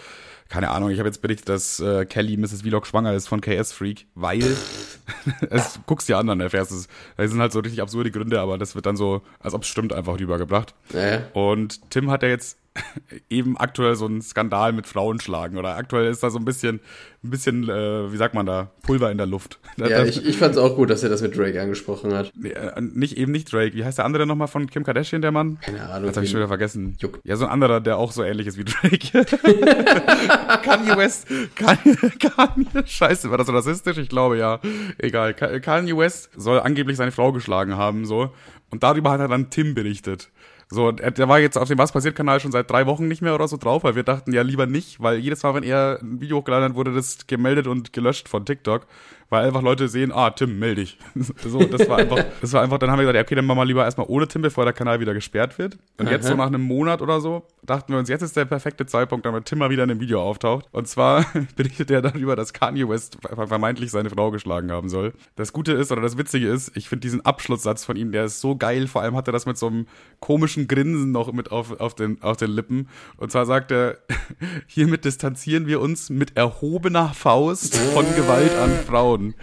Keine 0.48 0.70
Ahnung, 0.70 0.88
ich 0.88 0.98
habe 0.98 1.06
jetzt 1.06 1.20
berichtet, 1.20 1.50
dass 1.50 1.80
äh, 1.80 2.06
Kelly 2.06 2.38
Mrs. 2.38 2.62
Vlog 2.62 2.86
schwanger 2.86 3.12
ist 3.12 3.28
von 3.28 3.42
KS 3.42 3.74
Freak, 3.74 4.06
weil 4.14 4.56
es 5.50 5.80
guckst 5.84 6.08
dir 6.08 6.16
an, 6.16 6.28
dann 6.28 6.40
erfährst 6.40 6.72
es. 6.72 6.88
Das 7.18 7.30
sind 7.30 7.42
halt 7.42 7.52
so 7.52 7.60
richtig 7.60 7.82
absurde 7.82 8.10
Gründe, 8.10 8.40
aber 8.40 8.56
das 8.56 8.74
wird 8.74 8.86
dann 8.86 8.96
so, 8.96 9.20
als 9.40 9.52
ob 9.52 9.64
es 9.64 9.68
stimmt, 9.68 9.92
einfach 9.92 10.18
rübergebracht. 10.18 10.74
Ja. 10.94 11.26
Und 11.34 11.90
Tim 11.90 12.10
hat 12.10 12.22
ja 12.22 12.30
jetzt 12.30 12.56
eben 13.30 13.56
aktuell 13.56 13.94
so 13.94 14.06
ein 14.06 14.20
Skandal 14.20 14.72
mit 14.72 14.86
Frauen 14.86 15.20
schlagen 15.20 15.58
oder 15.58 15.76
aktuell 15.76 16.10
ist 16.10 16.22
da 16.22 16.30
so 16.30 16.38
ein 16.38 16.44
bisschen, 16.44 16.80
ein 17.22 17.30
bisschen, 17.30 17.68
äh, 17.68 18.12
wie 18.12 18.16
sagt 18.16 18.34
man 18.34 18.46
da, 18.46 18.70
Pulver 18.82 19.10
in 19.10 19.18
der 19.18 19.26
Luft. 19.26 19.58
Ja, 19.76 19.88
das, 19.88 20.16
ich, 20.16 20.24
ich 20.24 20.36
fand 20.36 20.52
es 20.52 20.58
auch 20.58 20.76
gut, 20.76 20.88
dass 20.88 21.02
er 21.02 21.08
das 21.08 21.20
mit 21.20 21.36
Drake 21.36 21.60
angesprochen 21.60 22.14
hat. 22.14 22.32
Nee, 22.36 22.50
äh, 22.50 22.80
nicht 22.80 23.16
eben 23.16 23.32
nicht 23.32 23.52
Drake. 23.52 23.74
Wie 23.74 23.84
heißt 23.84 23.98
der 23.98 24.04
andere 24.04 24.24
nochmal 24.24 24.46
von 24.46 24.70
Kim 24.70 24.84
Kardashian, 24.84 25.20
der 25.20 25.32
Mann? 25.32 25.58
Keine 25.60 25.82
Ahnung. 25.82 26.06
Das 26.06 26.16
habe 26.16 26.24
ich 26.24 26.30
schon 26.30 26.38
wieder 26.38 26.48
vergessen. 26.48 26.96
Juckt. 27.00 27.20
Ja, 27.24 27.34
so 27.34 27.44
ein 27.44 27.50
anderer, 27.50 27.80
der 27.80 27.98
auch 27.98 28.12
so 28.12 28.22
ähnlich 28.22 28.46
ist 28.46 28.56
wie 28.56 28.64
Drake. 28.64 29.24
Kanye 30.62 30.96
West. 30.96 31.26
Kanye, 31.56 31.96
Kanye, 32.18 32.86
scheiße, 32.86 33.30
war 33.30 33.38
das 33.38 33.48
so 33.48 33.52
rassistisch? 33.52 33.98
Ich 33.98 34.08
glaube 34.08 34.38
ja. 34.38 34.60
Egal. 34.98 35.34
Kanye 35.34 35.96
West 35.96 36.30
soll 36.36 36.60
angeblich 36.60 36.96
seine 36.96 37.10
Frau 37.10 37.32
geschlagen 37.32 37.76
haben, 37.76 38.06
so. 38.06 38.32
Und 38.70 38.84
darüber 38.84 39.10
hat 39.10 39.20
er 39.20 39.28
dann 39.28 39.50
Tim 39.50 39.74
berichtet. 39.74 40.30
So, 40.70 40.92
der 40.92 41.28
war 41.28 41.38
jetzt 41.38 41.56
auf 41.58 41.68
dem 41.68 41.78
Was 41.78 41.92
passiert 41.92 42.16
Kanal 42.16 42.40
schon 42.40 42.52
seit 42.52 42.70
drei 42.70 42.86
Wochen 42.86 43.06
nicht 43.06 43.22
mehr 43.22 43.34
oder 43.34 43.48
so 43.48 43.56
drauf, 43.56 43.84
weil 43.84 43.94
wir 43.94 44.02
dachten 44.02 44.32
ja 44.32 44.42
lieber 44.42 44.66
nicht, 44.66 45.00
weil 45.00 45.18
jedes 45.18 45.42
Mal, 45.42 45.54
wenn 45.54 45.62
er 45.62 45.98
ein 46.02 46.20
Video 46.20 46.38
hochgeladen 46.38 46.70
hat, 46.70 46.74
wurde 46.74 46.94
das 46.94 47.26
gemeldet 47.26 47.66
und 47.66 47.92
gelöscht 47.92 48.28
von 48.28 48.44
TikTok 48.44 48.86
weil 49.30 49.46
einfach 49.46 49.62
Leute 49.62 49.88
sehen, 49.88 50.12
ah, 50.12 50.30
Tim, 50.30 50.58
melde 50.58 50.82
dich. 50.82 50.98
so, 51.44 51.62
das 51.64 51.88
war 51.88 51.98
einfach, 51.98 52.24
das 52.40 52.52
war 52.52 52.62
einfach, 52.62 52.78
dann 52.78 52.90
haben 52.90 52.98
wir 52.98 53.06
gesagt, 53.06 53.26
okay, 53.26 53.34
dann 53.34 53.46
machen 53.46 53.58
wir 53.58 53.64
lieber 53.64 53.84
erstmal 53.84 54.06
ohne 54.08 54.28
Tim, 54.28 54.42
bevor 54.42 54.64
der 54.64 54.72
Kanal 54.72 55.00
wieder 55.00 55.14
gesperrt 55.14 55.58
wird. 55.58 55.78
Und 55.98 56.10
jetzt 56.10 56.26
so 56.26 56.34
nach 56.34 56.46
einem 56.46 56.62
Monat 56.62 57.02
oder 57.02 57.20
so, 57.20 57.44
dachten 57.62 57.92
wir 57.92 57.98
uns, 57.98 58.08
jetzt 58.08 58.22
ist 58.22 58.36
der 58.36 58.44
perfekte 58.44 58.86
Zeitpunkt, 58.86 59.26
damit 59.26 59.46
Tim 59.46 59.58
mal 59.58 59.70
wieder 59.70 59.84
in 59.84 59.90
einem 59.90 60.00
Video 60.00 60.22
auftaucht. 60.22 60.66
Und 60.72 60.88
zwar 60.88 61.24
berichtet 61.56 61.90
er 61.90 62.02
darüber, 62.02 62.36
dass 62.36 62.52
Kanye 62.52 62.88
West 62.88 63.18
vermeintlich 63.22 63.90
seine 63.90 64.10
Frau 64.10 64.30
geschlagen 64.30 64.70
haben 64.70 64.88
soll. 64.88 65.12
Das 65.36 65.52
Gute 65.52 65.72
ist, 65.72 65.90
oder 65.92 66.02
das 66.02 66.18
Witzige 66.18 66.48
ist, 66.48 66.76
ich 66.76 66.88
finde 66.88 67.00
diesen 67.00 67.24
Abschlusssatz 67.24 67.84
von 67.84 67.96
ihm, 67.96 68.12
der 68.12 68.24
ist 68.24 68.40
so 68.40 68.56
geil. 68.56 68.86
Vor 68.86 69.02
allem 69.02 69.16
hat 69.16 69.28
er 69.28 69.32
das 69.32 69.46
mit 69.46 69.58
so 69.58 69.66
einem 69.66 69.86
komischen 70.20 70.68
Grinsen 70.68 71.12
noch 71.12 71.32
mit 71.32 71.50
auf, 71.50 71.80
auf, 71.80 71.94
den, 71.94 72.22
auf 72.22 72.36
den 72.36 72.50
Lippen. 72.50 72.88
Und 73.16 73.32
zwar 73.32 73.46
sagt 73.46 73.70
er, 73.70 73.98
hiermit 74.66 75.04
distanzieren 75.04 75.66
wir 75.66 75.80
uns 75.80 76.10
mit 76.10 76.36
erhobener 76.36 77.08
Faust 77.14 77.76
von 77.76 78.04
Gewalt 78.16 78.54
an 78.56 78.70
Frauen 78.86 79.13
worden. 79.14 79.34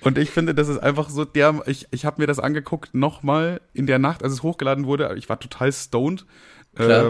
Und 0.00 0.18
ich 0.18 0.30
finde, 0.30 0.54
das 0.54 0.68
ist 0.68 0.78
einfach 0.78 1.08
so 1.08 1.24
der, 1.24 1.62
ich, 1.66 1.88
ich 1.90 2.04
habe 2.04 2.20
mir 2.20 2.26
das 2.26 2.38
angeguckt 2.38 2.94
nochmal 2.94 3.60
in 3.72 3.86
der 3.86 3.98
Nacht, 3.98 4.22
als 4.22 4.34
es 4.34 4.42
hochgeladen 4.42 4.84
wurde. 4.86 5.14
Ich 5.16 5.28
war 5.28 5.40
total 5.40 5.72
stoned. 5.72 6.26
Äh, 6.76 7.04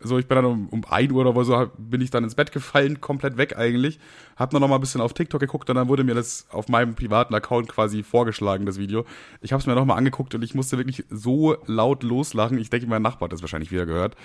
so, 0.00 0.18
ich 0.18 0.28
bin 0.28 0.36
dann 0.36 0.44
um, 0.44 0.68
um 0.68 0.84
1 0.84 1.12
Uhr 1.12 1.24
oder 1.24 1.44
so, 1.44 1.70
bin 1.78 2.02
ich 2.02 2.10
dann 2.10 2.24
ins 2.24 2.34
Bett 2.34 2.52
gefallen, 2.52 3.00
komplett 3.00 3.38
weg 3.38 3.56
eigentlich. 3.56 3.98
Hab 4.36 4.52
noch 4.52 4.60
mal 4.60 4.74
ein 4.74 4.80
bisschen 4.80 5.00
auf 5.00 5.14
TikTok 5.14 5.40
geguckt 5.40 5.70
und 5.70 5.76
dann 5.76 5.88
wurde 5.88 6.04
mir 6.04 6.14
das 6.14 6.46
auf 6.50 6.68
meinem 6.68 6.94
privaten 6.94 7.34
Account 7.34 7.68
quasi 7.68 8.02
vorgeschlagen, 8.02 8.66
das 8.66 8.78
Video. 8.78 9.06
Ich 9.40 9.52
habe 9.52 9.60
es 9.60 9.66
mir 9.66 9.74
noch 9.74 9.86
mal 9.86 9.96
angeguckt 9.96 10.34
und 10.34 10.42
ich 10.42 10.54
musste 10.54 10.76
wirklich 10.76 11.04
so 11.08 11.56
laut 11.64 12.02
loslachen. 12.02 12.58
Ich 12.58 12.68
denke, 12.68 12.86
mein 12.86 13.02
Nachbar 13.02 13.26
hat 13.26 13.32
das 13.32 13.40
wahrscheinlich 13.40 13.72
wieder 13.72 13.86
gehört. 13.86 14.16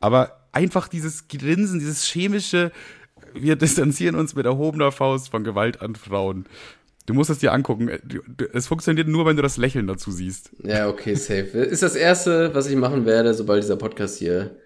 Aber 0.00 0.48
einfach 0.52 0.88
dieses 0.88 1.28
Grinsen, 1.28 1.78
dieses 1.78 2.04
chemische, 2.04 2.70
wir 3.34 3.56
distanzieren 3.56 4.14
uns 4.14 4.34
mit 4.34 4.46
erhobener 4.46 4.92
Faust 4.92 5.30
von 5.30 5.44
Gewalt 5.44 5.82
an 5.82 5.94
Frauen. 5.94 6.46
Du 7.06 7.12
musst 7.12 7.28
es 7.28 7.38
dir 7.38 7.52
angucken. 7.52 7.90
Es 8.52 8.66
funktioniert 8.66 9.08
nur, 9.08 9.26
wenn 9.26 9.36
du 9.36 9.42
das 9.42 9.58
Lächeln 9.58 9.86
dazu 9.86 10.10
siehst. 10.10 10.50
Ja, 10.62 10.88
okay, 10.88 11.14
safe. 11.14 11.58
Ist 11.58 11.82
das 11.82 11.96
erste, 11.96 12.54
was 12.54 12.66
ich 12.66 12.76
machen 12.76 13.04
werde, 13.04 13.34
sobald 13.34 13.62
dieser 13.62 13.76
Podcast 13.76 14.18
hier 14.18 14.56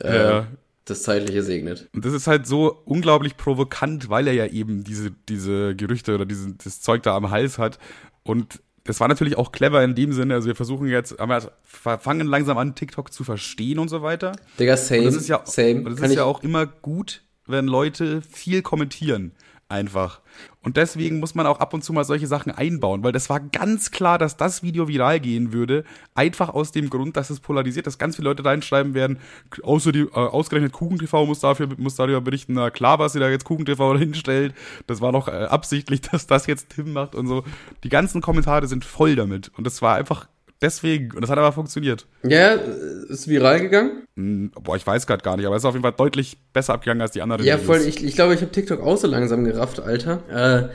äh, 0.00 0.16
ja. 0.16 0.46
das 0.86 1.02
Zeitliche 1.02 1.42
segnet. 1.42 1.88
Und 1.94 2.04
das 2.04 2.14
ist 2.14 2.26
halt 2.26 2.46
so 2.46 2.80
unglaublich 2.86 3.36
provokant, 3.36 4.08
weil 4.08 4.26
er 4.26 4.32
ja 4.32 4.46
eben 4.46 4.84
diese, 4.84 5.10
diese 5.28 5.76
Gerüchte 5.76 6.14
oder 6.14 6.24
diese, 6.24 6.54
das 6.54 6.80
Zeug 6.80 7.02
da 7.02 7.14
am 7.14 7.30
Hals 7.30 7.58
hat. 7.58 7.78
Und 8.22 8.62
das 8.84 8.98
war 9.00 9.08
natürlich 9.08 9.36
auch 9.36 9.52
clever 9.52 9.84
in 9.84 9.94
dem 9.94 10.12
Sinne. 10.12 10.34
Also 10.34 10.48
wir 10.48 10.56
versuchen 10.56 10.88
jetzt, 10.88 11.18
wir 11.18 11.98
fangen 11.98 12.26
langsam 12.26 12.58
an, 12.58 12.74
TikTok 12.74 13.12
zu 13.12 13.22
verstehen 13.22 13.78
und 13.78 13.88
so 13.88 14.02
weiter. 14.02 14.32
Digga, 14.58 14.76
same. 14.76 15.00
Und 15.00 15.06
das 15.06 15.16
ist 15.16 15.28
ja, 15.28 15.42
same. 15.44 15.84
Das 15.84 16.00
ist 16.00 16.14
ja 16.14 16.24
auch 16.24 16.42
immer 16.42 16.66
gut, 16.66 17.22
wenn 17.46 17.66
Leute 17.66 18.22
viel 18.22 18.62
kommentieren. 18.62 19.32
Einfach. 19.72 20.20
Und 20.62 20.76
deswegen 20.76 21.18
muss 21.18 21.34
man 21.34 21.46
auch 21.46 21.58
ab 21.58 21.72
und 21.72 21.82
zu 21.82 21.94
mal 21.94 22.04
solche 22.04 22.26
Sachen 22.26 22.52
einbauen, 22.52 23.02
weil 23.02 23.12
das 23.12 23.30
war 23.30 23.40
ganz 23.40 23.90
klar, 23.90 24.18
dass 24.18 24.36
das 24.36 24.62
Video 24.62 24.86
viral 24.86 25.18
gehen 25.18 25.54
würde. 25.54 25.84
Einfach 26.14 26.50
aus 26.50 26.72
dem 26.72 26.90
Grund, 26.90 27.16
dass 27.16 27.30
es 27.30 27.40
polarisiert, 27.40 27.86
dass 27.86 27.96
ganz 27.96 28.16
viele 28.16 28.28
Leute 28.28 28.44
reinschreiben 28.44 28.92
werden, 28.92 29.18
außer 29.62 29.90
die, 29.90 30.00
äh, 30.00 30.10
ausgerechnet 30.12 30.72
KuchenTV 30.72 31.24
muss 31.24 31.40
dafür, 31.40 31.70
muss 31.78 31.96
darüber 31.96 32.20
berichten, 32.20 32.52
na 32.52 32.68
klar, 32.68 32.98
was 32.98 33.14
sie 33.14 33.18
da 33.18 33.30
jetzt 33.30 33.46
KuchenTV 33.46 33.94
hinstellt. 33.98 34.54
Das 34.88 35.00
war 35.00 35.10
doch 35.10 35.28
äh, 35.28 35.30
absichtlich, 35.30 36.00
dass 36.12 36.26
das 36.26 36.46
jetzt 36.46 36.68
Tim 36.76 36.92
macht 36.92 37.14
und 37.14 37.26
so. 37.26 37.42
Die 37.82 37.88
ganzen 37.88 38.20
Kommentare 38.20 38.66
sind 38.66 38.84
voll 38.84 39.16
damit. 39.16 39.50
Und 39.56 39.66
das 39.66 39.80
war 39.80 39.94
einfach 39.94 40.28
Deswegen, 40.62 41.12
und 41.12 41.20
das 41.22 41.30
hat 41.30 41.38
aber 41.38 41.52
funktioniert. 41.52 42.06
Ja, 42.22 42.52
ist 42.52 43.28
viral 43.28 43.60
gegangen? 43.60 44.04
Hm, 44.16 44.52
boah, 44.62 44.76
ich 44.76 44.86
weiß 44.86 45.06
gerade 45.08 45.22
gar 45.22 45.36
nicht, 45.36 45.46
aber 45.46 45.56
es 45.56 45.62
ist 45.62 45.66
auf 45.66 45.74
jeden 45.74 45.82
Fall 45.82 45.92
deutlich 45.92 46.38
besser 46.52 46.74
abgegangen 46.74 47.02
als 47.02 47.10
die 47.10 47.20
anderen. 47.20 47.44
Ja, 47.44 47.58
voll, 47.58 47.80
ich, 47.80 48.02
ich 48.04 48.14
glaube, 48.14 48.34
ich 48.34 48.40
habe 48.40 48.52
TikTok 48.52 48.80
auch 48.80 48.96
so 48.96 49.08
langsam 49.08 49.44
gerafft, 49.44 49.80
Alter. 49.80 50.22
Äh, 50.30 50.68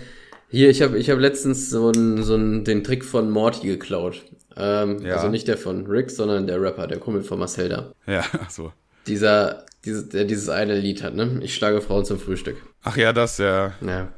hier, 0.49 0.69
ich 0.69 0.81
habe 0.81 0.97
ich 0.97 1.09
hab 1.09 1.19
letztens 1.19 1.69
so, 1.69 1.89
ein, 1.89 2.21
so 2.23 2.35
ein, 2.35 2.65
den 2.65 2.83
Trick 2.83 3.05
von 3.05 3.29
Morty 3.31 3.65
geklaut. 3.67 4.23
Ähm, 4.57 4.99
ja. 5.05 5.15
Also 5.15 5.29
nicht 5.29 5.47
der 5.47 5.57
von 5.57 5.85
Rick, 5.87 6.11
sondern 6.11 6.47
der 6.47 6.61
Rapper, 6.61 6.87
der 6.87 6.99
Kumpel 6.99 7.23
von 7.23 7.39
Marcel 7.39 7.69
da. 7.69 7.91
Ja, 8.07 8.23
ach 8.41 8.49
so. 8.49 8.73
Dieser, 9.07 9.65
dieses, 9.85 10.09
der 10.09 10.25
dieses 10.25 10.49
eine 10.49 10.75
Lied 10.75 11.01
hat, 11.03 11.15
ne? 11.15 11.39
Ich 11.41 11.55
schlage 11.55 11.79
Frauen 11.79 12.03
zum 12.03 12.19
Frühstück. 12.19 12.57
Ach 12.83 12.97
ja, 12.97 13.13
das, 13.13 13.37
ja. 13.37 13.73
Ja. 13.85 14.09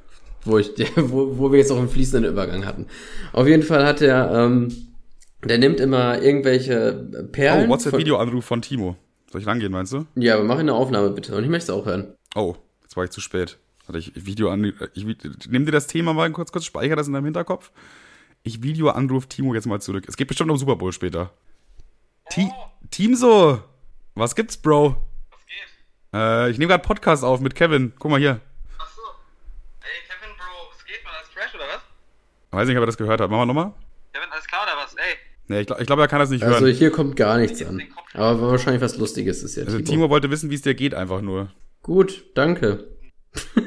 Wo, 0.45 0.58
ich, 0.58 0.71
wo, 0.95 1.38
wo 1.38 1.51
wir 1.51 1.60
jetzt 1.60 1.71
auch 1.71 1.77
einen 1.77 1.89
fließenden 1.89 2.32
Übergang 2.32 2.65
hatten. 2.65 2.88
Auf 3.34 3.47
jeden 3.47 3.63
Fall 3.63 3.86
hat 3.86 4.01
er, 4.01 4.32
ähm, 4.34 4.69
der 5.43 5.58
nimmt 5.58 5.80
immer 5.80 6.21
irgendwelche 6.21 6.93
Perlen. 7.32 7.67
Oh, 7.67 7.73
WhatsApp-Videoanruf 7.73 8.45
von 8.45 8.62
Timo. 8.62 8.97
Soll 9.32 9.41
ich 9.41 9.47
rangehen, 9.47 9.71
meinst 9.71 9.93
du? 9.93 10.06
Ja, 10.15 10.36
aber 10.36 10.43
mach 10.43 10.60
eine 10.60 10.73
Aufnahme 10.73 11.12
bitte. 11.12 11.36
Und 11.36 11.43
ich 11.43 11.49
möchte 11.49 11.71
es 11.71 11.78
auch 11.78 11.86
hören. 11.86 12.15
Oh, 12.36 12.56
jetzt 12.82 12.97
war 12.97 13.04
ich 13.04 13.12
zu 13.12 13.21
spät. 13.21 13.58
Warte, 13.86 13.99
ich 13.99 14.12
Video 14.25 14.49
an. 14.49 14.73
Ich, 14.93 15.06
nimm 15.47 15.65
dir 15.65 15.71
das 15.71 15.88
Thema 15.88 16.13
mal 16.13 16.32
kurz, 16.32 16.52
kurz, 16.52 16.65
speicher 16.65 16.95
das 16.95 17.08
in 17.08 17.13
deinem 17.13 17.25
Hinterkopf. 17.25 17.71
Ich 18.43 18.63
Videoanruf 18.63 19.28
Timo 19.28 19.54
jetzt 19.54 19.67
mal 19.67 19.82
zurück. 19.82 20.06
Es 20.08 20.17
geht 20.17 20.28
bestimmt 20.28 20.49
um 20.52 20.58
Super 20.58 20.75
Bowl 20.75 20.91
später. 20.93 21.32
Oh. 22.38 22.52
Team 22.91 23.15
so! 23.15 23.62
Was 24.15 24.36
gibt's, 24.36 24.58
Bro? 24.58 24.95
Was 25.32 25.45
geht? 25.45 26.13
Äh, 26.13 26.49
ich 26.49 26.58
nehme 26.58 26.69
gerade 26.69 26.84
Podcast 26.84 27.23
auf 27.23 27.39
mit 27.39 27.56
Kevin. 27.56 27.93
Guck 27.97 28.12
mal 28.12 28.19
hier. 28.19 28.39
Ach 28.78 28.89
so. 28.89 29.02
Ey, 29.82 30.08
Kevin, 30.08 30.36
Bro, 30.38 30.71
was 30.71 30.86
geht? 30.86 31.04
Mal 31.04 31.12
als 31.19 31.30
Trash 31.34 31.56
oder 31.56 31.65
was? 31.73 31.82
Weiß 32.52 32.67
nicht, 32.67 32.78
ob 32.78 32.84
er 32.84 32.88
das 32.88 32.97
gehört 32.97 33.21
hat. 33.21 33.30
Machen 33.30 33.41
wir 33.41 33.45
nochmal? 33.47 33.73
Kevin, 34.13 34.30
alles 34.32 34.47
klar 34.47 34.63
oder 34.63 34.84
was? 34.84 34.95
Ey. 34.95 35.17
Nee, 35.49 35.62
ich 35.62 35.67
glaube, 35.67 35.83
glaub, 35.83 35.99
er 35.99 36.07
kann 36.07 36.19
das 36.19 36.29
nicht 36.29 36.43
also 36.43 36.55
hören. 36.55 36.63
Also 36.63 36.77
hier 36.77 36.91
kommt 36.91 37.15
gar 37.15 37.39
nichts 37.39 37.63
an. 37.65 37.81
Aber 38.13 38.51
wahrscheinlich 38.51 38.83
was 38.83 38.97
Lustiges 38.97 39.41
ist 39.41 39.55
ja. 39.55 39.63
Also 39.63 39.77
Timo. 39.77 39.89
Timo 39.89 40.09
wollte 40.12 40.29
wissen, 40.29 40.51
wie 40.51 40.55
es 40.55 40.62
dir 40.62 40.75
geht, 40.75 40.93
einfach 40.93 41.21
nur. 41.21 41.49
Gut, 41.81 42.23
danke. 42.35 42.88
äh, 43.55 43.62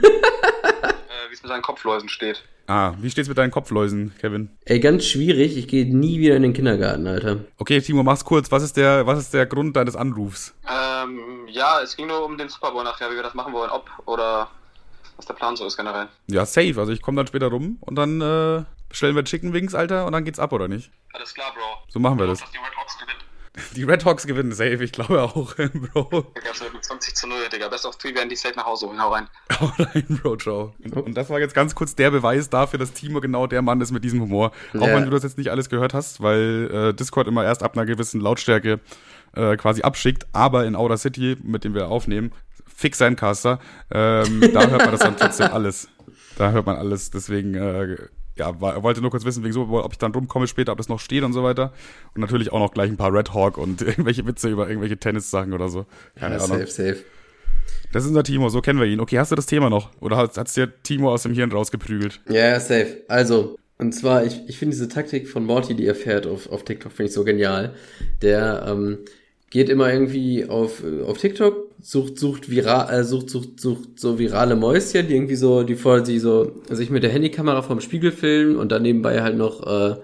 wie 1.29 1.35
es 1.35 1.43
mit 1.43 1.49
seinen 1.49 1.63
Kopfläusen 1.63 2.09
steht. 2.09 2.45
Ah, 2.69 2.95
wie 3.01 3.11
steht's 3.11 3.29
mit 3.29 3.37
deinen 3.37 3.51
Kopfläusen, 3.51 4.15
Kevin? 4.21 4.51
Ey, 4.65 4.79
ganz 4.79 5.05
schwierig. 5.05 5.57
Ich 5.57 5.67
gehe 5.67 5.85
nie 5.85 6.21
wieder 6.21 6.37
in 6.37 6.43
den 6.43 6.53
Kindergarten, 6.53 7.09
Alter. 7.09 7.41
Okay, 7.59 7.81
Timo, 7.81 8.05
mach's 8.05 8.25
kurz. 8.25 8.53
Was 8.53 8.63
ist 8.63 8.77
der, 8.77 9.05
was 9.05 9.19
ist 9.19 9.35
der 9.35 9.47
Grund 9.47 9.75
deines 9.75 9.97
Anrufs? 9.97 10.55
Ähm, 10.71 11.49
ja, 11.49 11.81
es 11.83 11.97
ging 11.97 12.07
nur 12.07 12.25
um 12.25 12.39
den 12.39 12.49
Super 12.49 12.71
Bowl 12.71 12.85
nachher, 12.85 13.11
wie 13.11 13.17
wir 13.17 13.25
das 13.25 13.35
machen 13.35 13.53
wollen, 13.53 13.71
ob 13.71 13.91
oder 14.07 14.49
was 15.17 15.27
der 15.27 15.35
Plan 15.35 15.57
so 15.57 15.67
ist 15.67 15.77
generell. 15.77 16.07
Ja, 16.29 16.47
safe. 16.47 16.79
Also 16.79 16.93
ich 16.93 17.03
komme 17.03 17.17
dann 17.17 17.27
später 17.27 17.49
rum 17.49 17.79
und 17.81 17.97
dann 17.97 18.21
äh, 18.21 18.63
bestellen 18.93 19.17
wir 19.17 19.25
Chicken 19.25 19.53
Wings, 19.53 19.75
Alter, 19.75 20.07
und 20.07 20.13
dann 20.13 20.25
geht's 20.25 20.39
ab, 20.39 20.53
oder 20.53 20.69
nicht? 20.69 20.91
Alles 21.13 21.35
klar, 21.35 21.53
Bro. 21.55 21.63
So 21.89 21.99
machen 21.99 22.19
wir 22.19 22.27
das. 22.27 22.41
Dass 22.41 22.51
die 22.51 22.59
Red 22.59 22.77
Hawks 22.77 22.99
gewinnen. 22.99 23.19
Die 23.77 23.85
Red 23.85 24.05
Hawks 24.07 24.27
gewinnen 24.27 24.53
safe, 24.53 24.83
ich 24.83 24.93
glaube 24.93 25.23
auch, 25.23 25.55
Bro. 25.57 26.33
Digga, 26.37 26.73
mit 26.73 26.85
20 26.85 27.15
zu 27.15 27.27
0, 27.27 27.49
Digga. 27.53 27.69
Best 27.69 27.85
of 27.85 27.99
3 27.99 28.15
werden 28.15 28.31
die 28.31 28.37
safe 28.37 28.55
nach 28.57 28.65
Hause 28.65 28.87
holen. 28.87 28.99
Hau 28.99 29.11
rein. 29.11 29.29
Hau 29.61 29.73
rein, 29.79 30.05
Bro, 30.09 30.37
ciao. 30.37 30.75
Und, 30.83 31.15
das 31.15 31.29
war 31.29 31.39
jetzt 31.39 31.55
ganz 31.55 31.75
kurz 31.75 31.95
der 31.95 32.11
Beweis 32.11 32.49
dafür, 32.49 32.79
dass 32.79 32.93
Timo 32.93 33.21
genau 33.21 33.47
der 33.47 33.61
Mann 33.61 33.81
ist 33.83 33.91
mit 33.91 34.05
diesem 34.05 34.23
Humor. 34.23 34.53
Auch 34.75 34.81
yeah. 34.81 34.97
wenn 34.97 35.05
du 35.05 35.11
das 35.11 35.23
jetzt 35.23 35.37
nicht 35.37 35.51
alles 35.51 35.69
gehört 35.69 35.93
hast, 35.93 36.23
weil 36.23 36.71
äh, 36.73 36.95
Discord 36.95 37.29
immer 37.29 37.45
erst 37.45 37.63
ab 37.63 37.77
einer 37.77 37.85
gewissen 37.85 38.21
Lautstärke 38.23 38.81
äh, 39.35 39.57
quasi 39.57 39.83
abschickt, 39.83 40.27
aber 40.33 40.65
in 40.65 40.75
Outer 40.75 40.97
City, 40.97 41.37
mit 41.43 41.65
dem 41.65 41.75
wir 41.75 41.89
aufnehmen, 41.89 42.33
fix 42.75 42.99
sein 42.99 43.17
Caster, 43.17 43.59
ähm, 43.91 44.41
da 44.53 44.67
hört 44.67 44.83
man 44.83 44.93
das 44.93 45.01
dann 45.01 45.17
trotzdem 45.17 45.53
alles. 45.53 45.89
Da 46.37 46.53
hört 46.53 46.65
man 46.65 46.77
alles, 46.77 47.11
deswegen, 47.11 47.55
äh, 47.55 47.97
ja, 48.43 48.61
war, 48.61 48.83
wollte 48.83 49.01
nur 49.01 49.11
kurz 49.11 49.25
wissen, 49.25 49.45
wegen 49.45 49.53
so, 49.53 49.63
ob 49.63 49.93
ich 49.93 49.99
dann 49.99 50.13
rumkomme 50.13 50.49
später, 50.49 50.73
ob 50.73 50.79
das 50.79 50.89
noch 50.89 50.99
steht 50.99 51.23
und 51.23 51.33
so 51.33 51.45
weiter. 51.45 51.73
Und 52.15 52.21
natürlich 52.21 52.53
auch 52.53 52.59
noch 52.59 52.75
gleich 52.75 52.91
ein 52.91 52.97
paar 52.97 53.13
Red 53.15 53.33
Hawk 53.33 53.57
und 53.57 53.81
irgendwelche 53.83 54.27
Witze 54.27 54.49
über 54.49 54.69
irgendwelche 54.69 54.97
Tennissachen 54.97 55.53
oder 55.53 55.69
so. 55.69 55.87
Keine 56.17 56.35
ja, 56.35 56.41
safe, 56.41 56.67
safe. 56.67 56.97
Das 57.93 58.03
ist 58.03 58.09
unser 58.09 58.25
Timo, 58.25 58.49
so 58.49 58.61
kennen 58.61 58.81
wir 58.81 58.87
ihn. 58.87 59.01
Okay, 59.01 59.19
hast 59.19 59.31
du 59.31 59.37
das 59.37 59.47
Thema 59.47 59.71
noch? 59.71 59.91
Oder 60.01 60.17
hat 60.17 60.37
es 60.37 60.55
dir 60.55 60.73
Timo 60.83 61.13
aus 61.13 61.23
dem 61.23 61.35
Hirn 61.35 61.53
rausgeprügelt? 61.53 62.21
Ja, 62.29 62.59
safe. 62.59 63.03
Also, 63.07 63.59
und 63.79 63.93
zwar, 63.93 64.25
ich, 64.25 64.41
ich 64.49 64.59
finde 64.59 64.75
diese 64.75 64.89
Taktik 64.89 65.29
von 65.29 65.45
Morty, 65.45 65.75
die 65.75 65.87
er 65.87 65.95
fährt 65.95 66.27
auf, 66.27 66.51
auf 66.51 66.65
TikTok, 66.65 66.91
finde 66.91 67.11
ich 67.11 67.15
so 67.15 67.23
genial. 67.23 67.75
Der 68.23 68.65
ähm, 68.67 68.99
geht 69.53 69.69
immer 69.69 69.93
irgendwie 69.93 70.47
auf, 70.49 70.83
auf 71.07 71.19
TikTok, 71.19 71.69
sucht, 71.79 72.19
sucht, 72.19 72.49
viral, 72.49 72.91
äh, 72.91 73.05
sucht, 73.05 73.29
sucht, 73.29 73.61
sucht 73.61 74.01
so 74.01 74.19
virale 74.19 74.57
Mäuschen, 74.57 75.07
die 75.07 75.15
irgendwie 75.15 75.37
so, 75.37 75.63
die 75.63 75.75
vor 75.75 76.07
sie 76.07 76.19
so 76.19 76.53
sich 76.71 76.89
mit 76.89 77.03
der 77.03 77.11
Handykamera 77.11 77.61
vom 77.61 77.83
Spiegel 77.83 78.13
filmen 78.13 78.57
und 78.57 78.73
dann 78.73 78.81
nebenbei 78.81 79.21
halt 79.21 79.37
noch 79.37 79.67
äh, 79.67 79.97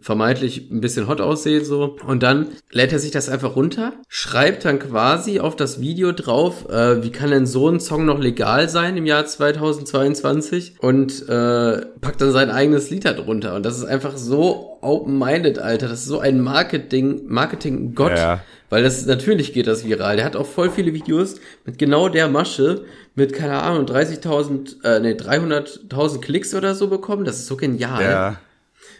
vermeintlich 0.00 0.70
ein 0.70 0.80
bisschen 0.80 1.08
hot 1.08 1.20
aussehen 1.20 1.64
so. 1.64 1.96
Und 2.06 2.22
dann 2.22 2.48
lädt 2.70 2.92
er 2.92 2.98
sich 2.98 3.10
das 3.10 3.28
einfach 3.28 3.56
runter, 3.56 3.92
schreibt 4.08 4.64
dann 4.64 4.78
quasi 4.78 5.40
auf 5.40 5.56
das 5.56 5.80
Video 5.80 6.12
drauf, 6.12 6.68
äh, 6.68 7.02
wie 7.02 7.10
kann 7.10 7.30
denn 7.30 7.46
so 7.46 7.68
ein 7.68 7.80
Song 7.80 8.04
noch 8.04 8.18
legal 8.18 8.68
sein 8.68 8.96
im 8.96 9.06
Jahr 9.06 9.26
2022 9.26 10.74
und 10.80 11.28
äh, 11.28 11.86
packt 12.00 12.20
dann 12.20 12.32
sein 12.32 12.50
eigenes 12.50 12.90
Lied 12.90 13.04
da 13.04 13.12
drunter. 13.12 13.54
Und 13.54 13.64
das 13.64 13.78
ist 13.78 13.84
einfach 13.84 14.16
so 14.16 14.78
open-minded, 14.80 15.58
Alter. 15.58 15.88
Das 15.88 16.00
ist 16.00 16.06
so 16.06 16.18
ein 16.18 16.40
Marketing, 16.40 17.22
Marketing-Gott. 17.26 18.18
Ja. 18.18 18.40
Weil 18.70 18.82
das 18.82 19.04
natürlich 19.04 19.52
geht 19.52 19.66
das 19.66 19.84
viral. 19.84 20.16
Der 20.16 20.24
hat 20.24 20.34
auch 20.34 20.46
voll 20.46 20.70
viele 20.70 20.94
Videos 20.94 21.34
mit 21.66 21.78
genau 21.78 22.08
der 22.08 22.28
Masche, 22.28 22.86
mit, 23.14 23.34
keine 23.34 23.62
Ahnung, 23.62 23.84
30.000, 23.84 24.82
äh, 24.82 25.00
nee, 25.00 25.12
300.000 25.12 26.20
Klicks 26.22 26.54
oder 26.54 26.74
so 26.74 26.88
bekommen. 26.88 27.26
Das 27.26 27.36
ist 27.36 27.48
so 27.48 27.58
genial. 27.58 28.02
Ja. 28.02 28.36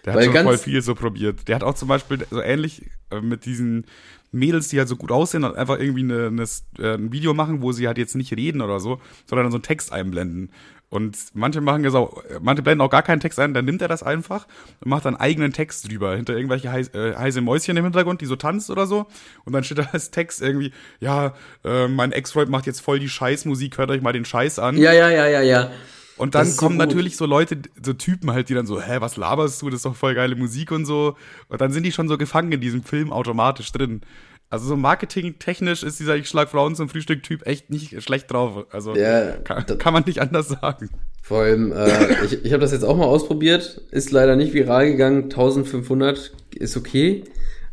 Der 0.05 0.15
hat 0.15 0.25
schon 0.25 0.35
voll 0.35 0.59
viel 0.59 0.83
so 0.83 0.95
probiert. 0.95 1.49
Der 1.49 1.57
hat 1.57 1.63
auch 1.63 1.75
zum 1.75 1.89
Beispiel 1.89 2.27
so 2.31 2.41
ähnlich 2.41 2.91
äh, 3.11 3.21
mit 3.21 3.45
diesen 3.45 3.87
Mädels, 4.33 4.69
die 4.69 4.79
halt 4.79 4.89
so 4.89 4.97
gut 4.97 5.13
aussehen 5.13 5.45
und 5.45 5.57
einfach 5.57 5.79
irgendwie 5.79 6.03
eine, 6.03 6.27
eine, 6.27 6.45
äh, 6.79 6.95
ein 6.95 7.13
Video 7.13 7.35
machen, 7.35 7.63
wo 7.63 7.73
sie 7.73 7.87
halt 7.87 7.99
jetzt 7.99 8.17
nicht 8.17 8.33
reden 8.33 8.63
oder 8.63 8.81
so, 8.81 9.01
sondern 9.27 9.51
so 9.51 9.57
einen 9.57 9.63
Text 9.63 9.93
einblenden. 9.93 10.51
Und 10.93 11.17
manche 11.33 11.63
machen 11.63 11.83
das 11.85 11.95
auch, 11.95 12.23
manche 12.43 12.63
blenden 12.63 12.83
auch 12.83 12.91
gar 12.91 13.03
keinen 13.03 13.21
Text 13.21 13.39
ein, 13.39 13.55
dann 13.55 13.65
nimmt 13.65 13.81
er 13.81 13.89
das 13.89 14.03
einfach 14.03 14.47
und 14.81 14.91
macht 14.91 15.07
dann 15.07 15.17
eigenen 15.17 15.55
Text 15.55 15.89
drüber, 15.89 16.17
hinter 16.17 16.37
irgendwelche 16.37 16.71
heiß, 16.71 16.89
äh, 16.89 17.15
heiße 17.15 17.41
Mäuschen 17.41 17.79
im 17.79 17.85
Hintergrund, 17.85 18.21
die 18.21 18.27
so 18.27 18.37
tanzt 18.37 18.69
oder 18.69 18.87
so. 18.87 19.07
Und 19.47 19.55
dann 19.55 19.65
steht 19.65 19.79
da 19.79 19.89
als 19.93 20.11
Text 20.11 20.43
irgendwie, 20.43 20.71
ja, 21.01 21.35
äh, 21.65 21.89
mein 21.89 22.13
Ex-Freund 22.13 22.51
macht 22.51 22.67
jetzt 22.67 22.81
voll 22.81 22.99
die 22.99 23.09
Scheißmusik, 23.09 23.79
hört 23.79 23.91
euch 23.91 24.03
mal 24.03 24.13
den 24.13 24.27
Scheiß 24.27 24.59
an. 24.59 24.77
Ja, 24.77 24.93
ja, 24.93 25.09
ja, 25.09 25.27
ja, 25.27 25.41
ja. 25.41 25.71
Und 26.17 26.35
dann 26.35 26.57
kommen 26.57 26.79
so 26.79 26.85
natürlich 26.85 27.17
so 27.17 27.27
Leute, 27.27 27.59
so 27.83 27.93
Typen 27.95 28.31
halt, 28.31 28.49
die 28.49 28.55
dann 28.55 28.67
so, 28.67 28.81
hä, 28.81 28.97
was 29.01 29.17
laberst 29.17 29.61
du, 29.63 29.71
das 29.71 29.79
ist 29.79 29.87
doch 29.87 29.97
voll 29.97 30.15
geile 30.15 30.37
Musik 30.37 30.71
und 30.71 30.85
so. 30.85 31.17
Und 31.49 31.61
dann 31.61 31.73
sind 31.73 31.85
die 31.85 31.93
schon 31.93 32.09
so 32.09 32.19
gefangen 32.19 32.53
in 32.53 32.61
diesem 32.61 32.83
Film 32.83 33.13
automatisch 33.13 33.73
drin. 33.73 34.03
Also 34.53 34.67
so 34.67 34.77
marketingtechnisch 34.77 35.83
ist 35.83 35.99
dieser 35.99 36.15
Ich 36.17 36.29
schlag 36.29 36.51
Frauen 36.51 36.75
zum 36.75 36.91
Frühstück-Typ 36.91 37.47
echt 37.47 37.71
nicht 37.71 38.03
schlecht 38.03 38.31
drauf. 38.31 38.67
Also 38.71 38.95
ja, 38.95 39.33
kann, 39.39 39.65
kann, 39.79 39.95
man 39.95 40.05
nicht 40.05 40.21
anders 40.21 40.49
sagen. 40.49 40.91
Vor 41.23 41.41
allem, 41.41 41.73
äh, 41.73 42.25
ich, 42.27 42.45
ich 42.45 42.53
habe 42.53 42.61
das 42.61 42.73
jetzt 42.73 42.85
auch 42.85 42.97
mal 42.99 43.07
ausprobiert, 43.07 43.81
ist 43.91 44.11
leider 44.11 44.37
nicht 44.37 44.53
viral 44.53 44.91
gegangen, 44.91 45.25
1500 45.25 46.33
ist 46.55 46.77
okay. 46.77 47.25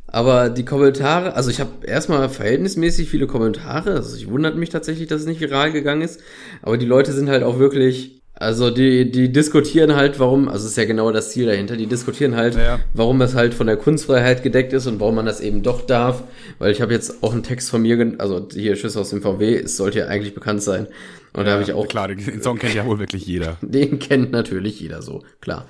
Aber 0.07 0.49
die 0.49 0.63
Kommentare, 0.63 1.35
also 1.35 1.49
ich 1.49 1.59
habe 1.59 1.85
erstmal 1.85 2.29
verhältnismäßig 2.29 3.09
viele 3.09 3.27
Kommentare, 3.27 3.95
also 3.95 4.15
ich 4.15 4.29
wundert 4.29 4.55
mich 4.55 4.69
tatsächlich, 4.69 5.09
dass 5.09 5.21
es 5.21 5.27
nicht 5.27 5.41
viral 5.41 5.73
gegangen 5.73 6.01
ist, 6.01 6.21
aber 6.61 6.77
die 6.77 6.85
Leute 6.85 7.11
sind 7.11 7.29
halt 7.29 7.43
auch 7.43 7.59
wirklich 7.59 8.18
also 8.39 8.71
die, 8.71 9.11
die 9.11 9.33
diskutieren 9.33 9.97
halt, 9.97 10.17
warum, 10.17 10.47
also 10.47 10.65
ist 10.65 10.77
ja 10.77 10.85
genau 10.85 11.11
das 11.11 11.31
Ziel 11.31 11.45
dahinter, 11.45 11.75
die 11.75 11.87
diskutieren 11.87 12.37
halt, 12.37 12.55
ja. 12.55 12.79
warum 12.93 13.21
es 13.21 13.35
halt 13.35 13.53
von 13.53 13.67
der 13.67 13.75
Kunstfreiheit 13.75 14.43
gedeckt 14.43 14.71
ist 14.71 14.87
und 14.87 15.01
warum 15.01 15.15
man 15.15 15.25
das 15.25 15.41
eben 15.41 15.61
doch 15.61 15.81
darf. 15.81 16.23
Weil 16.57 16.71
ich 16.71 16.81
habe 16.81 16.93
jetzt 16.93 17.21
auch 17.21 17.33
einen 17.33 17.43
Text 17.43 17.69
von 17.69 17.81
mir, 17.81 18.15
also 18.17 18.47
hier 18.53 18.77
Schüsse 18.77 19.01
aus 19.01 19.09
dem 19.09 19.21
VW, 19.21 19.57
es 19.57 19.75
sollte 19.75 19.99
ja 19.99 20.07
eigentlich 20.07 20.33
bekannt 20.33 20.63
sein. 20.63 20.87
Und 21.33 21.41
ja, 21.41 21.43
da 21.43 21.51
habe 21.51 21.63
ich 21.63 21.73
auch. 21.73 21.85
Klar, 21.89 22.07
den 22.07 22.41
Song 22.41 22.57
kennt 22.57 22.75
ja 22.75 22.85
wohl 22.85 22.97
wirklich 22.97 23.25
jeder. 23.25 23.57
Den 23.61 23.99
kennt 23.99 24.31
natürlich 24.31 24.79
jeder 24.79 25.01
so, 25.01 25.21
klar. 25.41 25.65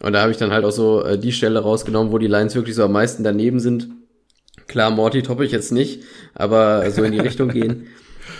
Und 0.00 0.14
da 0.14 0.22
habe 0.22 0.32
ich 0.32 0.38
dann 0.38 0.50
halt 0.50 0.64
auch 0.64 0.72
so 0.72 1.04
äh, 1.04 1.18
die 1.18 1.30
Stelle 1.30 1.60
rausgenommen, 1.60 2.10
wo 2.10 2.16
die 2.16 2.26
Lines 2.26 2.54
wirklich 2.54 2.74
so 2.74 2.84
am 2.84 2.92
meisten 2.92 3.22
daneben 3.22 3.60
sind. 3.60 3.88
Klar, 4.66 4.90
Morty 4.90 5.22
toppe 5.22 5.44
ich 5.44 5.52
jetzt 5.52 5.72
nicht, 5.72 6.04
aber 6.34 6.90
so 6.90 7.04
in 7.04 7.12
die 7.12 7.20
Richtung 7.20 7.48
gehen. 7.50 7.88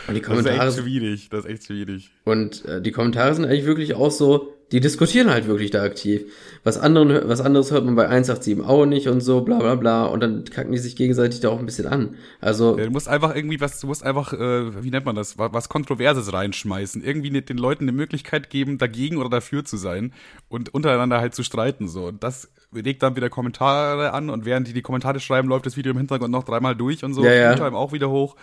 Und 0.07 0.15
die 0.15 0.21
Kommentare. 0.21 0.57
Das 0.57 0.75
ist 0.75 0.81
echt 0.81 0.87
schwierig, 0.87 1.29
das 1.31 1.45
ist 1.45 1.51
echt 1.51 1.65
schwierig. 1.65 2.11
Und 2.25 2.65
äh, 2.65 2.83
die 2.83 2.93
Kommentare 2.93 3.35
sind 3.35 3.45
eigentlich 3.45 3.67
wirklich 3.67 3.95
auch 3.95 4.11
so, 4.11 4.55
die 4.73 4.81
diskutieren 4.81 5.31
halt 5.31 5.47
wirklich 5.47 5.71
da 5.71 5.83
aktiv. 5.83 6.33
Was, 6.65 6.79
anderen, 6.79 7.29
was 7.29 7.41
anderes 7.41 7.71
hört 7.71 7.85
man 7.85 7.95
bei 7.95 8.09
187 8.09 8.61
auch 8.61 8.87
nicht 8.87 9.09
und 9.09 9.21
so, 9.21 9.43
bla 9.43 9.59
bla 9.59 9.75
bla. 9.77 10.05
Und 10.07 10.21
dann 10.21 10.45
kacken 10.45 10.73
die 10.73 10.79
sich 10.79 10.97
gegenseitig 10.97 11.41
da 11.41 11.51
auch 11.51 11.59
ein 11.59 11.67
bisschen 11.67 11.87
an. 11.87 12.17
Also. 12.41 12.77
Ja, 12.79 12.87
du 12.87 12.91
musst 12.91 13.09
einfach 13.09 13.37
irgendwie 13.37 13.61
was, 13.61 13.81
du 13.81 13.87
musst 13.87 14.03
einfach, 14.03 14.33
äh, 14.33 14.83
wie 14.83 14.91
nennt 14.91 15.05
man 15.05 15.15
das, 15.15 15.39
was, 15.39 15.53
was 15.53 15.69
Kontroverses 15.69 16.33
reinschmeißen. 16.33 17.05
Irgendwie 17.05 17.31
den 17.41 17.59
Leuten 17.59 17.85
eine 17.85 17.93
Möglichkeit 17.93 18.51
geben, 18.51 18.79
dagegen 18.79 19.19
oder 19.19 19.29
dafür 19.29 19.65
zu 19.65 19.77
sein 19.77 20.13
und 20.49 20.73
untereinander 20.75 21.21
halt 21.21 21.35
zu 21.35 21.43
streiten. 21.43 21.87
So. 21.89 22.07
Und 22.07 22.25
das 22.25 22.51
regt 22.75 23.03
dann 23.03 23.17
wieder 23.17 23.31
Kommentare 23.31 24.13
an 24.13 24.31
und 24.31 24.45
während 24.45 24.67
die 24.67 24.73
die 24.73 24.83
Kommentare 24.83 25.21
schreiben, 25.21 25.49
läuft 25.49 25.67
das 25.67 25.77
Video 25.77 25.93
im 25.93 25.99
Hintergrund 25.99 26.33
noch 26.33 26.45
dreimal 26.45 26.75
durch 26.75 27.05
und 27.05 27.15
so. 27.15 27.25
Ja, 27.25 27.33
ja. 27.33 27.73
auch 27.73 27.93
wieder 27.93 28.11
hoch. 28.11 28.37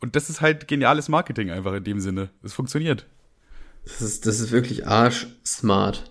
Und 0.00 0.16
das 0.16 0.28
ist 0.30 0.40
halt 0.40 0.68
geniales 0.68 1.08
Marketing 1.08 1.50
einfach 1.50 1.72
in 1.72 1.84
dem 1.84 2.00
Sinne. 2.00 2.30
Es 2.42 2.52
funktioniert. 2.52 3.06
Das 3.84 4.02
ist, 4.02 4.26
das 4.26 4.40
ist 4.40 4.50
wirklich 4.50 4.86
arsch-smart. 4.86 6.10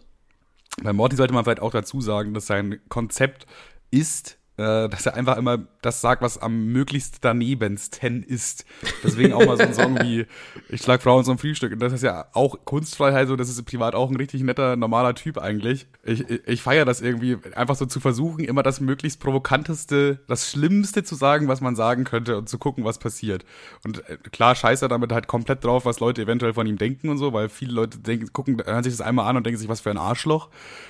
Bei 0.81 0.93
Morty 0.93 1.15
sollte 1.15 1.33
man 1.33 1.43
vielleicht 1.43 1.61
auch 1.61 1.71
dazu 1.71 2.01
sagen, 2.01 2.33
dass 2.33 2.47
sein 2.47 2.79
Konzept 2.89 3.45
ist, 3.91 4.37
äh, 4.57 4.89
dass 4.89 5.05
er 5.05 5.15
einfach 5.15 5.37
immer 5.37 5.59
das 5.85 6.01
sagt, 6.01 6.21
was 6.21 6.37
am 6.37 6.67
möglichst 6.67 7.23
danebensten 7.23 8.23
ist. 8.23 8.65
Deswegen 9.03 9.33
auch 9.33 9.45
mal 9.45 9.57
so 9.57 9.63
ein 9.63 9.73
Song 9.73 9.99
wie 10.01 10.25
Ich 10.69 10.81
schlag 10.81 11.01
Frauen 11.01 11.23
zum 11.23 11.37
Frühstück. 11.37 11.73
Und 11.73 11.79
das 11.79 11.93
ist 11.93 12.03
ja 12.03 12.25
auch 12.33 12.65
Kunstfreiheit, 12.65 13.27
so 13.27 13.35
das 13.35 13.49
ist 13.49 13.63
privat 13.65 13.95
auch 13.95 14.09
ein 14.09 14.15
richtig 14.15 14.41
netter, 14.41 14.75
normaler 14.75 15.15
Typ 15.15 15.37
eigentlich. 15.37 15.87
Ich, 16.03 16.29
ich, 16.29 16.47
ich 16.47 16.61
feiere 16.61 16.85
das 16.85 17.01
irgendwie, 17.01 17.37
einfach 17.55 17.75
so 17.75 17.85
zu 17.85 17.99
versuchen, 17.99 18.43
immer 18.43 18.63
das 18.63 18.79
möglichst 18.79 19.19
provokanteste, 19.19 20.19
das 20.27 20.49
Schlimmste 20.49 21.03
zu 21.03 21.15
sagen, 21.15 21.47
was 21.47 21.61
man 21.61 21.75
sagen 21.75 22.03
könnte 22.03 22.37
und 22.37 22.49
zu 22.49 22.57
gucken, 22.57 22.83
was 22.83 22.97
passiert. 22.97 23.45
Und 23.83 24.07
äh, 24.09 24.17
klar 24.31 24.55
scheißt 24.55 24.81
er 24.81 24.89
damit 24.89 25.11
halt 25.11 25.27
komplett 25.27 25.63
drauf, 25.63 25.85
was 25.85 25.99
Leute 25.99 26.23
eventuell 26.23 26.53
von 26.53 26.67
ihm 26.67 26.77
denken 26.77 27.09
und 27.09 27.17
so, 27.17 27.33
weil 27.33 27.49
viele 27.49 27.73
Leute 27.73 27.99
denken, 27.99 28.33
gucken, 28.33 28.61
hören 28.65 28.83
sich 28.83 28.93
das 28.93 29.01
einmal 29.01 29.27
an 29.27 29.37
und 29.37 29.45
denken 29.45 29.59
sich, 29.59 29.69
was 29.69 29.81
für 29.81 29.91
ein 29.91 29.97
Arschloch. 29.97 30.49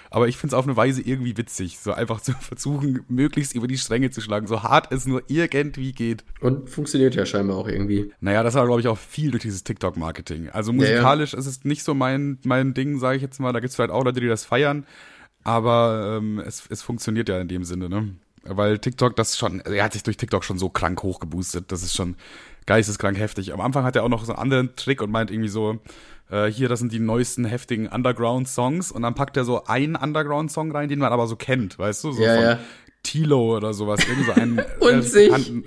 Aber 0.10 0.30
ich 0.30 0.38
finde 0.38 0.56
es 0.56 0.58
auf 0.58 0.66
eine 0.66 0.78
Weise 0.78 1.02
irgendwie 1.02 1.36
witzig, 1.36 1.80
so 1.80 1.92
einfach 1.92 2.22
zu 2.22 2.32
versuchen, 2.40 3.04
möglichst 3.10 3.54
über 3.54 3.68
die 3.68 3.78
Stränge 3.78 4.12
zu 4.12 4.22
schlagen, 4.22 4.48
so 4.48 4.64
hart 4.64 4.85
es 4.92 5.06
nur 5.06 5.24
irgendwie 5.28 5.92
geht. 5.92 6.24
Und 6.42 6.70
funktioniert 6.70 7.16
ja 7.16 7.26
scheinbar 7.26 7.58
auch 7.58 7.68
irgendwie. 7.68 8.12
Naja, 8.20 8.44
das 8.44 8.56
war, 8.56 8.66
glaube 8.66 8.82
ich, 8.82 8.88
auch 8.88 8.98
viel 8.98 9.32
durch 9.32 9.44
dieses 9.44 9.64
TikTok-Marketing. 9.64 10.50
Also 10.50 10.74
musikalisch 10.74 11.34
ja, 11.34 11.38
ja. 11.38 11.40
ist 11.40 11.48
es 11.48 11.66
nicht 11.66 11.84
so 11.84 11.94
mein, 11.94 12.40
mein 12.44 12.74
Ding, 12.74 13.00
sage 13.00 13.18
ich 13.18 13.22
jetzt 13.22 13.40
mal. 13.40 13.54
Da 13.54 13.60
gibt 13.60 13.70
es 13.70 13.76
vielleicht 13.76 13.92
auch 13.92 14.04
Leute, 14.04 14.20
die 14.20 14.28
das 14.28 14.46
feiern. 14.46 14.86
Aber 15.44 16.18
ähm, 16.18 16.40
es, 16.40 16.64
es 16.70 16.82
funktioniert 16.82 17.30
ja 17.30 17.40
in 17.40 17.48
dem 17.48 17.64
Sinne, 17.64 17.88
ne? 17.88 18.16
Weil 18.44 18.78
TikTok 18.78 19.16
das 19.16 19.38
schon, 19.38 19.60
er 19.62 19.84
hat 19.84 19.94
sich 19.94 20.04
durch 20.04 20.18
TikTok 20.18 20.44
schon 20.44 20.60
so 20.60 20.70
krank 20.70 21.02
hochgeboostet. 21.02 21.72
Das 21.72 21.82
ist 21.84 21.96
schon 21.96 22.16
geisteskrank 22.66 23.18
heftig. 23.18 23.54
Am 23.54 23.62
Anfang 23.62 23.84
hat 23.84 23.96
er 23.96 24.04
auch 24.04 24.10
noch 24.10 24.26
so 24.26 24.34
einen 24.34 24.42
anderen 24.42 24.76
Trick 24.76 25.02
und 25.02 25.12
meint 25.12 25.32
irgendwie 25.32 25.50
so, 25.50 25.80
äh, 26.30 26.48
hier, 26.48 26.70
das 26.70 26.80
sind 26.80 26.92
die 26.92 27.00
neuesten 27.00 27.46
heftigen 27.46 27.88
Underground-Songs 27.88 28.92
und 28.92 29.04
dann 29.04 29.16
packt 29.16 29.38
er 29.38 29.46
so 29.46 29.66
einen 29.66 29.96
Underground-Song 29.96 30.72
rein, 30.72 30.90
den 30.90 31.00
man 31.00 31.12
aber 31.12 31.28
so 31.28 31.36
kennt, 31.36 31.78
weißt 31.78 32.04
du? 32.04 32.12
So 32.12 32.24
ja, 32.24 32.36
von 32.36 32.44
ja. 32.44 32.60
Tilo 33.06 33.56
oder 33.56 33.74
sowas. 33.74 34.02
Irgend 34.08 34.26
so 34.26 34.32
ein, 34.34 34.62
und 34.80 35.02
sich. 35.04 35.64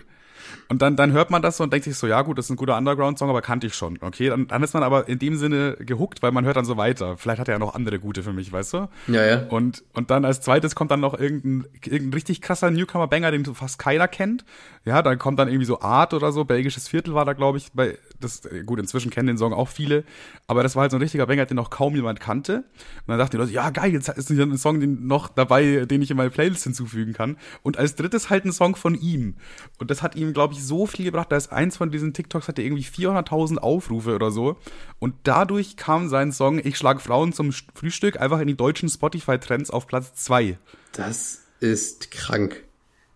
Und 0.71 0.83
dann, 0.83 0.97
dann 0.97 1.13
hört 1.13 1.31
man 1.31 1.41
das 1.41 1.57
so 1.57 1.65
und 1.65 1.73
denkt 1.73 1.85
sich 1.85 1.97
so, 1.97 2.07
ja 2.07 2.21
gut, 2.21 2.37
das 2.37 2.47
ist 2.47 2.51
ein 2.51 2.57
guter 2.57 2.77
Underground-Song, 2.77 3.31
aber 3.31 3.41
kannte 3.41 3.67
ich 3.67 3.75
schon. 3.75 3.99
Okay, 4.03 4.29
dann, 4.29 4.49
dann 4.49 4.63
ist 4.63 4.75
man 4.75 4.83
aber 4.83 5.09
in 5.09 5.19
dem 5.19 5.37
Sinne 5.37 5.77
gehuckt, 5.81 6.23
weil 6.23 6.31
man 6.31 6.45
hört 6.45 6.57
dann 6.57 6.67
so 6.67 6.77
weiter. 6.77 7.17
Vielleicht 7.17 7.41
hat 7.41 7.49
er 7.49 7.55
ja 7.55 7.59
noch 7.59 7.75
andere 7.75 7.99
gute 7.99 8.23
für 8.23 8.35
mich, 8.35 8.53
weißt 8.53 8.75
du? 8.75 8.89
Ja, 9.07 9.25
ja. 9.25 9.47
Und, 9.49 9.83
und 9.95 10.11
dann 10.11 10.27
als 10.27 10.43
zweites 10.43 10.75
kommt 10.75 10.91
dann 10.91 11.01
noch 11.01 11.19
irgendein, 11.19 11.67
irgendein 11.85 12.13
richtig 12.13 12.43
krasser 12.43 12.71
Newcomer-Banger, 12.71 13.31
den 13.31 13.47
fast 13.47 13.79
keiner 13.79 14.09
kennt. 14.09 14.45
Ja, 14.85 15.01
dann 15.01 15.19
kommt 15.19 15.39
dann 15.39 15.49
irgendwie 15.49 15.65
so 15.65 15.81
Art 15.81 16.13
oder 16.13 16.33
so, 16.33 16.45
belgisches 16.45 16.87
Viertel 16.87 17.15
war 17.15 17.25
da, 17.25 17.33
glaube 17.33 17.57
ich, 17.57 17.73
bei, 17.73 17.97
das, 18.21 18.43
gut, 18.67 18.79
inzwischen 18.79 19.11
kennen 19.11 19.29
den 19.29 19.39
Song 19.39 19.53
auch 19.53 19.69
viele, 19.69 20.05
aber 20.47 20.63
das 20.63 20.77
war 20.77 20.83
halt 20.83 20.91
so 20.91 20.97
ein 20.97 21.03
richtiger 21.03 21.27
Banger, 21.27 21.47
den 21.47 21.57
noch 21.57 21.71
kaum 21.71 21.95
jemand 21.95 22.21
kannte. 22.21 22.57
Und 22.57 23.09
dann 23.09 23.19
dachten 23.19 23.33
die 23.33 23.37
Leute, 23.37 23.53
ja 23.53 23.71
geil, 23.71 23.93
jetzt 23.93 24.09
ist 24.09 24.31
ein 24.31 24.59
Song 24.59 24.81
den 24.81 25.07
noch 25.07 25.29
dabei, 25.29 25.85
den 25.87 26.03
ich 26.03 26.11
in 26.11 26.17
meine 26.17 26.31
Playlist 26.31 26.65
hinzufügen 26.65 27.13
kann. 27.13 27.37
Und 27.63 27.79
als 27.79 27.95
drittes 27.95 28.31
halt 28.31 28.45
ein 28.45 28.53
Song 28.53 28.77
von 28.77 28.95
ihm. 28.95 29.35
Und 29.79 29.91
das 29.91 30.03
hat 30.03 30.17
ihm, 30.17 30.33
glaube 30.33 30.55
ich, 30.55 30.65
so 30.65 30.87
viel 30.87 31.05
gebracht, 31.05 31.33
dass 31.33 31.51
eins 31.51 31.77
von 31.77 31.91
diesen 31.91 32.13
TikToks 32.13 32.49
hatte 32.49 32.63
irgendwie 32.63 32.85
400.000 32.85 33.59
Aufrufe 33.59 34.15
oder 34.15 34.31
so. 34.31 34.57
Und 34.99 35.15
dadurch 35.25 35.77
kam 35.77 36.09
sein 36.09 36.33
Song 36.33 36.59
Ich 36.63 36.77
schlag 36.77 37.01
Frauen 37.01 37.33
zum 37.33 37.53
Frühstück 37.75 38.21
einfach 38.21 38.41
in 38.41 38.49
die 38.49 38.57
deutschen 38.57 38.89
Spotify-Trends 38.89 39.71
auf 39.71 39.87
Platz 39.87 40.15
zwei. 40.15 40.59
Das 40.93 41.43
ist 41.61 42.11
krank. 42.11 42.68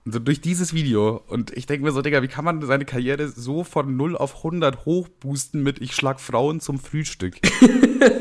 So 0.05 0.19
durch 0.19 0.41
dieses 0.41 0.75
Video. 0.75 1.23
Und 1.29 1.57
ich 1.57 1.67
denke 1.67 1.85
mir 1.85 1.93
so, 1.93 2.03
Digga, 2.03 2.23
wie 2.23 2.29
kann 2.29 2.45
man 2.45 2.61
seine 2.63 2.85
Karriere 2.85 3.29
so 3.29 3.63
von 3.63 3.97
0 3.97 4.17
auf 4.17 4.39
100 4.39 4.85
hochboosten 4.85 5.63
mit 5.63 5.81
Ich 5.81 5.95
schlag 5.95 6.21
Frauen 6.21 6.61
zum 6.61 6.79
Frühstück? 6.81 7.37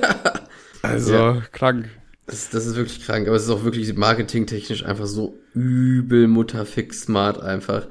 also, 0.84 1.14
ja. 1.14 1.44
krank. 1.52 1.90
Das, 2.28 2.50
das, 2.50 2.68
ist 2.68 2.76
wirklich 2.76 3.04
krank, 3.04 3.28
aber 3.28 3.36
es 3.36 3.44
ist 3.44 3.50
auch 3.50 3.64
wirklich 3.64 3.96
marketingtechnisch 3.96 4.86
einfach 4.86 5.08
so 5.08 5.40
übel 5.54 6.28
mutterfix 6.28 7.02
smart 7.02 7.42
einfach. 7.42 7.88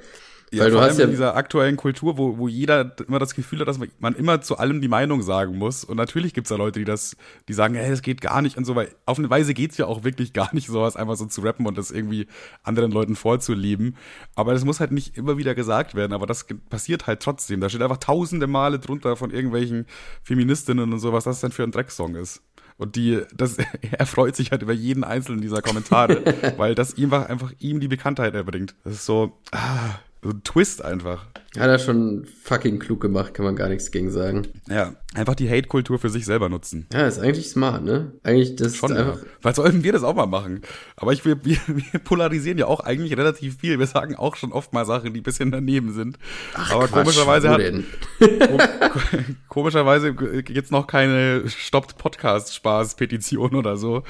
Ja, 0.52 0.64
Weil 0.64 0.72
du 0.72 0.80
hast 0.80 0.98
ja 0.98 1.04
in 1.04 1.12
dieser 1.12 1.36
aktuellen 1.36 1.76
Kultur, 1.76 2.18
wo, 2.18 2.36
wo 2.36 2.48
jeder 2.48 2.96
immer 3.06 3.20
das 3.20 3.34
Gefühl 3.34 3.60
hat, 3.60 3.68
dass 3.68 3.78
man 3.78 4.14
immer 4.16 4.40
zu 4.40 4.58
allem 4.58 4.80
die 4.80 4.88
Meinung 4.88 5.22
sagen 5.22 5.56
muss. 5.56 5.84
Und 5.84 5.96
natürlich 5.96 6.34
gibt's 6.34 6.50
da 6.50 6.56
Leute, 6.56 6.80
die 6.80 6.84
das, 6.84 7.16
die 7.46 7.52
sagen, 7.52 7.74
hey, 7.74 7.88
das 7.88 8.02
geht 8.02 8.20
gar 8.20 8.42
nicht 8.42 8.56
und 8.56 8.64
so, 8.64 8.74
weil 8.74 8.88
auf 9.06 9.18
eine 9.18 9.30
Weise 9.30 9.54
geht's 9.54 9.76
ja 9.76 9.86
auch 9.86 10.02
wirklich 10.02 10.32
gar 10.32 10.52
nicht, 10.52 10.66
sowas 10.66 10.96
einfach 10.96 11.14
so 11.14 11.26
zu 11.26 11.42
rappen 11.42 11.66
und 11.66 11.78
das 11.78 11.92
irgendwie 11.92 12.26
anderen 12.64 12.90
Leuten 12.90 13.14
vorzuleben. 13.14 13.96
Aber 14.34 14.52
das 14.52 14.64
muss 14.64 14.80
halt 14.80 14.90
nicht 14.90 15.16
immer 15.16 15.38
wieder 15.38 15.54
gesagt 15.54 15.94
werden, 15.94 16.12
aber 16.12 16.26
das 16.26 16.46
passiert 16.68 17.06
halt 17.06 17.20
trotzdem. 17.20 17.60
Da 17.60 17.68
steht 17.68 17.82
einfach 17.82 17.98
tausende 17.98 18.48
Male 18.48 18.80
drunter 18.80 19.14
von 19.14 19.30
irgendwelchen 19.30 19.86
Feministinnen 20.24 20.92
und 20.92 20.98
sowas, 20.98 21.26
was 21.26 21.36
das 21.36 21.40
denn 21.42 21.52
für 21.52 21.62
ein 21.62 21.70
Drecksong 21.70 22.16
ist. 22.16 22.42
Und 22.76 22.96
die, 22.96 23.20
das, 23.32 23.58
er 23.92 24.06
freut 24.06 24.34
sich 24.34 24.50
halt 24.50 24.62
über 24.62 24.72
jeden 24.72 25.04
einzelnen 25.04 25.42
dieser 25.42 25.62
Kommentare, 25.62 26.24
weil 26.56 26.74
das 26.74 26.94
ihm 26.94 27.12
einfach 27.12 27.52
ihm 27.60 27.78
die 27.78 27.88
Bekanntheit 27.88 28.34
erbringt. 28.34 28.74
Das 28.82 28.94
ist 28.94 29.06
so, 29.06 29.38
ah, 29.52 30.00
so 30.22 30.30
ein 30.30 30.42
Twist 30.44 30.84
einfach. 30.84 31.26
Hat 31.58 31.68
er 31.68 31.80
schon 31.80 32.26
fucking 32.44 32.78
klug 32.78 33.00
gemacht, 33.00 33.34
kann 33.34 33.44
man 33.44 33.56
gar 33.56 33.68
nichts 33.68 33.90
gegen 33.90 34.12
sagen. 34.12 34.46
Ja, 34.68 34.94
einfach 35.14 35.34
die 35.34 35.50
Hate-Kultur 35.50 35.98
für 35.98 36.08
sich 36.08 36.24
selber 36.24 36.48
nutzen. 36.48 36.86
Ja, 36.92 37.08
ist 37.08 37.18
eigentlich 37.18 37.48
smart, 37.48 37.84
ne? 37.84 38.12
Eigentlich 38.22 38.54
das 38.54 38.76
Schon, 38.76 38.92
ist 38.92 38.96
ja. 38.96 39.02
einfach. 39.02 39.18
Weil 39.42 39.54
sollten 39.56 39.82
wir 39.82 39.92
das 39.92 40.04
auch 40.04 40.14
mal 40.14 40.26
machen. 40.26 40.60
Aber 40.94 41.12
ich, 41.12 41.24
wir, 41.24 41.44
wir, 41.44 41.56
wir 41.66 41.98
polarisieren 42.04 42.56
ja 42.56 42.66
auch 42.66 42.78
eigentlich 42.78 43.16
relativ 43.16 43.58
viel. 43.58 43.80
Wir 43.80 43.88
sagen 43.88 44.14
auch 44.14 44.36
schon 44.36 44.52
oft 44.52 44.72
mal 44.72 44.84
Sachen, 44.84 45.12
die 45.12 45.20
ein 45.20 45.24
bisschen 45.24 45.50
daneben 45.50 45.92
sind. 45.92 46.20
Aber 46.54 46.86
Quatsch, 46.86 46.92
komischerweise 46.92 47.50
hat, 47.50 47.60
Komischerweise 49.48 50.14
jetzt 50.48 50.70
noch 50.70 50.86
keine 50.86 51.48
Stoppt 51.48 51.98
Podcast 51.98 52.54
Spaß 52.54 52.94
Petition 52.94 53.56
oder 53.56 53.76
so. 53.76 54.04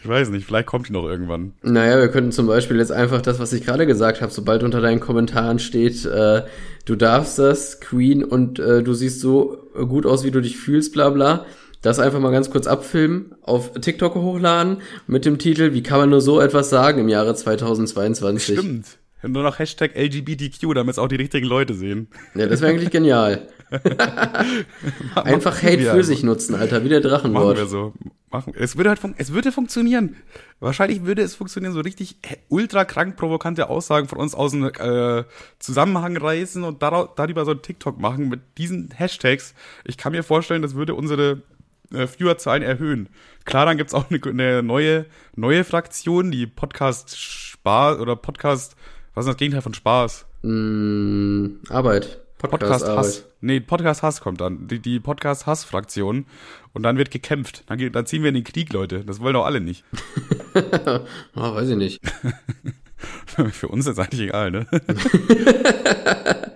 Ich 0.00 0.08
weiß 0.08 0.28
nicht, 0.28 0.46
vielleicht 0.46 0.66
kommt 0.66 0.88
die 0.88 0.92
noch 0.92 1.06
irgendwann. 1.06 1.54
Naja, 1.62 1.98
wir 1.98 2.08
könnten 2.08 2.30
zum 2.30 2.46
Beispiel 2.46 2.76
jetzt 2.76 2.92
einfach 2.92 3.20
das, 3.20 3.40
was 3.40 3.52
ich 3.52 3.64
gerade 3.64 3.84
gesagt 3.84 4.20
habe, 4.20 4.30
sobald 4.30 4.62
unter 4.62 4.80
deinen 4.80 5.00
Kommentaren 5.00 5.58
steht, 5.58 6.04
äh, 6.04 6.42
du 6.84 6.96
darfst 6.96 7.38
das, 7.38 7.80
Queen, 7.80 8.24
und 8.24 8.58
äh, 8.58 8.82
du 8.82 8.94
siehst 8.94 9.20
so 9.20 9.68
gut 9.74 10.06
aus, 10.06 10.24
wie 10.24 10.30
du 10.30 10.40
dich 10.40 10.56
fühlst, 10.56 10.92
bla 10.92 11.10
bla. 11.10 11.46
Das 11.82 11.98
einfach 11.98 12.18
mal 12.18 12.32
ganz 12.32 12.50
kurz 12.50 12.66
abfilmen, 12.66 13.34
auf 13.42 13.72
TikTok 13.72 14.14
hochladen 14.14 14.78
mit 15.06 15.26
dem 15.26 15.38
Titel, 15.38 15.74
wie 15.74 15.82
kann 15.82 16.00
man 16.00 16.08
nur 16.08 16.22
so 16.22 16.40
etwas 16.40 16.70
sagen 16.70 17.00
im 17.00 17.08
Jahre 17.10 17.34
2022? 17.34 18.58
Stimmt. 18.58 18.86
Nur 19.26 19.42
noch 19.42 19.58
Hashtag 19.58 19.96
LGBTQ, 19.96 20.74
damit 20.74 20.92
es 20.92 20.98
auch 20.98 21.08
die 21.08 21.16
richtigen 21.16 21.46
Leute 21.46 21.74
sehen. 21.74 22.08
Ja, 22.34 22.46
das 22.46 22.60
wäre 22.60 22.72
eigentlich 22.72 22.90
genial. 22.90 23.48
Einfach 25.14 25.62
Hate 25.62 25.78
für 25.78 25.90
also 25.92 26.02
sich 26.02 26.22
nutzen, 26.22 26.54
Alter, 26.54 26.84
wie 26.84 26.88
der 26.88 27.00
Machen 27.00 27.10
Drachenlord. 27.10 27.56
wir 27.56 27.66
so. 27.66 27.92
Machen. 28.30 28.52
Es 28.56 28.76
würde 28.76 28.90
halt 28.90 29.00
es 29.16 29.32
würde 29.32 29.52
funktionieren. 29.52 30.16
Wahrscheinlich 30.60 31.04
würde 31.04 31.22
es 31.22 31.34
funktionieren, 31.34 31.72
so 31.72 31.80
richtig 31.80 32.16
ultra 32.48 32.84
krank 32.84 33.16
provokante 33.16 33.68
Aussagen 33.68 34.08
von 34.08 34.18
uns 34.18 34.34
aus 34.34 34.50
dem 34.50 34.64
äh, 34.64 35.24
Zusammenhang 35.58 36.16
reißen 36.16 36.64
und 36.64 36.82
darüber 36.82 37.44
so 37.44 37.52
ein 37.52 37.62
TikTok 37.62 37.98
machen 38.00 38.28
mit 38.28 38.40
diesen 38.58 38.90
Hashtags. 38.90 39.54
Ich 39.84 39.96
kann 39.96 40.12
mir 40.12 40.22
vorstellen, 40.22 40.62
das 40.62 40.74
würde 40.74 40.94
unsere 40.94 41.42
äh, 41.92 42.06
Viewerzahlen 42.06 42.62
erhöhen. 42.62 43.08
Klar, 43.44 43.66
dann 43.66 43.76
gibt's 43.76 43.94
auch 43.94 44.10
eine, 44.10 44.20
eine 44.24 44.62
neue, 44.62 45.06
neue 45.36 45.64
Fraktion, 45.64 46.30
die 46.30 46.46
Podcast 46.46 47.16
Spaß 47.18 47.98
oder 47.98 48.16
Podcast, 48.16 48.76
was 49.14 49.24
ist 49.24 49.28
das 49.28 49.36
Gegenteil 49.36 49.62
von 49.62 49.74
Spaß? 49.74 50.26
Mm, 50.42 51.60
Arbeit. 51.68 52.20
Podcast 52.38 52.84
Podcast-Arbeit. 52.84 53.04
Hass. 53.04 53.24
Nee, 53.40 53.60
Podcast 53.60 54.02
Hass 54.02 54.20
kommt 54.20 54.40
dann. 54.40 54.68
Die, 54.68 54.78
die 54.78 55.00
Podcast 55.00 55.46
Hass 55.46 55.64
Fraktion. 55.64 56.26
Und 56.72 56.82
dann 56.82 56.98
wird 56.98 57.10
gekämpft. 57.10 57.64
Dann, 57.66 57.92
dann 57.92 58.06
ziehen 58.06 58.22
wir 58.22 58.28
in 58.28 58.34
den 58.34 58.44
Krieg, 58.44 58.72
Leute. 58.72 59.04
Das 59.04 59.20
wollen 59.20 59.34
doch 59.34 59.46
alle 59.46 59.60
nicht. 59.60 59.84
Ah, 61.34 61.52
weiß 61.52 61.70
ich 61.70 61.76
nicht. 61.76 62.00
Für 63.50 63.66
uns 63.66 63.88
ist 63.88 63.98
eigentlich 63.98 64.20
egal, 64.20 64.52
ne? 64.52 64.66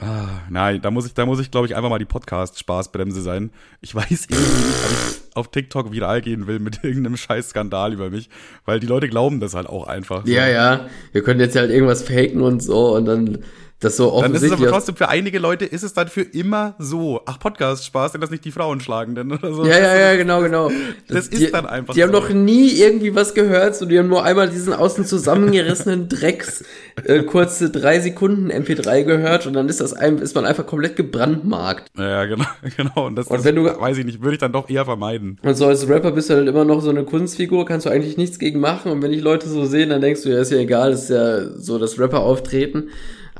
ah, 0.00 0.40
nein, 0.50 0.80
da 0.82 0.90
muss 0.90 1.06
ich, 1.06 1.14
da 1.14 1.26
muss 1.26 1.40
ich, 1.40 1.50
glaube 1.50 1.66
ich, 1.66 1.76
einfach 1.76 1.90
mal 1.90 1.98
die 1.98 2.04
Podcast-Spaßbremse 2.04 3.22
sein. 3.22 3.50
Ich 3.80 3.94
weiß 3.94 4.26
irgendwie 4.28 4.36
nicht, 4.36 4.84
ob 4.84 4.90
ich 4.92 5.36
auf 5.36 5.50
TikTok 5.50 5.92
viral 5.92 6.20
gehen 6.22 6.46
will 6.46 6.58
mit 6.58 6.80
irgendeinem 6.84 7.16
scheiß 7.16 7.50
Skandal 7.50 7.92
über 7.92 8.10
mich, 8.10 8.28
weil 8.64 8.80
die 8.80 8.86
Leute 8.86 9.08
glauben 9.08 9.40
das 9.40 9.54
halt 9.54 9.68
auch 9.68 9.86
einfach. 9.86 10.26
Ja, 10.26 10.48
ja. 10.48 10.86
Wir 11.12 11.22
können 11.22 11.40
jetzt 11.40 11.56
halt 11.56 11.70
irgendwas 11.70 12.02
faken 12.02 12.42
und 12.42 12.62
so 12.62 12.96
und 12.96 13.04
dann 13.04 13.38
das 13.80 13.96
so 13.96 14.20
Dann 14.20 14.32
ist 14.34 14.42
es 14.42 14.44
aber 14.44 14.52
offensichtlich. 14.52 14.70
trotzdem 14.70 14.96
für 14.96 15.08
einige 15.08 15.38
Leute 15.38 15.64
ist 15.64 15.82
es 15.82 15.92
dann 15.94 16.08
für 16.08 16.20
immer 16.22 16.74
so. 16.78 17.22
Ach, 17.26 17.38
Podcast-Spaß, 17.38 18.12
denn 18.12 18.20
das 18.20 18.30
nicht 18.30 18.44
die 18.44 18.52
Frauen 18.52 18.80
schlagen 18.80 19.14
denn 19.14 19.32
oder 19.32 19.52
so. 19.54 19.64
ja, 19.64 19.78
ja, 19.78 19.96
ja, 19.98 20.16
genau, 20.16 20.40
genau. 20.42 20.70
Das 21.08 21.28
ist 21.28 21.38
die, 21.38 21.50
dann 21.50 21.66
einfach 21.66 21.94
Die 21.94 22.02
haben 22.02 22.12
so. 22.12 22.20
noch 22.20 22.28
nie 22.30 22.70
irgendwie 22.72 23.14
was 23.14 23.34
gehört, 23.34 23.74
so 23.76 23.86
die 23.86 23.98
haben 23.98 24.08
nur 24.08 24.22
einmal 24.24 24.48
diesen 24.50 24.72
außen 24.72 25.04
zusammengerissenen 25.06 26.08
Drecks 26.10 26.64
äh, 27.04 27.22
kurze 27.22 27.70
drei 27.70 28.00
Sekunden 28.00 28.50
MP3 28.52 29.02
gehört 29.04 29.46
und 29.46 29.54
dann 29.54 29.68
ist 29.68 29.80
das 29.80 29.92
ein, 29.94 30.18
ist 30.18 30.34
man 30.34 30.44
einfach 30.44 30.66
komplett 30.66 30.96
gebrandmarkt. 30.96 31.90
Ja, 31.98 32.08
ja, 32.08 32.24
genau, 32.26 32.44
genau. 32.76 33.06
Und 33.06 33.16
das, 33.16 33.26
Und 33.28 33.38
das 33.38 33.44
wenn 33.44 33.56
du- 33.56 33.64
weiß 33.64 33.96
ich 33.98 34.04
nicht, 34.04 34.20
würde 34.22 34.34
ich 34.34 34.40
dann 34.40 34.52
doch 34.52 34.68
eher 34.68 34.84
vermeiden. 34.84 35.38
Und 35.42 35.54
so 35.56 35.66
als 35.66 35.88
Rapper 35.88 36.12
bist 36.12 36.28
du 36.30 36.34
halt 36.34 36.48
immer 36.48 36.64
noch 36.64 36.82
so 36.82 36.90
eine 36.90 37.04
Kunstfigur, 37.04 37.64
kannst 37.64 37.86
du 37.86 37.90
eigentlich 37.90 38.16
nichts 38.18 38.38
gegen 38.38 38.60
machen. 38.60 38.92
Und 38.92 39.02
wenn 39.02 39.10
die 39.12 39.20
Leute 39.20 39.48
so 39.48 39.64
sehen, 39.64 39.88
dann 39.90 40.00
denkst 40.02 40.22
du, 40.22 40.28
ja, 40.28 40.40
ist 40.40 40.52
ja 40.52 40.58
egal, 40.58 40.92
ist 40.92 41.08
ja 41.10 41.46
so 41.56 41.78
das 41.78 41.98
Rapper 41.98 42.20
auftreten. 42.20 42.88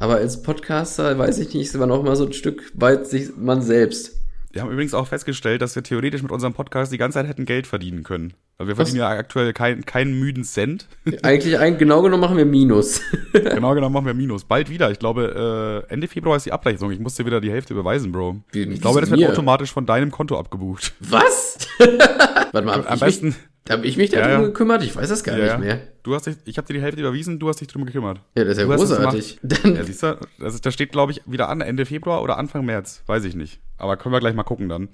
Aber 0.01 0.17
als 0.17 0.43
Podcaster, 0.43 1.19
weiß 1.19 1.39
ich 1.39 1.55
nicht, 1.55 1.67
ist 1.67 1.77
man 1.77 1.91
auch 1.91 2.03
mal 2.03 2.17
so 2.17 2.27
ein 2.27 2.33
Stück 2.33 2.73
weit 2.75 3.07
sich 3.07 3.37
man 3.37 3.63
selbst. 3.63 4.17
Wir 4.53 4.63
haben 4.63 4.73
übrigens 4.73 4.95
auch 4.95 5.07
festgestellt, 5.07 5.63
dass 5.63 5.77
wir 5.77 5.83
theoretisch 5.85 6.23
mit 6.23 6.33
unserem 6.33 6.55
Podcast 6.55 6.91
die 6.93 6.99
ganze 6.99 7.19
Zeit 7.19 7.29
hätten 7.29 7.45
Geld 7.45 7.69
verdienen 7.69 8.03
können. 8.03 8.33
Also 8.59 8.69
wir 8.69 8.77
Was? 8.77 8.89
verdienen 8.89 8.99
ja 9.03 9.09
aktuell 9.11 9.53
kein, 9.53 9.87
keinen 9.87 10.19
müden 10.19 10.43
Cent. 10.43 10.89
Eigentlich, 11.23 11.57
ein, 11.59 11.79
genau 11.79 12.03
genommen 12.03 12.21
machen 12.21 12.37
wir 12.37 12.45
Minus. 12.47 13.01
genau 13.33 13.75
genommen 13.75 13.93
machen 13.93 14.07
wir 14.07 14.15
Minus. 14.15 14.45
Bald 14.45 14.69
wieder. 14.69 14.91
Ich 14.91 14.99
glaube, 14.99 15.85
äh, 15.89 15.93
Ende 15.93 16.09
Februar 16.09 16.37
ist 16.37 16.47
die 16.47 16.53
Abrechnung. 16.53 16.91
Ich 16.91 16.99
muss 16.99 17.15
dir 17.15 17.27
wieder 17.27 17.41
die 17.41 17.51
Hälfte 17.51 17.75
beweisen, 17.75 18.11
Bro. 18.11 18.41
Wie- 18.53 18.63
ich 18.65 18.81
glaube, 18.81 19.01
das 19.01 19.11
wird 19.11 19.21
mir? 19.21 19.31
automatisch 19.31 19.73
von 19.73 19.87
deinem 19.87 20.11
Konto 20.11 20.37
abgebucht. 20.39 20.95
Was? 21.01 21.59
Warte 21.79 22.63
mal, 22.67 22.87
Am 22.87 22.99
besten- 22.99 23.37
mich, 23.69 23.73
hab 23.79 23.85
ich 23.85 23.97
mich 23.97 24.11
Ja, 24.13 24.21
darum 24.27 24.43
ja. 24.43 24.47
gekümmert? 24.49 24.83
Ich 24.83 24.97
weiß 24.97 25.09
das 25.09 25.23
gar 25.25 25.37
Ja, 25.37 25.43
nicht 25.45 25.53
ja. 25.53 25.59
mehr. 25.59 25.81
Du 26.03 26.15
hast 26.15 26.27
dich, 26.27 26.37
ich 26.45 26.57
habe 26.57 26.67
dir 26.67 26.75
die 26.75 26.83
Hälfte 26.83 27.01
überwiesen, 27.01 27.39
du 27.39 27.49
hast 27.49 27.61
dich 27.61 27.69
drum 27.69 27.85
gekümmert. 27.85 28.21
Ja, 28.37 28.45
das 28.45 28.53
ist 28.53 28.59
ja 28.59 28.65
Du 28.65 28.75
großartig. 28.77 29.39
Ja, 29.43 29.49
Dann, 29.73 29.85
siehst 29.85 30.03
du, 30.03 30.19
das, 30.39 30.55
ist, 30.55 30.65
das 30.67 30.75
steht, 30.75 30.93
glaube 30.93 31.13
ich, 31.13 31.23
wieder 31.27 31.49
an, 31.49 31.61
Ende 31.61 31.85
Februar 31.87 32.23
oder 32.23 32.39
Anfang 32.39 32.65
März. 32.65 33.03
Weiß 33.07 33.25
ich 33.25 33.35
nicht. 33.35 33.61
Aber 33.77 33.97
können 33.97 34.15
wir 34.15 34.21
gleich 34.21 34.35
mal 34.35 34.43
gucken 34.45 34.69
dann. 34.69 34.89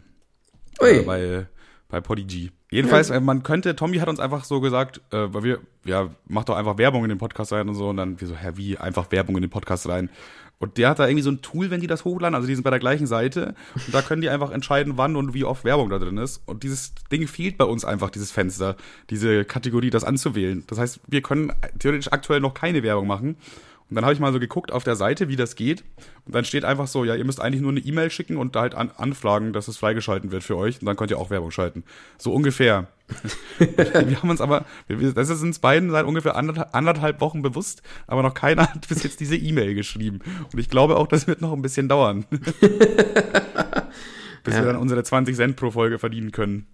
ui, 0.81 0.91
äh, 0.91 1.03
bei, 1.03 1.47
bei 1.89 2.01
Podigy. 2.01 2.51
Jedenfalls, 2.71 3.11
äh, 3.11 3.21
man 3.21 3.45
könnte, 3.45 3.77
Tommy 3.77 3.99
hat 3.99 4.09
uns 4.09 4.19
einfach 4.19 4.45
so 4.45 4.61
gesagt, 4.61 5.01
äh, 5.13 5.33
weil 5.33 5.45
wir, 5.45 5.61
ja, 5.85 6.11
mach 6.27 6.45
doch 6.45 6.57
einfach 6.57 6.79
Werbung 6.79 7.05
in 7.05 7.09
den 7.11 7.19
Podcast 7.19 7.53
rein 7.53 7.69
und 7.69 7.77
so. 7.77 7.89
Und 7.91 7.97
dann 7.99 8.21
wir 8.21 8.27
so, 8.27 8.35
hä, 8.35 8.51
wie, 8.57 8.77
einfach 8.77 9.11
Werbung 9.13 9.37
in 9.37 9.43
den 9.43 9.51
Podcast 9.51 9.89
rein. 9.89 10.11
Und 10.59 10.79
der 10.79 10.89
hat 10.89 10.99
da 10.99 11.07
irgendwie 11.07 11.23
so 11.23 11.31
ein 11.31 11.43
Tool, 11.43 11.71
wenn 11.71 11.81
die 11.81 11.87
das 11.87 12.05
hochladen, 12.05 12.35
also 12.35 12.49
die 12.49 12.55
sind 12.55 12.65
bei 12.65 12.71
der 12.71 12.79
gleichen 12.79 13.07
Seite. 13.07 13.55
Und 13.75 13.95
da 13.95 14.01
können 14.01 14.23
die 14.23 14.31
einfach 14.31 14.51
entscheiden, 14.51 14.95
wann 14.97 15.17
und 15.17 15.35
wie 15.35 15.45
oft 15.45 15.65
Werbung 15.65 15.91
da 15.91 15.99
drin 15.99 16.17
ist. 16.17 16.41
Und 16.47 16.63
dieses 16.63 16.95
Ding 17.13 17.29
fehlt 17.29 17.59
bei 17.59 17.65
uns 17.65 17.85
einfach, 17.85 18.11
dieses 18.11 18.31
Fenster, 18.31 18.77
diese 19.11 19.45
Kategorie, 19.45 19.91
das 19.91 20.05
anzuwählen. 20.05 20.65
Das 20.67 20.79
heißt, 20.79 21.01
wir 21.07 21.21
können 21.21 21.53
theoretisch 21.79 22.11
aktuell 22.11 22.41
noch 22.41 22.55
keine 22.55 22.83
Werbung 22.83 23.07
machen. 23.07 23.37
Und 23.89 23.95
dann 23.95 24.05
habe 24.05 24.13
ich 24.13 24.19
mal 24.19 24.33
so 24.33 24.41
geguckt 24.41 24.73
auf 24.73 24.83
der 24.83 24.97
Seite, 24.97 25.29
wie 25.29 25.37
das 25.37 25.55
geht. 25.55 25.85
Und 26.25 26.35
dann 26.35 26.45
steht 26.45 26.65
einfach 26.65 26.89
so, 26.89 27.05
ja, 27.05 27.15
ihr 27.15 27.25
müsst 27.25 27.41
eigentlich 27.41 27.63
nur 27.63 27.71
eine 27.71 27.79
E-Mail 27.79 28.11
schicken 28.11 28.37
und 28.37 28.57
da 28.57 28.63
halt 28.63 28.75
an, 28.75 28.91
anfragen, 28.97 29.53
dass 29.53 29.69
es 29.69 29.77
freigeschalten 29.77 30.33
wird 30.33 30.43
für 30.43 30.57
euch. 30.57 30.81
Und 30.81 30.87
dann 30.87 30.97
könnt 30.97 31.13
ihr 31.13 31.19
auch 31.19 31.31
Werbung 31.31 31.53
schalten. 31.53 31.85
So 32.19 32.33
ungefähr. 32.33 32.89
wir 33.59 34.21
haben 34.21 34.31
uns 34.31 34.41
aber, 34.41 34.65
das 34.89 35.29
ist 35.31 35.41
uns 35.41 35.61
beiden 35.61 35.93
seit 35.93 36.05
ungefähr 36.05 36.35
anderthalb, 36.35 37.21
Wochen 37.21 37.43
bewusst, 37.43 37.83
aber 38.09 38.25
noch 38.25 38.35
keiner 38.35 38.67
hat 38.75 38.89
bis 38.89 39.05
jetzt 39.05 39.21
diese 39.21 39.37
E-Mail 39.37 39.75
geschrieben. 39.77 40.19
Und 40.53 40.59
ich 40.59 40.69
glaube 40.69 40.97
auch, 40.97 41.07
das 41.07 41.29
wird 41.29 41.41
noch 41.41 41.53
ein 41.53 41.63
bisschen 41.63 41.89
dauern. 41.89 42.25
bis 44.43 44.55
Ja. 44.55 44.61
wir 44.61 44.73
dann 44.73 44.77
unsere 44.77 45.05
20 45.05 45.37
Cent 45.37 45.55
pro 45.57 45.71
Folge 45.71 46.01
verdienen 46.01 46.33
können. 46.33 46.67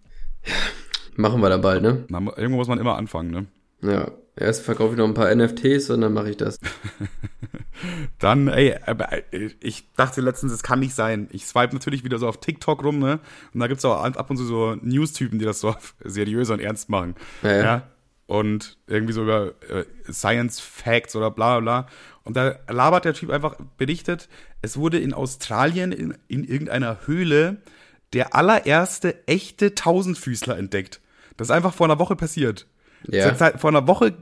machen 1.17 1.43
wir 1.43 1.51
da 1.51 1.59
bald, 1.59 1.83
ne? 1.83 2.07
Na, 2.09 2.21
irgendwo 2.37 2.57
muss 2.57 2.69
man 2.69 2.79
immer 2.79 2.97
anfangen, 2.97 3.31
ne? 3.31 3.47
Ja. 3.83 4.11
Erst 4.35 4.62
verkaufe 4.62 4.93
ich 4.93 4.99
noch 4.99 5.07
ein 5.07 5.14
paar 5.14 5.35
NFTs 5.35 5.91
und 5.91 6.01
dann 6.01 6.14
mache 6.14 6.30
ich 6.30 6.37
das. 6.37 6.59
Dann, 8.18 8.49
ey, 8.49 8.76
aber 8.87 9.12
äh, 9.33 9.51
ich 9.61 9.93
dachte 9.95 10.20
letztens, 10.20 10.53
es 10.53 10.62
kann 10.62 10.80
nicht 10.80 10.95
sein. 10.95 11.28
Ich 11.33 11.47
swipe 11.47 11.74
natürlich 11.74 12.05
wieder 12.05 12.18
so 12.18 12.28
auf 12.28 12.39
TikTok 12.39 12.83
rum, 12.83 12.99
ne? 12.99 13.20
Und 13.53 13.61
da 13.61 13.66
gibt's 13.66 13.85
auch 13.85 14.03
ab 14.03 14.30
und 14.30 14.37
zu 14.37 14.45
so 14.45 14.76
News-Typen, 14.80 15.39
die 15.39 15.45
das 15.45 15.61
so 15.61 15.74
seriös 16.05 16.49
und 16.51 16.61
ernst 16.61 16.89
machen. 16.89 17.14
Ja, 17.43 17.57
ja. 17.57 17.83
Und 18.26 18.78
irgendwie 18.87 19.12
so 19.12 19.22
über 19.22 19.53
äh, 19.68 19.85
Science 20.11 20.61
Facts 20.61 21.14
oder 21.16 21.30
bla 21.30 21.59
bla 21.59 21.83
bla. 21.83 21.93
Und 22.24 22.37
da 22.37 22.55
labert 22.68 23.05
der 23.05 23.14
Typ 23.14 23.30
einfach 23.30 23.57
berichtet, 23.76 24.28
es 24.62 24.76
wurde 24.76 24.99
in 24.99 25.12
Australien 25.12 25.93
in, 25.93 26.16
in 26.28 26.45
irgendeiner 26.45 27.07
Höhle 27.07 27.59
der 28.12 28.35
allererste 28.35 29.26
echte 29.26 29.74
Tausendfüßler 29.74 30.57
entdeckt. 30.57 31.01
Das 31.37 31.49
ist 31.49 31.53
einfach 31.53 31.74
vor 31.74 31.87
einer 31.87 31.99
Woche 31.99 32.14
passiert. 32.16 32.66
Ja. 33.09 33.34
Zeit- 33.36 33.61
Vor 33.61 33.70
einer 33.70 33.86
Woche 33.86 34.14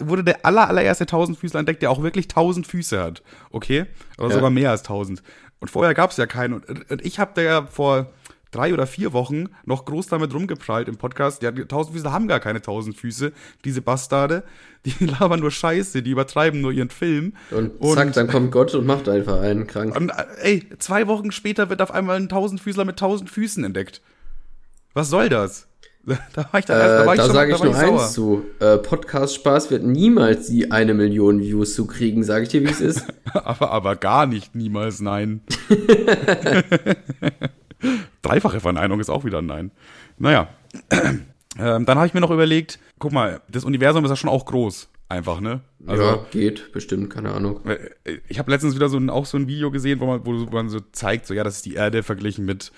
wurde 0.00 0.24
der 0.24 0.44
aller, 0.44 0.68
allererste 0.68 1.06
Tausendfüßler 1.06 1.60
entdeckt, 1.60 1.82
der 1.82 1.90
auch 1.90 2.02
wirklich 2.02 2.28
tausend 2.28 2.66
Füße 2.66 3.00
hat. 3.02 3.22
Okay? 3.50 3.86
Oder 4.18 4.28
Ja. 4.28 4.34
sogar 4.34 4.50
mehr 4.50 4.70
als 4.70 4.82
tausend. 4.82 5.22
Und 5.60 5.68
vorher 5.70 5.94
gab 5.94 6.10
es 6.10 6.16
ja 6.16 6.26
keinen. 6.26 6.54
Und, 6.54 6.90
und 6.90 7.04
ich 7.04 7.18
habe 7.18 7.32
da 7.34 7.42
ja 7.42 7.66
vor 7.66 8.12
drei 8.52 8.72
oder 8.72 8.86
vier 8.86 9.12
Wochen 9.12 9.46
noch 9.64 9.84
groß 9.84 10.06
damit 10.06 10.32
rumgeprallt 10.32 10.88
im 10.88 10.96
Podcast. 10.96 11.42
Ja, 11.42 11.50
Tausendfüßler 11.50 12.12
haben 12.12 12.28
gar 12.28 12.40
keine 12.40 12.62
tausend 12.62 12.96
Füße, 12.96 13.32
diese 13.64 13.82
Bastarde. 13.82 14.44
Die 14.84 15.04
labern 15.04 15.40
nur 15.40 15.50
Scheiße, 15.50 16.02
die 16.02 16.10
übertreiben 16.10 16.60
nur 16.60 16.72
ihren 16.72 16.90
Film. 16.90 17.34
Und, 17.50 17.72
zack, 17.94 18.12
dann 18.12 18.28
kommt 18.28 18.52
Gott 18.52 18.74
und 18.74 18.86
macht 18.86 19.08
einfach 19.08 19.40
einen 19.40 19.66
krank. 19.66 19.96
und, 19.96 20.10
äh, 20.10 20.24
ey, 20.42 20.68
zwei 20.78 21.06
Wochen 21.06 21.32
später 21.32 21.68
wird 21.70 21.82
auf 21.82 21.90
einmal 21.90 22.16
ein 22.16 22.28
Tausendfüßler 22.28 22.84
mit 22.84 22.98
tausend 22.98 23.30
Füßen 23.30 23.64
entdeckt. 23.64 24.00
Was 24.94 25.10
soll 25.10 25.28
das? 25.28 25.66
Da 26.34 26.46
war 26.52 26.60
ich, 26.60 26.64
dann, 26.66 26.80
Äh, 26.80 26.98
da 26.98 27.06
war 27.06 27.14
ich 27.14 27.20
da 27.20 27.28
sage 27.28 27.52
ich 27.54 27.62
nur 27.62 27.74
sauer. 27.74 28.00
eins 28.02 28.12
zu. 28.12 28.44
Äh, 28.60 28.78
Podcast 28.78 29.34
Spaß 29.34 29.70
wird 29.70 29.82
niemals 29.82 30.46
die 30.46 30.70
eine 30.70 30.94
Million 30.94 31.40
Views 31.40 31.74
zu 31.74 31.86
kriegen, 31.86 32.22
sage 32.22 32.44
ich 32.44 32.48
dir, 32.50 32.62
wie 32.62 32.70
es 32.70 32.80
ist. 32.80 33.04
Aber, 33.34 33.70
aber 33.72 33.96
gar 33.96 34.24
nicht, 34.26 34.54
niemals, 34.54 35.00
nein. 35.00 35.42
dreifache 38.22 38.60
Verneinung 38.60 39.00
ist 39.00 39.10
auch 39.10 39.24
wieder 39.24 39.38
ein 39.38 39.46
Nein. 39.46 39.70
Naja. 40.18 40.48
Ähm, 41.58 41.86
dann 41.86 41.96
habe 41.96 42.06
ich 42.06 42.12
mir 42.12 42.20
noch 42.20 42.30
überlegt, 42.30 42.78
guck 42.98 43.12
mal, 43.12 43.40
das 43.48 43.64
Universum 43.64 44.04
ist 44.04 44.10
ja 44.10 44.16
schon 44.16 44.28
auch 44.28 44.44
groß. 44.44 44.90
Einfach, 45.08 45.40
ne? 45.40 45.62
Also, 45.86 46.02
ja, 46.02 46.26
geht, 46.30 46.70
bestimmt, 46.72 47.08
keine 47.08 47.32
Ahnung. 47.32 47.60
Äh, 47.64 48.18
ich 48.28 48.38
habe 48.38 48.50
letztens 48.50 48.74
wieder 48.74 48.90
so 48.90 48.98
ein, 48.98 49.08
auch 49.08 49.24
so 49.24 49.38
ein 49.38 49.48
Video 49.48 49.70
gesehen, 49.70 50.00
wo 50.00 50.04
man, 50.06 50.26
wo 50.26 50.32
man 50.32 50.68
so 50.68 50.80
zeigt, 50.92 51.26
so 51.26 51.32
ja, 51.32 51.44
das 51.44 51.56
ist 51.56 51.64
die 51.64 51.72
Erde 51.72 52.02
verglichen 52.02 52.44
mit 52.44 52.72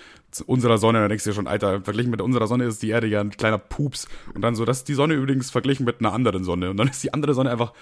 unserer 0.47 0.79
Sonne. 0.79 1.01
Da 1.01 1.09
denkst 1.09 1.25
du 1.25 1.31
ja 1.31 1.35
schon, 1.35 1.47
Alter, 1.47 1.83
verglichen 1.83 2.11
mit 2.11 2.21
unserer 2.21 2.47
Sonne 2.47 2.65
ist 2.65 2.83
die 2.83 2.91
Erde 2.91 3.07
ja 3.07 3.21
ein 3.21 3.31
kleiner 3.31 3.59
Pups. 3.59 4.09
Und 4.35 4.43
dann 4.43 4.55
so, 4.55 4.65
das 4.65 4.79
ist 4.79 4.89
die 4.89 4.95
Sonne 4.95 5.15
übrigens 5.15 5.51
verglichen 5.51 5.85
mit 5.87 6.01
einer 6.01 6.13
anderen 6.13 6.45
Sonne. 6.45 6.71
Und 6.71 6.77
dann 6.77 6.89
ist 6.89 7.03
die 7.03 7.13
andere 7.15 7.35
Sonne 7.35 7.51
einfach 7.51 7.73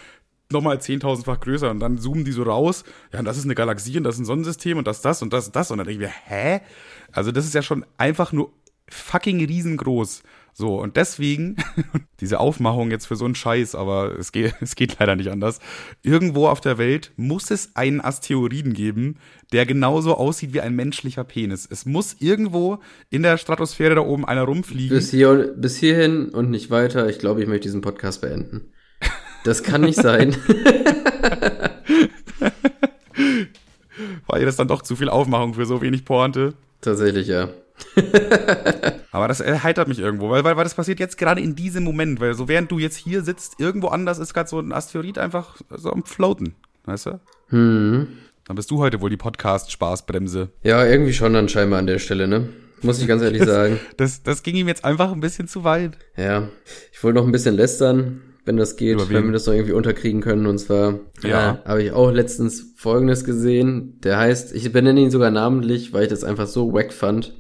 nochmal 0.51 0.81
zehntausendfach 0.81 1.41
größer. 1.41 1.71
Und 1.71 1.81
dann 1.81 1.99
zoomen 1.99 2.25
die 2.25 2.33
so 2.33 2.45
raus. 2.45 2.85
Ja, 3.13 3.19
und 3.19 3.25
das 3.25 3.37
ist 3.37 3.45
eine 3.45 3.55
Galaxie 3.55 3.97
und 3.99 4.05
das 4.05 4.17
ist 4.17 4.21
ein 4.23 4.27
Sonnensystem 4.27 4.79
und 4.79 4.87
das, 4.87 5.01
das 5.03 5.23
und 5.23 5.33
das 5.33 5.51
das. 5.53 5.71
Und 5.71 5.79
dann 5.79 5.87
denke 5.87 6.05
ich 6.05 6.09
mir, 6.09 6.15
hä? 6.27 6.61
Also 7.13 7.33
das 7.33 7.45
ist 7.45 7.55
ja 7.55 7.63
schon 7.63 7.85
einfach 7.99 8.33
nur 8.33 8.53
fucking 8.89 9.45
riesengroß. 9.45 10.23
So, 10.59 10.81
und 10.81 10.97
deswegen, 10.97 11.57
diese 12.21 12.41
Aufmachung 12.41 12.91
jetzt 12.91 13.05
für 13.05 13.17
so 13.17 13.27
einen 13.27 13.35
Scheiß, 13.35 13.75
aber 13.75 14.19
es 14.19 14.33
geht, 14.33 14.55
es 14.63 14.75
geht 14.75 14.99
leider 14.99 15.15
nicht 15.15 15.31
anders. 15.31 15.59
Irgendwo 16.03 16.49
auf 16.49 16.63
der 16.63 16.79
Welt 16.79 17.13
muss 17.17 17.51
es 17.51 17.77
einen 17.77 18.01
Asteroiden 18.01 18.73
geben, 18.73 19.19
der 19.53 19.67
genauso 19.67 20.15
aussieht 20.15 20.55
wie 20.55 20.63
ein 20.63 20.75
menschlicher 20.75 21.25
Penis. 21.25 21.69
Es 21.71 21.85
muss 21.85 22.17
irgendwo 22.21 22.79
in 23.11 23.23
der 23.23 23.37
Stratosphäre 23.37 23.97
da 23.97 24.01
oben 24.01 24.25
einer 24.25 24.45
rumfliegen. 24.45 24.97
Bis, 24.97 25.11
hier, 25.11 25.53
bis 25.59 25.77
hierhin 25.77 26.31
und 26.31 26.49
nicht 26.49 26.71
weiter. 26.71 27.07
Ich 27.11 27.19
glaube, 27.19 27.43
ich 27.43 27.49
möchte 27.49 27.65
diesen 27.65 27.83
Podcast 27.83 28.23
beenden. 28.23 28.73
Das 29.45 29.63
kann 29.63 29.83
nicht 29.83 30.01
sein. 30.01 30.35
War 34.27 34.41
ihr 34.41 34.47
das 34.47 34.57
dann 34.57 34.69
doch 34.69 34.81
zu 34.81 34.97
viel 34.97 35.11
Aufmachung 35.11 35.53
für 35.53 35.67
so 35.67 35.83
wenig 35.83 36.07
Pointe? 36.07 36.55
Tatsächlich, 36.81 37.29
ja. 37.29 37.51
Aber 39.13 39.29
das 39.29 39.41
erheitert 39.41 39.89
mich 39.89 39.99
irgendwo, 39.99 40.31
weil, 40.31 40.45
weil, 40.45 40.57
weil 40.57 40.65
das 40.65 40.75
passiert 40.75 41.01
jetzt 41.01 41.19
gerade 41.19 41.41
in 41.41 41.55
diesem 41.55 41.85
Moment, 41.85 42.21
weil 42.21 42.35
so 42.35 42.49
während 42.49 42.71
du 42.71 42.79
jetzt 42.79 42.97
hier 42.97 43.23
sitzt, 43.23 43.59
irgendwo 43.59 43.89
anders 43.89 44.19
ist 44.19 44.35
gerade 44.35 44.49
so 44.49 44.59
ein 44.59 44.73
Asteroid 44.73 45.19
einfach 45.19 45.57
so 45.71 45.91
am 45.91 46.05
Floaten, 46.05 46.55
weißt 46.85 47.07
du? 47.07 47.21
Hm. 47.49 48.09
Dann 48.47 48.57
bist 48.57 48.71
du 48.71 48.79
heute 48.79 49.01
wohl 49.01 49.11
die 49.11 49.17
Podcast-Spaßbremse. 49.17 50.51
Ja, 50.63 50.85
irgendwie 50.85 51.13
schon 51.13 51.33
dann 51.33 51.49
scheinbar 51.49 51.81
an 51.81 51.87
der 51.87 51.99
Stelle, 51.99 52.29
ne? 52.29 52.49
Muss 52.83 53.01
ich 53.01 53.09
ganz 53.09 53.23
ehrlich 53.23 53.41
das, 53.45 53.49
sagen. 53.49 53.81
Das, 53.97 54.23
das 54.23 54.43
ging 54.43 54.55
ihm 54.55 54.69
jetzt 54.69 54.85
einfach 54.85 55.13
ein 55.13 55.21
bisschen 55.21 55.49
zu 55.49 55.65
weit. 55.65 55.99
Ja, 56.17 56.49
ich 56.93 57.03
wollte 57.03 57.19
noch 57.19 57.27
ein 57.27 57.33
bisschen 57.33 57.57
lästern, 57.57 58.21
wenn 58.45 58.57
das 58.57 58.77
geht, 58.77 58.99
wenn 59.11 59.25
wir 59.25 59.33
das 59.33 59.47
noch 59.47 59.55
irgendwie 59.55 59.73
unterkriegen 59.73 60.21
können. 60.21 60.47
Und 60.47 60.59
zwar 60.59 61.01
ja. 61.23 61.61
äh, 61.65 61.69
habe 61.69 61.83
ich 61.83 61.93
auch 61.93 62.13
letztens 62.13 62.75
Folgendes 62.77 63.25
gesehen. 63.25 63.99
Der 64.05 64.19
heißt, 64.19 64.55
ich 64.55 64.71
benenne 64.73 65.01
ihn 65.01 65.11
sogar 65.11 65.31
namentlich, 65.31 65.93
weil 65.93 66.05
ich 66.05 66.09
das 66.09 66.23
einfach 66.23 66.47
so 66.47 66.73
wack 66.73 66.93
fand. 66.93 67.35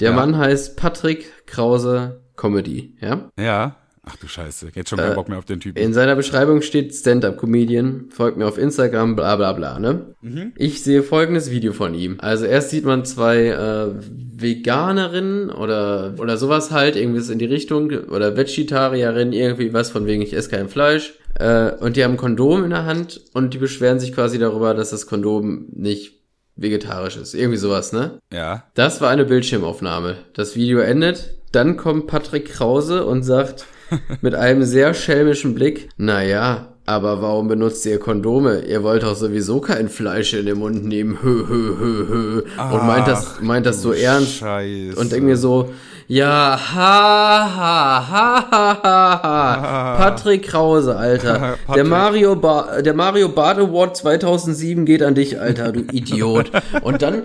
Der 0.00 0.10
ja. 0.10 0.16
Mann 0.16 0.36
heißt 0.36 0.76
Patrick 0.76 1.46
Krause 1.46 2.20
Comedy, 2.36 2.96
ja? 3.00 3.30
Ja. 3.38 3.76
Ach 4.02 4.16
du 4.16 4.26
Scheiße, 4.26 4.68
jetzt 4.74 4.88
schon 4.88 4.98
keinen 4.98 5.12
äh, 5.12 5.14
Bock 5.14 5.28
mehr 5.28 5.38
auf 5.38 5.44
den 5.44 5.60
Typen. 5.60 5.78
In 5.78 5.92
seiner 5.92 6.16
Beschreibung 6.16 6.62
steht 6.62 6.94
Stand-Up-Comedian, 6.94 8.06
folgt 8.08 8.38
mir 8.38 8.46
auf 8.46 8.56
Instagram, 8.56 9.14
bla 9.14 9.36
bla 9.36 9.52
bla, 9.52 9.78
ne? 9.78 10.14
Mhm. 10.22 10.52
Ich 10.56 10.82
sehe 10.82 11.02
folgendes 11.02 11.50
Video 11.50 11.74
von 11.74 11.94
ihm. 11.94 12.16
Also 12.18 12.46
erst 12.46 12.70
sieht 12.70 12.86
man 12.86 13.04
zwei 13.04 13.48
äh, 13.48 13.88
Veganerinnen 14.00 15.50
oder, 15.50 16.14
oder 16.18 16.38
sowas 16.38 16.70
halt, 16.70 16.96
irgendwas 16.96 17.28
in 17.28 17.38
die 17.38 17.44
Richtung, 17.44 17.90
oder 17.90 18.38
Vegetarierinnen, 18.38 19.34
irgendwie 19.34 19.74
was 19.74 19.90
von 19.90 20.06
wegen, 20.06 20.22
ich 20.22 20.32
esse 20.32 20.48
kein 20.48 20.70
Fleisch. 20.70 21.12
Äh, 21.34 21.72
und 21.72 21.96
die 21.96 22.02
haben 22.02 22.12
ein 22.12 22.16
Kondom 22.16 22.64
in 22.64 22.70
der 22.70 22.86
Hand 22.86 23.20
und 23.34 23.52
die 23.52 23.58
beschweren 23.58 24.00
sich 24.00 24.12
quasi 24.14 24.38
darüber, 24.38 24.72
dass 24.72 24.90
das 24.90 25.06
Kondom 25.06 25.66
nicht 25.72 26.19
vegetarisch 26.56 27.16
ist. 27.16 27.34
Irgendwie 27.34 27.58
sowas, 27.58 27.92
ne? 27.92 28.20
Ja. 28.32 28.64
Das 28.74 29.00
war 29.00 29.10
eine 29.10 29.24
Bildschirmaufnahme. 29.24 30.16
Das 30.34 30.56
Video 30.56 30.80
endet. 30.80 31.38
Dann 31.52 31.76
kommt 31.76 32.06
Patrick 32.06 32.52
Krause 32.52 33.04
und 33.04 33.22
sagt 33.22 33.66
mit 34.20 34.34
einem 34.34 34.62
sehr 34.62 34.94
schelmischen 34.94 35.54
Blick, 35.54 35.88
naja, 35.96 36.70
aber 36.86 37.22
warum 37.22 37.46
benutzt 37.46 37.86
ihr 37.86 38.00
Kondome? 38.00 38.62
Ihr 38.62 38.82
wollt 38.82 39.04
doch 39.04 39.14
sowieso 39.14 39.60
kein 39.60 39.88
Fleisch 39.88 40.34
in 40.34 40.46
den 40.46 40.58
Mund 40.58 40.84
nehmen. 40.84 41.18
Hö, 41.22 41.46
hö, 41.46 41.76
hö, 41.78 42.06
hö. 42.08 42.42
und 42.72 42.86
meint 42.86 43.06
das, 43.06 43.40
meint 43.40 43.64
das 43.64 43.80
so 43.80 43.92
ernst. 43.92 44.38
Scheiße. 44.38 44.98
Und 44.98 45.12
denkt 45.12 45.24
mir 45.24 45.36
so, 45.36 45.72
ja, 46.10 46.58
ha, 46.74 47.56
ha, 47.56 48.10
ha, 48.10 48.48
ha, 48.50 48.80
ha, 48.82 49.22
ha. 49.22 49.96
Patrick 49.96 50.42
Krause, 50.42 50.96
Alter. 50.96 51.38
Patrick. 51.66 51.74
Der 51.74 51.84
Mario, 51.84 52.34
ba 52.34 52.82
der 52.82 52.94
Mario 52.94 53.28
Bart 53.28 53.58
Award 53.58 53.96
2007 53.96 54.86
geht 54.86 55.04
an 55.04 55.14
dich, 55.14 55.38
Alter, 55.38 55.70
du 55.70 55.80
Idiot. 55.92 56.50
Und 56.82 57.02
dann, 57.02 57.22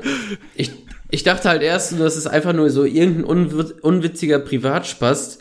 ich, 0.54 0.72
ich 1.10 1.24
dachte 1.24 1.50
halt 1.50 1.64
erst, 1.64 2.00
das 2.00 2.16
ist 2.16 2.28
einfach 2.28 2.54
nur 2.54 2.70
so 2.70 2.84
irgendein 2.84 3.26
unwitziger 3.82 4.38
Privatspaß, 4.38 5.40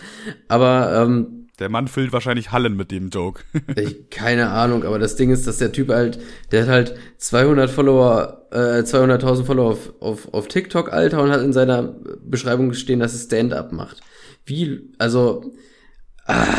aber 0.49 1.05
ähm, 1.05 1.34
der 1.59 1.69
Mann 1.69 1.89
füllt 1.89 2.13
wahrscheinlich 2.13 2.53
Hallen 2.53 2.77
mit 2.77 2.91
dem 2.91 3.11
Joke. 3.11 3.43
ich, 3.77 4.11
keine 4.11 4.51
Ahnung, 4.51 4.85
aber 4.85 4.99
das 4.99 5.17
Ding 5.17 5.31
ist, 5.31 5.47
dass 5.47 5.59
der 5.59 5.73
Typ 5.73 5.91
halt, 5.91 6.19
der 6.51 6.63
hat 6.63 6.69
halt 6.69 6.95
200 7.19 7.71
Follower, 7.71 8.47
äh, 8.51 8.83
200.000 8.83 9.45
Follower 9.45 9.71
auf, 9.71 9.93
auf, 10.01 10.35
auf 10.35 10.49
TikTok, 10.49 10.93
Alter, 10.93 11.23
und 11.23 11.31
hat 11.31 11.43
in 11.43 11.53
seiner 11.53 11.95
Beschreibung 12.25 12.73
stehen, 12.75 13.01
dass 13.01 13.15
er 13.15 13.27
Stand-up 13.27 13.73
macht. 13.73 14.01
Wie, 14.45 14.93
also, 14.99 15.55
ah, 16.27 16.57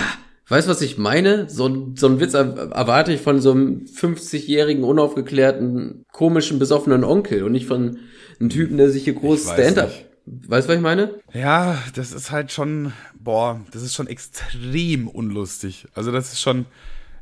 weißt 0.48 0.68
du, 0.68 0.72
was 0.72 0.82
ich 0.82 0.98
meine? 0.98 1.50
So, 1.50 1.92
so 1.96 2.08
ein 2.08 2.20
Witz 2.20 2.34
erwarte 2.34 3.12
ich 3.12 3.22
von 3.22 3.42
so 3.42 3.52
einem 3.52 3.86
50-jährigen, 3.86 4.84
unaufgeklärten, 4.84 6.06
komischen, 6.14 6.58
besoffenen 6.58 7.04
Onkel 7.04 7.44
und 7.44 7.52
nicht 7.52 7.68
von 7.68 8.00
einem 8.40 8.50
Typen, 8.50 8.78
der 8.78 8.90
sich 8.90 9.04
hier 9.04 9.14
groß 9.14 9.52
Stand-up 9.52 9.92
Weißt 10.26 10.68
du, 10.68 10.70
was 10.70 10.78
ich 10.78 10.82
meine? 10.82 11.14
Ja, 11.34 11.78
das 11.94 12.12
ist 12.12 12.32
halt 12.32 12.52
schon, 12.52 12.94
boah, 13.20 13.62
das 13.72 13.84
ist 13.84 13.94
schon 13.94 14.08
extrem 14.08 15.08
unlustig. 15.08 15.88
Also 15.94 16.12
das 16.12 16.34
ist 16.34 16.42
schon, 16.42 16.66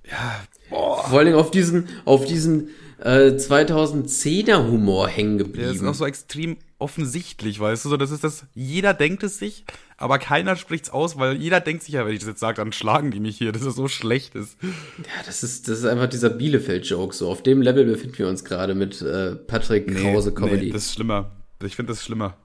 ja, 0.10 0.40
boah. 0.70 1.04
Vor 1.10 1.20
allem 1.20 1.36
auf 1.36 1.52
diesen, 1.52 1.90
auf 2.06 2.26
diesen 2.26 2.70
äh, 3.04 3.32
2010er 3.32 4.70
Humor 4.70 5.10
hängen 5.10 5.38
geblieben. 5.38 5.68
Der 5.68 5.72
ist 5.74 5.84
auch 5.84 5.94
so 5.94 6.06
extrem 6.06 6.58
offensichtlich, 6.80 7.60
weißt 7.60 7.86
du, 7.86 7.90
so 7.90 7.98
das 7.98 8.12
ist 8.12 8.24
das, 8.24 8.46
jeder 8.54 8.94
denkt 8.94 9.24
es 9.24 9.40
sich, 9.40 9.64
aber 9.98 10.20
keiner 10.20 10.58
spricht's 10.58 10.90
aus, 10.90 11.18
weil 11.18 11.38
jeder 11.38 11.62
denkt 11.62 11.84
sich 11.84 11.94
ja, 11.94 12.06
wenn 12.06 12.14
ich 12.14 12.20
das 12.20 12.28
jetzt 12.28 12.40
sage, 12.42 12.58
dann 12.58 12.74
schlagen 12.74 13.12
die 13.12 13.22
mich 13.22 13.38
hier, 13.38 13.54
dass 13.54 13.62
es 13.62 13.76
so 13.76 13.88
schlecht 13.88 14.36
ist. 14.36 14.58
Ja, 14.62 15.24
das 15.26 15.44
ist, 15.44 15.70
das 15.70 15.80
ist 15.80 15.86
einfach 15.86 16.08
dieser 16.08 16.30
Bielefeld-Joke, 16.30 17.16
so 17.16 17.30
auf 17.30 17.42
dem 17.42 17.62
Level 17.62 17.86
befinden 17.86 18.18
wir 18.18 18.28
uns 18.28 18.44
gerade 18.44 18.76
mit 18.76 19.02
äh, 19.02 19.36
Patrick 19.36 19.90
nee, 19.90 20.02
Krause 20.02 20.34
Comedy. 20.34 20.66
Nee, 20.68 20.72
das 20.72 20.88
ist 20.88 20.94
schlimmer. 20.94 21.32
Ich 21.64 21.78
finde 21.78 21.94
das 21.94 22.04
schlimmer. 22.04 22.36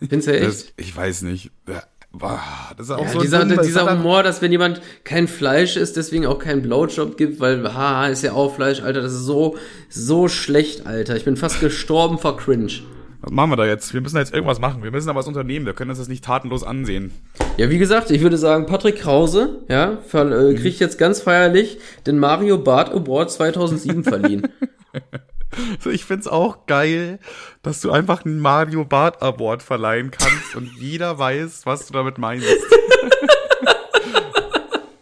Findest 0.00 0.28
du 0.28 0.32
echt? 0.32 0.46
Das, 0.46 0.66
ich 0.76 0.96
weiß 0.96 1.22
nicht. 1.22 1.50
Das 1.66 2.86
ist 2.86 2.90
auch 2.90 3.04
ja, 3.04 3.08
so 3.10 3.20
dieser, 3.20 3.44
dumm, 3.44 3.60
dieser 3.62 3.90
Humor, 3.90 4.22
dass 4.22 4.40
wenn 4.40 4.50
jemand 4.50 4.80
kein 5.04 5.28
Fleisch 5.28 5.76
isst, 5.76 5.96
deswegen 5.96 6.26
auch 6.26 6.38
keinen 6.38 6.62
Blowjob 6.62 7.16
gibt, 7.16 7.38
weil 7.38 7.62
haha, 7.74 8.06
ist 8.06 8.22
ja 8.22 8.32
auch 8.32 8.54
Fleisch, 8.54 8.80
Alter, 8.80 9.02
das 9.02 9.12
ist 9.12 9.24
so 9.24 9.56
so 9.90 10.28
schlecht, 10.28 10.86
Alter. 10.86 11.16
Ich 11.16 11.24
bin 11.24 11.36
fast 11.36 11.60
gestorben 11.60 12.18
vor 12.18 12.36
Cringe. 12.36 12.72
Was 13.20 13.32
machen 13.32 13.50
wir 13.50 13.56
da 13.56 13.66
jetzt? 13.66 13.92
Wir 13.94 14.00
müssen 14.00 14.16
jetzt 14.16 14.32
irgendwas 14.32 14.60
machen. 14.60 14.82
Wir 14.82 14.90
müssen 14.90 15.08
da 15.08 15.14
was 15.14 15.26
unternehmen. 15.26 15.66
Wir 15.66 15.74
können 15.74 15.90
uns 15.90 15.98
das 15.98 16.08
nicht 16.08 16.24
tatenlos 16.24 16.62
ansehen. 16.62 17.12
Ja, 17.56 17.68
wie 17.68 17.78
gesagt, 17.78 18.10
ich 18.10 18.22
würde 18.22 18.38
sagen, 18.38 18.66
Patrick 18.66 19.00
Krause, 19.00 19.60
ja, 19.68 19.98
ver, 20.06 20.30
äh, 20.30 20.54
kriegt 20.54 20.78
jetzt 20.78 20.98
ganz 20.98 21.20
feierlich 21.20 21.78
den 22.06 22.18
Mario 22.18 22.58
Bart 22.58 22.90
Award 22.90 23.30
2007 23.30 24.04
verliehen. 24.04 24.48
So, 25.80 25.90
ich 25.90 26.04
find's 26.04 26.28
auch 26.28 26.66
geil, 26.66 27.18
dass 27.62 27.80
du 27.80 27.90
einfach 27.90 28.24
einen 28.24 28.38
Mario 28.38 28.84
Bart 28.84 29.22
Award 29.22 29.62
verleihen 29.62 30.10
kannst 30.10 30.54
und 30.54 30.70
jeder 30.78 31.18
weiß, 31.18 31.64
was 31.64 31.86
du 31.86 31.92
damit 31.94 32.18
meinst. 32.18 32.46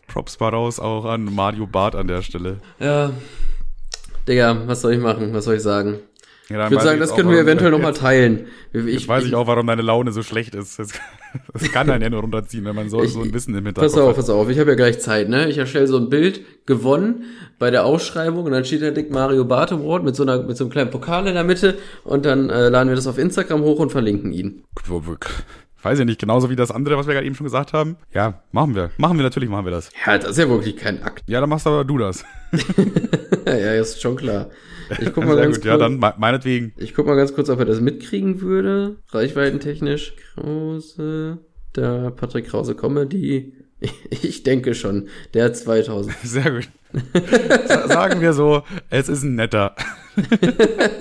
Props 0.07 0.41
war 0.41 0.53
raus 0.53 0.81
auch 0.81 1.05
an 1.05 1.25
Mario 1.35 1.67
Bart 1.67 1.95
an 1.95 2.07
der 2.07 2.23
Stelle. 2.23 2.61
Ja. 2.79 3.13
Digga, 4.27 4.67
was 4.67 4.81
soll 4.81 4.95
ich 4.95 5.01
machen? 5.01 5.35
Was 5.35 5.45
soll 5.45 5.57
ich 5.57 5.63
sagen? 5.63 5.99
Ja, 6.49 6.67
ich 6.67 6.71
würde 6.71 6.85
sagen, 6.85 7.01
das 7.01 7.15
können 7.15 7.31
wir 7.31 7.41
eventuell 7.41 7.73
nochmal 7.73 7.93
teilen. 7.93 8.47
Ich, 8.73 8.85
jetzt 8.85 9.09
weiß 9.09 9.25
ich, 9.25 9.35
auch, 9.35 9.49
warum 9.49 9.67
deine 9.67 9.83
Laune 9.83 10.13
so 10.13 10.23
schlecht 10.23 10.55
ist. 10.55 10.79
Das, 10.79 10.93
das 11.53 11.73
kann 11.73 11.91
einen 11.91 12.03
ja 12.03 12.11
nur 12.11 12.21
runterziehen, 12.21 12.65
wenn 12.65 12.77
man 12.77 12.89
so, 12.89 13.03
ich, 13.03 13.13
so 13.13 13.23
ein 13.23 13.35
Wissen 13.35 13.55
im 13.57 13.67
Hinterkopf 13.67 13.93
Pass 13.93 14.01
auf, 14.01 14.15
pass 14.15 14.31
auf, 14.31 14.49
ich 14.49 14.59
habe 14.61 14.71
ja 14.71 14.77
gleich 14.77 15.01
Zeit, 15.01 15.29
ne? 15.29 15.49
Ich 15.49 15.59
erstelle 15.59 15.89
so 15.89 15.97
ein 15.97 16.09
Bild, 16.09 16.43
gewonnen 16.67 17.25
bei 17.59 17.71
der 17.71 17.85
Ausschreibung 17.85 18.45
und 18.45 18.53
dann 18.53 18.65
steht 18.65 18.83
da 18.83 18.91
dick 18.91 19.11
Mario 19.11 19.45
Bart 19.45 19.73
Award 19.73 20.05
mit 20.05 20.15
so, 20.15 20.23
einer, 20.23 20.43
mit 20.43 20.57
so 20.57 20.65
einem 20.65 20.71
kleinen 20.71 20.91
Pokal 20.91 21.27
in 21.27 21.35
der 21.35 21.45
Mitte 21.45 21.79
und 22.05 22.25
dann 22.27 22.51
äh, 22.51 22.69
laden 22.69 22.89
wir 22.89 22.97
das 22.97 23.07
auf 23.07 23.19
Instagram 23.19 23.63
hoch 23.63 23.79
und 23.79 23.91
verlinken 23.91 24.33
ihn. 24.33 24.65
Weiß 25.83 25.99
ich 25.99 26.05
nicht, 26.05 26.21
genauso 26.21 26.51
wie 26.51 26.57
das 26.57 26.71
andere, 26.71 26.97
was 26.97 27.07
wir 27.07 27.15
gerade 27.15 27.27
eben 27.27 27.37
schon 27.37 27.45
gesagt 27.45 27.73
haben. 27.73 27.97
Ja, 28.13 28.43
machen 28.51 28.75
wir. 28.75 28.91
Machen 28.97 29.19
wir 29.19 29.23
natürlich, 29.23 29.49
machen 29.49 29.67
wir 29.67 29.71
das. 29.71 29.91
Ja, 30.05 30.19
das 30.19 30.31
ist 30.31 30.39
ja 30.39 30.49
wirklich 30.49 30.77
kein 30.77 31.03
Akt. 31.03 31.23
Ja, 31.27 31.41
dann 31.41 31.49
machst 31.49 31.67
aber 31.67 31.85
du 31.85 31.99
das. 31.99 32.25
ja, 33.47 33.75
ist 33.75 34.03
schon 34.03 34.17
klar. 34.17 34.51
Ich 35.01 35.13
guck 35.13 35.25
mal 35.25 35.37
ganz 35.37 35.57
gut. 35.57 35.65
kurz. 35.65 35.65
Ja, 35.65 35.77
dann 35.77 35.99
meinetwegen. 35.99 36.73
Ich 36.77 36.95
guck 36.95 37.07
mal 37.07 37.17
ganz 37.17 37.35
kurz, 37.35 37.49
ob 37.51 37.59
er 37.59 37.65
das 37.65 37.81
mitkriegen 37.81 38.41
würde. 38.41 38.97
Reichweitentechnisch. 39.11 40.15
Krause. 40.35 41.39
Da 41.73 42.11
Patrick 42.11 42.49
Krause 42.49 42.75
Comedy. 42.75 43.53
Ich 44.11 44.43
denke 44.43 44.75
schon. 44.75 45.09
Der 45.35 45.53
2000. 45.53 46.17
Sehr 46.23 46.51
gut. 46.51 46.69
Sagen 47.89 48.23
wir 48.23 48.33
so, 48.33 48.63
es 48.89 49.11
ist 49.11 49.23
ein 49.23 49.35
netter. 49.35 49.77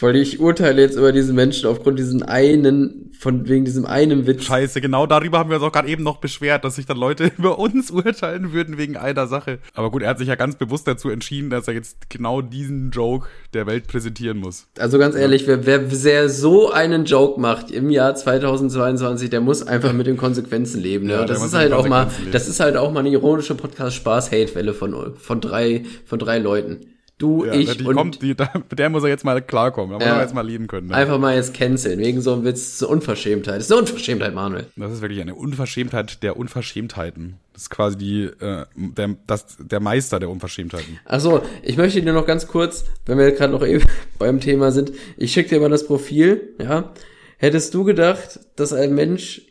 Weil 0.00 0.16
ich 0.16 0.40
urteile 0.40 0.82
jetzt 0.82 0.96
über 0.96 1.12
diese 1.12 1.32
Menschen 1.32 1.68
aufgrund 1.68 1.98
diesen 1.98 2.22
einen, 2.22 3.12
von 3.18 3.48
wegen 3.48 3.64
diesem 3.64 3.86
einen 3.86 4.26
Witz. 4.26 4.44
Scheiße, 4.44 4.80
genau 4.80 5.06
darüber 5.06 5.38
haben 5.38 5.50
wir 5.50 5.56
uns 5.56 5.64
auch 5.64 5.72
gerade 5.72 5.88
eben 5.88 6.02
noch 6.02 6.18
beschwert, 6.18 6.64
dass 6.64 6.76
sich 6.76 6.86
dann 6.86 6.96
Leute 6.96 7.30
über 7.38 7.58
uns 7.58 7.90
urteilen 7.90 8.52
würden 8.52 8.76
wegen 8.76 8.96
einer 8.96 9.26
Sache. 9.26 9.60
Aber 9.72 9.90
gut, 9.90 10.02
er 10.02 10.10
hat 10.10 10.18
sich 10.18 10.28
ja 10.28 10.34
ganz 10.34 10.56
bewusst 10.56 10.88
dazu 10.88 11.10
entschieden, 11.10 11.50
dass 11.50 11.68
er 11.68 11.74
jetzt 11.74 12.10
genau 12.10 12.42
diesen 12.42 12.90
Joke 12.90 13.28
der 13.52 13.66
Welt 13.66 13.86
präsentieren 13.86 14.38
muss. 14.38 14.66
Also 14.78 14.98
ganz 14.98 15.14
ehrlich, 15.14 15.46
wer, 15.46 15.64
wer 15.64 15.88
sehr 15.88 16.28
so 16.28 16.72
einen 16.72 17.04
Joke 17.04 17.40
macht 17.40 17.70
im 17.70 17.90
Jahr 17.90 18.14
2022, 18.14 19.30
der 19.30 19.40
muss 19.40 19.66
einfach 19.66 19.92
mit 19.92 20.06
den 20.06 20.16
Konsequenzen 20.16 20.82
leben. 20.82 21.06
Ne? 21.06 21.12
Ja, 21.12 21.24
das 21.24 21.42
ist 21.42 21.54
halt 21.54 21.72
auch 21.72 21.86
mal, 21.88 22.08
leben. 22.18 22.32
das 22.32 22.48
ist 22.48 22.60
halt 22.60 22.76
auch 22.76 22.92
mal 22.92 23.00
eine 23.00 23.10
ironische 23.10 23.54
Podcast-Spaß-Hate-Welle 23.54 24.74
von, 24.74 25.14
von 25.16 25.40
drei, 25.40 25.84
von 26.04 26.18
drei 26.18 26.38
Leuten. 26.38 26.93
Du, 27.24 27.44
Ja, 27.46 27.54
ich 27.54 27.74
die 27.78 27.84
und 27.84 27.96
kommt, 27.96 28.20
die, 28.20 28.34
mit 28.68 28.78
der 28.78 28.90
muss 28.90 29.02
er 29.02 29.08
jetzt 29.08 29.24
mal 29.24 29.40
klarkommen. 29.40 29.92
Da 29.92 29.96
muss 29.96 30.06
Ja. 30.06 30.16
er 30.16 30.22
jetzt 30.22 30.34
mal 30.34 30.46
leben 30.46 30.66
können. 30.66 30.88
Ne? 30.88 30.94
einfach 30.94 31.18
mal 31.18 31.34
jetzt 31.34 31.54
canceln, 31.54 31.98
wegen 32.00 32.20
so 32.20 32.34
einem 32.34 32.44
Witz. 32.44 32.82
Eine 32.82 32.90
Unverschämtheit. 32.92 33.56
Das 33.56 33.64
ist 33.64 33.72
eine 33.72 33.80
Unverschämtheit, 33.80 34.34
Manuel. 34.34 34.66
Das 34.76 34.92
ist 34.92 35.00
wirklich 35.00 35.22
eine 35.22 35.34
Unverschämtheit 35.34 36.22
der 36.22 36.36
Unverschämtheiten. 36.36 37.36
Das 37.54 37.62
ist 37.62 37.70
quasi 37.70 37.96
die, 37.96 38.22
äh, 38.24 38.66
der, 38.76 39.16
das, 39.26 39.56
der 39.58 39.80
Meister 39.80 40.20
der 40.20 40.28
Unverschämtheiten. 40.28 40.98
Achso, 41.06 41.40
ich 41.62 41.78
möchte 41.78 42.02
dir 42.02 42.12
noch 42.12 42.26
ganz 42.26 42.46
kurz, 42.46 42.84
wenn 43.06 43.16
wir 43.16 43.32
gerade 43.32 43.52
noch 43.54 43.64
eben 43.66 43.82
beim 44.18 44.40
Thema 44.40 44.70
sind, 44.70 44.92
ich 45.16 45.32
schicke 45.32 45.48
dir 45.48 45.60
mal 45.60 45.70
das 45.70 45.86
Profil, 45.86 46.54
ja. 46.58 46.92
Hättest 47.38 47.72
du 47.72 47.84
gedacht, 47.84 48.40
dass 48.56 48.72
ein 48.74 48.94
Mensch, 48.94 49.42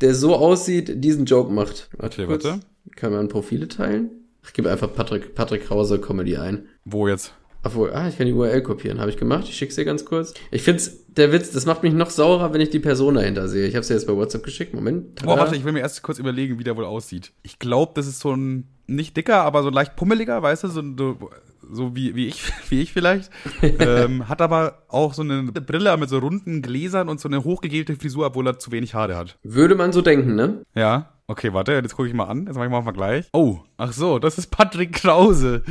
der 0.00 0.14
so 0.14 0.34
aussieht, 0.34 1.04
diesen 1.04 1.26
Joke 1.26 1.52
macht? 1.52 1.88
Okay, 1.98 2.24
kurz. 2.26 2.44
warte. 2.44 2.60
Kann 2.96 3.12
man 3.12 3.28
Profile 3.28 3.68
teilen? 3.68 4.10
Ich 4.46 4.52
gebe 4.52 4.70
einfach 4.70 4.92
Patrick, 4.92 5.34
Patrick 5.34 5.66
Krause 5.66 5.98
Comedy 6.00 6.36
ein. 6.36 6.68
Wo 6.84 7.08
jetzt? 7.08 7.34
Obwohl, 7.64 7.92
ah, 7.94 8.06
ich 8.08 8.18
kann 8.18 8.26
die 8.26 8.32
URL 8.34 8.62
kopieren. 8.62 9.00
Habe 9.00 9.10
ich 9.10 9.16
gemacht. 9.16 9.44
Ich 9.48 9.56
schick's 9.56 9.74
dir 9.74 9.86
ganz 9.86 10.04
kurz. 10.04 10.34
Ich 10.50 10.62
find's, 10.62 11.06
der 11.08 11.32
Witz, 11.32 11.50
das 11.50 11.64
macht 11.64 11.82
mich 11.82 11.94
noch 11.94 12.10
saurer, 12.10 12.52
wenn 12.52 12.60
ich 12.60 12.68
die 12.68 12.78
Person 12.78 13.14
dahinter 13.14 13.48
sehe. 13.48 13.66
Ich 13.66 13.74
habe 13.74 13.86
dir 13.86 13.94
jetzt 13.94 14.06
bei 14.06 14.14
WhatsApp 14.14 14.44
geschickt. 14.44 14.74
Moment. 14.74 15.06
Oh, 15.22 15.26
Tada. 15.26 15.40
warte, 15.40 15.56
ich 15.56 15.64
will 15.64 15.72
mir 15.72 15.80
erst 15.80 16.02
kurz 16.02 16.18
überlegen, 16.18 16.58
wie 16.58 16.64
der 16.64 16.76
wohl 16.76 16.84
aussieht. 16.84 17.32
Ich 17.42 17.58
glaube, 17.58 17.92
das 17.94 18.06
ist 18.06 18.20
so 18.20 18.34
ein, 18.36 18.68
nicht 18.86 19.16
dicker, 19.16 19.42
aber 19.42 19.62
so 19.62 19.70
leicht 19.70 19.96
pummeliger, 19.96 20.42
weißt 20.42 20.64
du, 20.64 20.68
so, 20.68 20.82
so, 20.96 21.30
so 21.72 21.96
wie, 21.96 22.14
wie 22.14 22.26
ich, 22.26 22.42
wie 22.68 22.82
ich 22.82 22.92
vielleicht. 22.92 23.30
ähm, 23.62 24.28
hat 24.28 24.42
aber 24.42 24.82
auch 24.88 25.14
so 25.14 25.22
eine 25.22 25.44
Brille 25.44 25.96
mit 25.96 26.10
so 26.10 26.18
runden 26.18 26.60
Gläsern 26.60 27.08
und 27.08 27.18
so 27.18 27.28
eine 27.28 27.44
hochgegelte 27.44 27.96
Frisur, 27.96 28.26
obwohl 28.26 28.46
er 28.46 28.58
zu 28.58 28.72
wenig 28.72 28.92
Haare 28.92 29.16
hat. 29.16 29.38
Würde 29.42 29.74
man 29.74 29.92
so 29.94 30.02
denken, 30.02 30.34
ne? 30.34 30.62
Ja. 30.74 31.13
Okay, 31.26 31.54
warte, 31.54 31.72
jetzt 31.72 31.96
gucke 31.96 32.08
ich 32.08 32.14
mal 32.14 32.24
an. 32.24 32.46
Jetzt 32.46 32.56
mache 32.56 32.66
ich 32.66 32.70
mal 32.70 32.78
einen 32.78 32.84
Vergleich. 32.84 33.26
Oh, 33.32 33.60
ach 33.78 33.92
so, 33.92 34.18
das 34.18 34.36
ist 34.36 34.48
Patrick 34.48 34.92
Krause. 34.92 35.62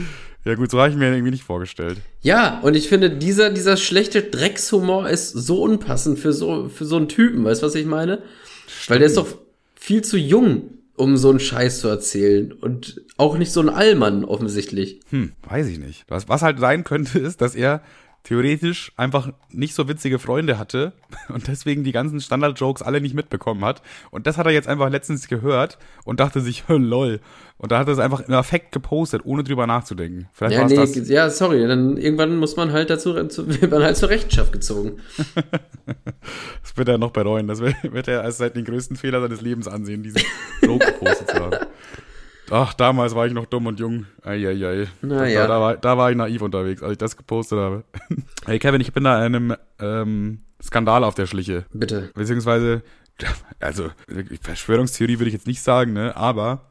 Ja 0.45 0.55
gut, 0.55 0.71
so 0.71 0.79
habe 0.79 0.89
ich 0.89 0.95
mir 0.95 1.11
irgendwie 1.13 1.31
nicht 1.31 1.43
vorgestellt. 1.43 1.99
Ja, 2.21 2.59
und 2.61 2.75
ich 2.75 2.89
finde, 2.89 3.11
dieser, 3.11 3.51
dieser 3.51 3.77
schlechte 3.77 4.23
Dreckshumor 4.23 5.07
ist 5.07 5.29
so 5.29 5.61
unpassend 5.61 6.17
für 6.19 6.33
so, 6.33 6.69
für 6.69 6.85
so 6.85 6.97
einen 6.97 7.07
Typen, 7.07 7.45
weißt 7.45 7.61
du, 7.61 7.67
was 7.67 7.75
ich 7.75 7.85
meine? 7.85 8.23
Weil 8.87 8.97
der 8.97 9.07
ist 9.07 9.17
doch 9.17 9.27
viel 9.75 10.01
zu 10.01 10.17
jung, 10.17 10.79
um 10.95 11.17
so 11.17 11.29
einen 11.29 11.39
Scheiß 11.39 11.81
zu 11.81 11.87
erzählen. 11.87 12.51
Und 12.51 13.01
auch 13.17 13.37
nicht 13.37 13.51
so 13.51 13.61
ein 13.61 13.69
Allmann, 13.69 14.25
offensichtlich. 14.25 15.01
Hm, 15.11 15.33
weiß 15.47 15.67
ich 15.67 15.77
nicht. 15.77 16.03
Was, 16.07 16.27
was 16.27 16.41
halt 16.41 16.59
sein 16.59 16.83
könnte, 16.83 17.19
ist, 17.19 17.41
dass 17.41 17.55
er 17.55 17.81
theoretisch 18.23 18.93
einfach 18.95 19.29
nicht 19.51 19.75
so 19.75 19.87
witzige 19.87 20.17
Freunde 20.17 20.57
hatte 20.57 20.93
und 21.29 21.47
deswegen 21.47 21.83
die 21.83 21.91
ganzen 21.91 22.21
Standard-Jokes 22.21 22.81
alle 22.81 23.01
nicht 23.01 23.15
mitbekommen 23.15 23.63
hat. 23.65 23.81
Und 24.11 24.27
das 24.27 24.37
hat 24.37 24.45
er 24.45 24.53
jetzt 24.53 24.67
einfach 24.67 24.89
letztens 24.89 25.27
gehört 25.27 25.77
und 26.05 26.19
dachte 26.19 26.41
sich, 26.41 26.63
lol. 26.67 27.19
Und 27.57 27.71
da 27.71 27.79
hat 27.79 27.87
er 27.87 27.93
es 27.93 27.99
einfach 27.99 28.21
im 28.21 28.33
Affekt 28.33 28.71
gepostet, 28.71 29.21
ohne 29.25 29.43
drüber 29.43 29.67
nachzudenken. 29.67 30.27
Vielleicht 30.33 30.57
Ja, 30.57 30.65
nee, 30.65 30.75
das. 30.75 31.07
ja, 31.07 31.29
sorry, 31.29 31.67
dann 31.67 31.97
irgendwann 31.97 32.37
muss 32.37 32.55
man 32.55 32.71
halt 32.71 32.89
dazu, 32.89 33.13
zu, 33.27 33.47
wird 33.61 33.71
man 33.71 33.83
halt 33.83 33.97
zur 33.97 34.09
Rechenschaft 34.09 34.51
gezogen. 34.51 34.97
Das 36.61 36.77
wird 36.77 36.87
er 36.87 36.97
noch 36.97 37.11
bereuen. 37.11 37.47
Das 37.47 37.59
wird, 37.59 37.75
wird 37.83 38.07
er 38.07 38.21
als 38.21 38.37
seit 38.37 38.55
den 38.55 38.63
größten 38.63 38.95
Fehler 38.95 39.19
seines 39.19 39.41
Lebens 39.41 39.67
ansehen, 39.67 40.01
diesen 40.01 40.21
Joke 40.61 40.85
gepostet 40.85 41.29
zu 41.29 41.35
haben. 41.35 41.57
Ach, 42.53 42.75
damals 42.75 43.15
war 43.15 43.25
ich 43.25 43.33
noch 43.33 43.47
dumm 43.47 43.65
und 43.65 43.79
jung. 43.79 44.05
Eieiei. 44.21 44.87
Na 45.01 45.25
da, 45.25 45.47
da, 45.47 45.59
war, 45.59 45.75
da 45.75 45.97
war 45.97 46.11
ich 46.11 46.17
naiv 46.17 46.43
unterwegs, 46.43 46.83
als 46.83 46.91
ich 46.91 46.97
das 46.99 47.17
gepostet 47.17 47.57
habe. 47.57 47.83
Hey 48.45 48.59
Kevin, 48.59 48.79
ich 48.79 48.93
bin 48.93 49.05
da 49.05 49.19
einem 49.19 49.55
ähm, 49.79 50.43
Skandal 50.61 51.03
auf 51.03 51.15
der 51.15 51.25
Schliche. 51.25 51.65
Bitte. 51.73 52.11
Beziehungsweise, 52.13 52.83
also 53.59 53.89
Verschwörungstheorie 54.41 55.17
würde 55.17 55.29
ich 55.29 55.33
jetzt 55.33 55.47
nicht 55.47 55.63
sagen, 55.63 55.93
ne? 55.93 56.15
Aber 56.15 56.69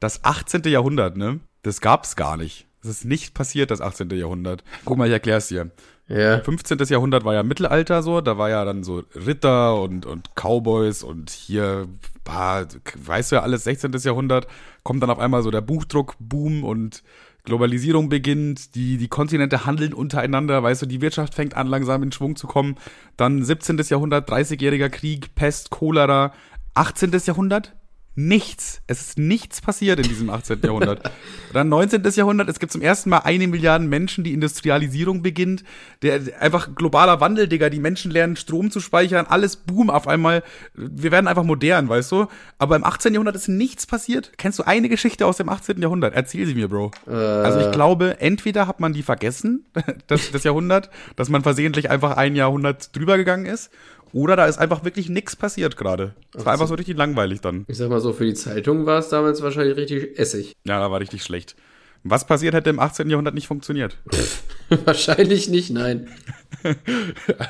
das 0.00 0.24
18. 0.24 0.62
Jahrhundert, 0.62 1.18
ne? 1.18 1.40
Das 1.60 1.82
gab's 1.82 2.16
gar 2.16 2.38
nicht. 2.38 2.66
Das 2.80 2.90
ist 2.90 3.04
nicht 3.04 3.34
passiert, 3.34 3.70
das 3.70 3.82
18. 3.82 4.08
Jahrhundert. 4.10 4.64
Guck 4.86 4.96
mal, 4.96 5.08
ich 5.08 5.12
erklär's 5.12 5.48
dir. 5.48 5.70
Ja. 6.08 6.40
15. 6.40 6.78
Jahrhundert 6.88 7.24
war 7.24 7.34
ja 7.34 7.42
Mittelalter 7.42 8.02
so, 8.02 8.20
da 8.20 8.38
war 8.38 8.48
ja 8.48 8.64
dann 8.64 8.82
so 8.82 9.02
Ritter 9.14 9.80
und, 9.80 10.06
und 10.06 10.30
Cowboys 10.34 11.02
und 11.02 11.30
hier, 11.30 11.86
bah, 12.24 12.66
weißt 12.96 13.32
du 13.32 13.36
ja 13.36 13.42
alles, 13.42 13.64
16. 13.64 13.92
Jahrhundert, 13.92 14.46
kommt 14.84 15.02
dann 15.02 15.10
auf 15.10 15.18
einmal 15.18 15.42
so 15.42 15.50
der 15.50 15.60
Buchdruckboom 15.60 16.64
und 16.64 17.02
Globalisierung 17.44 18.08
beginnt, 18.08 18.74
die, 18.74 18.96
die 18.96 19.08
Kontinente 19.08 19.64
handeln 19.64 19.94
untereinander, 19.94 20.62
weißt 20.62 20.82
du, 20.82 20.86
die 20.86 21.00
Wirtschaft 21.00 21.34
fängt 21.34 21.56
an 21.56 21.66
langsam 21.66 22.02
in 22.02 22.12
Schwung 22.12 22.36
zu 22.36 22.46
kommen. 22.46 22.76
Dann 23.16 23.42
17. 23.42 23.78
Jahrhundert, 23.88 24.30
30-jähriger 24.30 24.90
Krieg, 24.90 25.34
Pest, 25.34 25.70
Cholera. 25.70 26.32
18. 26.74 27.10
Jahrhundert, 27.24 27.74
nichts. 28.18 28.82
Es 28.88 29.00
ist 29.00 29.18
nichts 29.18 29.60
passiert 29.60 30.00
in 30.00 30.08
diesem 30.08 30.28
18. 30.28 30.60
Jahrhundert. 30.60 31.08
Dann 31.52 31.68
19. 31.68 32.02
Jahrhundert, 32.02 32.48
es 32.48 32.58
gibt 32.58 32.72
zum 32.72 32.82
ersten 32.82 33.10
Mal 33.10 33.18
eine 33.18 33.46
Milliarde 33.46 33.84
Menschen, 33.84 34.24
die 34.24 34.32
Industrialisierung 34.32 35.22
beginnt. 35.22 35.62
Der 36.02 36.20
einfach 36.40 36.74
globaler 36.74 37.20
Wandel, 37.20 37.46
Digga, 37.46 37.70
die 37.70 37.78
Menschen 37.78 38.10
lernen 38.10 38.34
Strom 38.34 38.72
zu 38.72 38.80
speichern, 38.80 39.26
alles 39.28 39.54
boom 39.54 39.88
auf 39.88 40.08
einmal. 40.08 40.42
Wir 40.74 41.12
werden 41.12 41.28
einfach 41.28 41.44
modern, 41.44 41.88
weißt 41.88 42.10
du? 42.10 42.26
Aber 42.58 42.74
im 42.74 42.82
18. 42.82 43.14
Jahrhundert 43.14 43.36
ist 43.36 43.46
nichts 43.46 43.86
passiert. 43.86 44.32
Kennst 44.36 44.58
du 44.58 44.64
eine 44.64 44.88
Geschichte 44.88 45.24
aus 45.24 45.36
dem 45.36 45.48
18. 45.48 45.80
Jahrhundert? 45.80 46.14
Erzähl 46.14 46.44
sie 46.44 46.54
mir, 46.54 46.66
Bro. 46.66 46.90
Also 47.06 47.60
ich 47.60 47.70
glaube, 47.70 48.20
entweder 48.20 48.66
hat 48.66 48.80
man 48.80 48.92
die 48.92 49.04
vergessen, 49.04 49.64
das, 50.08 50.32
das 50.32 50.42
Jahrhundert, 50.42 50.90
dass 51.14 51.28
man 51.28 51.44
versehentlich 51.44 51.88
einfach 51.88 52.16
ein 52.16 52.34
Jahrhundert 52.34 52.96
drüber 52.96 53.16
gegangen 53.16 53.46
ist. 53.46 53.70
Oder 54.12 54.36
da 54.36 54.46
ist 54.46 54.58
einfach 54.58 54.84
wirklich 54.84 55.08
nichts 55.08 55.36
passiert 55.36 55.76
gerade. 55.76 56.14
Es 56.34 56.44
war 56.44 56.52
einfach 56.52 56.68
so 56.68 56.74
richtig 56.74 56.96
langweilig 56.96 57.40
dann. 57.40 57.64
Ich 57.68 57.76
sag 57.76 57.90
mal 57.90 58.00
so, 58.00 58.12
für 58.12 58.24
die 58.24 58.34
Zeitung 58.34 58.86
war 58.86 58.98
es 58.98 59.08
damals 59.08 59.42
wahrscheinlich 59.42 59.76
richtig 59.76 60.18
Essig. 60.18 60.54
Ja, 60.64 60.78
da 60.78 60.90
war 60.90 61.00
richtig 61.00 61.22
schlecht. 61.22 61.56
Was 62.04 62.26
passiert 62.26 62.54
hätte 62.54 62.70
im 62.70 62.78
18. 62.78 63.10
Jahrhundert 63.10 63.34
nicht 63.34 63.48
funktioniert? 63.48 63.98
wahrscheinlich 64.84 65.48
nicht, 65.48 65.70
nein. 65.70 66.08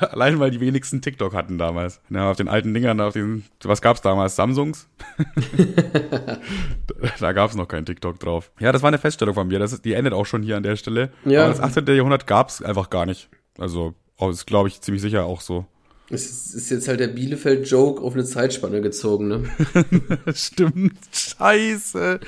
Allein 0.01 0.41
weil 0.41 0.51
die 0.51 0.61
wenigsten 0.61 1.03
TikTok 1.03 1.35
hatten 1.35 1.59
damals. 1.59 2.01
Ja, 2.11 2.31
auf 2.31 2.37
den 2.37 2.49
alten 2.49 2.73
Dingern, 2.73 3.01
auf 3.01 3.13
den, 3.13 3.45
was 3.63 3.83
gab's 3.83 4.01
damals? 4.01 4.37
Samsungs? 4.37 4.89
da 7.21 7.33
gab's 7.33 7.57
noch 7.57 7.69
kein 7.69 7.85
TikTok 7.85 8.19
drauf. 8.19 8.51
Ja, 8.59 8.73
das 8.73 8.83
war 8.83 8.89
eine 8.89 8.99
Feststellung 8.99 9.35
von 9.35 9.49
mir. 9.49 9.59
Das 9.59 9.73
ist, 9.73 9.85
die 9.85 9.93
endet 9.93 10.15
auch 10.15 10.27
schon 10.27 10.43
hier 10.43 10.57
an 10.57 10.63
der 10.63 10.77
Stelle. 10.77 11.11
Ja. 11.25 11.45
Aber 11.45 11.51
das 11.51 11.61
18. 11.61 11.87
Jahrhundert 11.87 12.27
gab's 12.27 12.63
einfach 12.63 12.91
gar 12.91 13.07
nicht. 13.07 13.29
Also, 13.59 13.95
oh, 14.17 14.31
ist 14.31 14.47
glaube 14.47 14.69
ich 14.69 14.81
ziemlich 14.81 15.03
sicher 15.03 15.25
auch 15.25 15.41
so. 15.41 15.67
Es 16.11 16.55
ist, 16.55 16.71
jetzt 16.71 16.89
halt 16.89 17.01
der 17.01 17.09
Bielefeld-Joke 17.09 18.03
auf 18.03 18.15
eine 18.15 18.25
Zeitspanne 18.25 18.81
gezogen, 18.81 19.29
ne? 19.29 19.43
Stimmt. 20.35 20.99
Scheiße. 21.13 22.21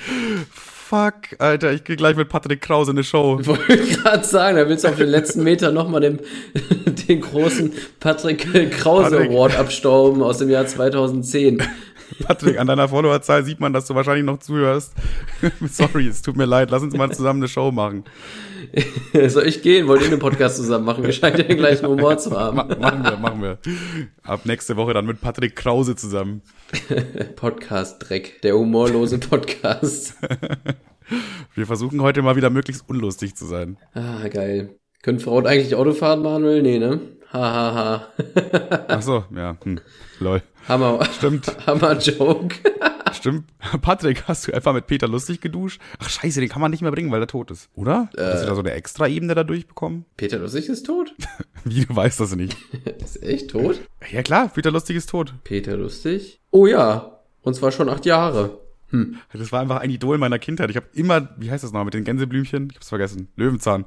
Fuck, 0.91 1.39
Alter, 1.39 1.71
ich 1.71 1.83
gehe 1.83 1.95
gleich 1.95 2.15
mit 2.15 2.29
Patrick 2.29 2.61
Krause 2.61 2.91
in 2.91 2.97
eine 2.97 3.03
Show. 3.03 3.39
Ich 3.39 3.47
wollte 3.47 3.77
gerade 3.77 4.23
sagen, 4.23 4.57
da 4.57 4.69
willst 4.69 4.83
du 4.83 4.89
auf 4.89 4.97
den 4.97 5.07
letzten 5.07 5.41
Meter 5.43 5.71
nochmal 5.71 6.01
den, 6.01 6.19
den 7.07 7.21
großen 7.21 7.71
Patrick 7.99 8.71
Krause 8.71 9.11
Patrick. 9.11 9.31
Award 9.31 9.57
abstauben 9.57 10.21
aus 10.21 10.39
dem 10.39 10.49
Jahr 10.49 10.67
2010. 10.67 11.63
Patrick, 12.23 12.59
an 12.59 12.67
deiner 12.67 12.89
Followerzahl 12.89 13.43
sieht 13.43 13.59
man, 13.59 13.73
dass 13.73 13.85
du 13.85 13.95
wahrscheinlich 13.95 14.25
noch 14.25 14.39
zuhörst. 14.39 14.93
Sorry, 15.67 16.07
es 16.07 16.21
tut 16.21 16.35
mir 16.35 16.45
leid. 16.45 16.71
Lass 16.71 16.83
uns 16.83 16.95
mal 16.95 17.11
zusammen 17.11 17.39
eine 17.39 17.47
Show 17.47 17.71
machen. 17.71 18.03
Soll 19.27 19.47
ich 19.47 19.61
gehen? 19.61 19.87
Wollt 19.87 20.01
ihr 20.01 20.07
einen 20.07 20.19
Podcast 20.19 20.57
zusammen 20.57 20.85
machen? 20.85 21.03
Wir 21.03 21.11
scheinen 21.11 21.37
ja 21.37 21.43
den 21.43 21.57
gleichen 21.57 21.87
Humor 21.87 22.17
zu 22.17 22.31
haben. 22.31 22.57
Ma 22.57 22.63
machen 22.63 23.03
wir, 23.03 23.17
machen 23.17 23.41
wir. 23.41 23.57
Ab 24.23 24.45
nächste 24.45 24.77
Woche 24.77 24.93
dann 24.93 25.05
mit 25.05 25.21
Patrick 25.21 25.55
Krause 25.55 25.95
zusammen. 25.95 26.41
Podcast-Dreck. 27.35 28.41
Der 28.41 28.55
humorlose 28.55 29.17
Podcast. 29.17 30.15
Wir 31.55 31.65
versuchen 31.65 32.01
heute 32.01 32.21
mal 32.21 32.35
wieder 32.35 32.49
möglichst 32.49 32.87
unlustig 32.87 33.35
zu 33.35 33.45
sein. 33.45 33.77
Ah, 33.93 34.27
geil. 34.29 34.77
Können 35.01 35.19
Frauen 35.19 35.47
eigentlich 35.47 35.75
Auto 35.75 35.93
fahren, 35.93 36.21
Manuel? 36.21 36.61
Nee, 36.61 36.79
ne? 36.79 37.01
Ha, 37.33 37.39
ha, 37.39 37.75
ha. 37.75 38.07
Ach 38.89 39.01
so, 39.01 39.23
ja, 39.33 39.55
hm, 39.63 39.79
lol. 40.19 40.41
Hammer. 40.67 41.03
Stimmt. 41.17 41.47
Hammer-Joke. 41.65 42.55
Stimmt. 43.13 43.45
Patrick, 43.81 44.27
hast 44.27 44.47
du 44.47 44.53
einfach 44.53 44.73
mit 44.73 44.87
Peter 44.87 45.07
lustig 45.07 45.41
geduscht? 45.41 45.79
Ach 45.99 46.09
scheiße, 46.09 46.39
den 46.39 46.49
kann 46.49 46.61
man 46.61 46.71
nicht 46.71 46.81
mehr 46.81 46.91
bringen, 46.91 47.11
weil 47.11 47.21
er 47.21 47.27
tot 47.27 47.51
ist. 47.51 47.69
Oder? 47.75 48.09
Hast 48.17 48.43
du 48.43 48.47
da 48.47 48.55
so 48.55 48.61
eine 48.61 48.71
extra 48.71 49.07
Ebene 49.07 49.33
da 49.33 49.43
durchbekommen? 49.43 50.05
Peter 50.17 50.39
Lustig 50.39 50.67
ist 50.69 50.85
tot? 50.85 51.13
Wie, 51.63 51.85
du 51.85 51.95
weißt 51.95 52.19
das 52.19 52.35
nicht? 52.35 52.57
Ist 53.03 53.21
echt 53.21 53.51
tot? 53.51 53.79
Ja 54.11 54.23
klar, 54.23 54.49
Peter 54.53 54.71
Lustig 54.71 54.95
ist 54.97 55.09
tot. 55.09 55.33
Peter 55.43 55.77
Lustig? 55.77 56.41
Oh 56.49 56.65
ja. 56.65 57.19
Und 57.43 57.55
zwar 57.55 57.71
schon 57.71 57.87
acht 57.87 58.05
Jahre. 58.05 58.59
Das 59.31 59.51
war 59.51 59.61
einfach 59.61 59.79
ein 59.79 59.89
Idol 59.89 60.17
meiner 60.17 60.39
Kindheit. 60.39 60.69
Ich 60.69 60.75
habe 60.75 60.87
immer, 60.93 61.29
wie 61.37 61.49
heißt 61.49 61.63
das 61.63 61.71
noch, 61.71 61.85
mit 61.85 61.93
den 61.93 62.03
Gänseblümchen? 62.03 62.69
Ich 62.71 62.77
hab's 62.77 62.89
vergessen. 62.89 63.29
Löwenzahn. 63.35 63.85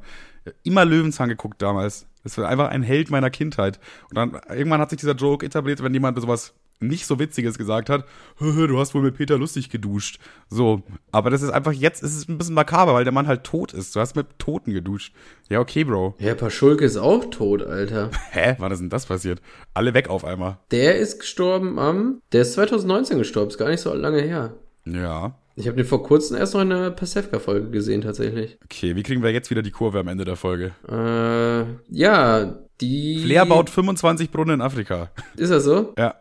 Immer 0.62 0.84
Löwenzahn 0.84 1.28
geguckt 1.28 1.60
damals. 1.60 2.06
Das 2.24 2.36
war 2.38 2.48
einfach 2.48 2.68
ein 2.68 2.82
Held 2.82 3.10
meiner 3.10 3.30
Kindheit. 3.30 3.78
Und 4.08 4.16
dann 4.16 4.40
irgendwann 4.48 4.80
hat 4.80 4.90
sich 4.90 4.98
dieser 4.98 5.14
Joke 5.14 5.44
etabliert, 5.44 5.82
wenn 5.82 5.94
jemand 5.94 6.20
sowas 6.20 6.54
nicht 6.80 7.06
so 7.06 7.18
Witziges 7.18 7.58
gesagt 7.58 7.88
hat, 7.88 8.04
du 8.38 8.78
hast 8.78 8.94
wohl 8.94 9.02
mit 9.02 9.16
Peter 9.16 9.38
lustig 9.38 9.70
geduscht. 9.70 10.18
So, 10.48 10.82
aber 11.12 11.30
das 11.30 11.42
ist 11.42 11.50
einfach 11.50 11.72
jetzt, 11.72 12.02
ist 12.02 12.16
es 12.16 12.28
ein 12.28 12.38
bisschen 12.38 12.54
makaber, 12.54 12.94
weil 12.94 13.04
der 13.04 13.12
Mann 13.12 13.26
halt 13.26 13.44
tot 13.44 13.72
ist. 13.72 13.94
Du 13.94 14.00
hast 14.00 14.16
mit 14.16 14.38
Toten 14.38 14.72
geduscht. 14.72 15.14
Ja, 15.48 15.60
okay, 15.60 15.84
Bro. 15.84 16.14
Ja, 16.18 16.34
Paschulke 16.34 16.84
ist 16.84 16.96
auch 16.96 17.24
tot, 17.30 17.62
Alter. 17.62 18.10
Hä? 18.30 18.56
Wann 18.58 18.72
ist 18.72 18.80
denn 18.80 18.90
das 18.90 19.06
passiert? 19.06 19.40
Alle 19.72 19.94
weg 19.94 20.08
auf 20.08 20.24
einmal. 20.24 20.58
Der 20.70 20.96
ist 20.98 21.20
gestorben 21.20 21.78
am, 21.78 22.20
der 22.32 22.42
ist 22.42 22.54
2019 22.54 23.18
gestorben, 23.18 23.50
ist 23.50 23.58
gar 23.58 23.68
nicht 23.68 23.80
so 23.80 23.94
lange 23.94 24.20
her. 24.20 24.54
Ja. 24.84 25.38
Ich 25.56 25.68
habe 25.68 25.76
den 25.76 25.86
vor 25.86 26.02
kurzem 26.02 26.36
erst 26.36 26.54
noch 26.54 26.62
in 26.62 26.72
einer 26.72 26.90
Pasewka-Folge 26.90 27.70
gesehen, 27.70 28.00
tatsächlich. 28.00 28.58
Okay, 28.64 28.96
wie 28.96 29.04
kriegen 29.04 29.22
wir 29.22 29.30
jetzt 29.30 29.50
wieder 29.50 29.62
die 29.62 29.70
Kurve 29.70 30.00
am 30.00 30.08
Ende 30.08 30.24
der 30.24 30.34
Folge? 30.34 30.72
Äh, 30.88 31.94
ja, 31.96 32.58
die. 32.80 33.20
Flair 33.24 33.46
baut 33.46 33.70
25 33.70 34.32
Brunnen 34.32 34.54
in 34.54 34.60
Afrika. 34.60 35.10
Ist 35.36 35.52
das 35.52 35.62
so? 35.62 35.94
Ja. 35.96 36.16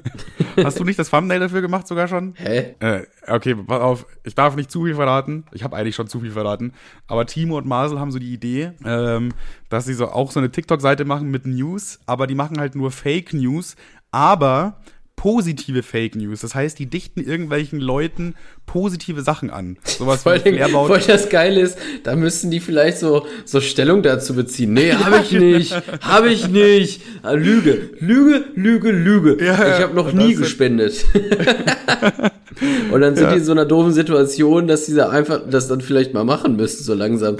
Hast 0.64 0.80
du 0.80 0.84
nicht 0.84 0.98
das 0.98 1.10
Thumbnail 1.10 1.40
dafür 1.40 1.60
gemacht 1.60 1.86
sogar 1.86 2.08
schon? 2.08 2.34
Hä? 2.36 2.74
Äh, 2.80 3.02
okay, 3.28 3.54
pass 3.54 3.80
auf. 3.80 4.06
Ich 4.24 4.34
darf 4.34 4.56
nicht 4.56 4.70
zu 4.70 4.84
viel 4.84 4.94
verraten. 4.94 5.44
Ich 5.52 5.62
habe 5.62 5.76
eigentlich 5.76 5.94
schon 5.94 6.08
zu 6.08 6.20
viel 6.20 6.30
verraten. 6.30 6.72
Aber 7.06 7.26
Timo 7.26 7.58
und 7.58 7.66
Marcel 7.66 8.00
haben 8.00 8.10
so 8.10 8.18
die 8.18 8.32
Idee, 8.32 8.72
ähm, 8.84 9.32
dass 9.68 9.84
sie 9.84 9.94
so 9.94 10.08
auch 10.08 10.30
so 10.30 10.40
eine 10.40 10.50
TikTok-Seite 10.50 11.04
machen 11.04 11.30
mit 11.30 11.46
News, 11.46 12.00
aber 12.06 12.26
die 12.26 12.34
machen 12.34 12.58
halt 12.58 12.74
nur 12.74 12.90
Fake 12.90 13.34
News, 13.34 13.76
aber 14.10 14.80
positive 15.20 15.82
Fake 15.82 16.16
News. 16.16 16.40
Das 16.40 16.54
heißt, 16.54 16.78
die 16.78 16.86
dichten 16.86 17.20
irgendwelchen 17.20 17.78
Leuten 17.78 18.36
positive 18.64 19.20
Sachen 19.20 19.50
an. 19.50 19.76
Sowas 19.84 20.22
Vor 20.22 20.32
allem, 20.32 20.70
voll 20.70 21.02
das 21.06 21.28
Geile 21.28 21.60
ist, 21.60 21.76
da 22.04 22.16
müssten 22.16 22.50
die 22.50 22.58
vielleicht 22.58 22.96
so, 22.96 23.26
so 23.44 23.60
Stellung 23.60 24.02
dazu 24.02 24.34
beziehen. 24.34 24.72
Nee, 24.72 24.94
habe 24.94 25.20
ich 25.22 25.32
nicht. 25.32 25.74
habe 26.00 26.30
ich 26.30 26.48
nicht. 26.48 27.02
Ah, 27.20 27.32
Lüge. 27.32 27.90
Lüge, 27.98 28.46
Lüge, 28.54 28.92
Lüge. 28.92 29.44
Ja, 29.44 29.76
ich 29.76 29.82
habe 29.82 29.94
noch 29.94 30.10
nie 30.10 30.36
gespendet. 30.36 31.04
Und 32.90 33.02
dann 33.02 33.14
sind 33.14 33.24
ja. 33.24 33.32
die 33.32 33.40
in 33.40 33.44
so 33.44 33.52
einer 33.52 33.66
doofen 33.66 33.92
Situation, 33.92 34.68
dass 34.68 34.86
sie 34.86 34.94
da 34.94 35.10
einfach 35.10 35.42
das 35.50 35.68
dann 35.68 35.82
vielleicht 35.82 36.14
mal 36.14 36.24
machen 36.24 36.56
müssten, 36.56 36.82
so 36.82 36.94
langsam. 36.94 37.36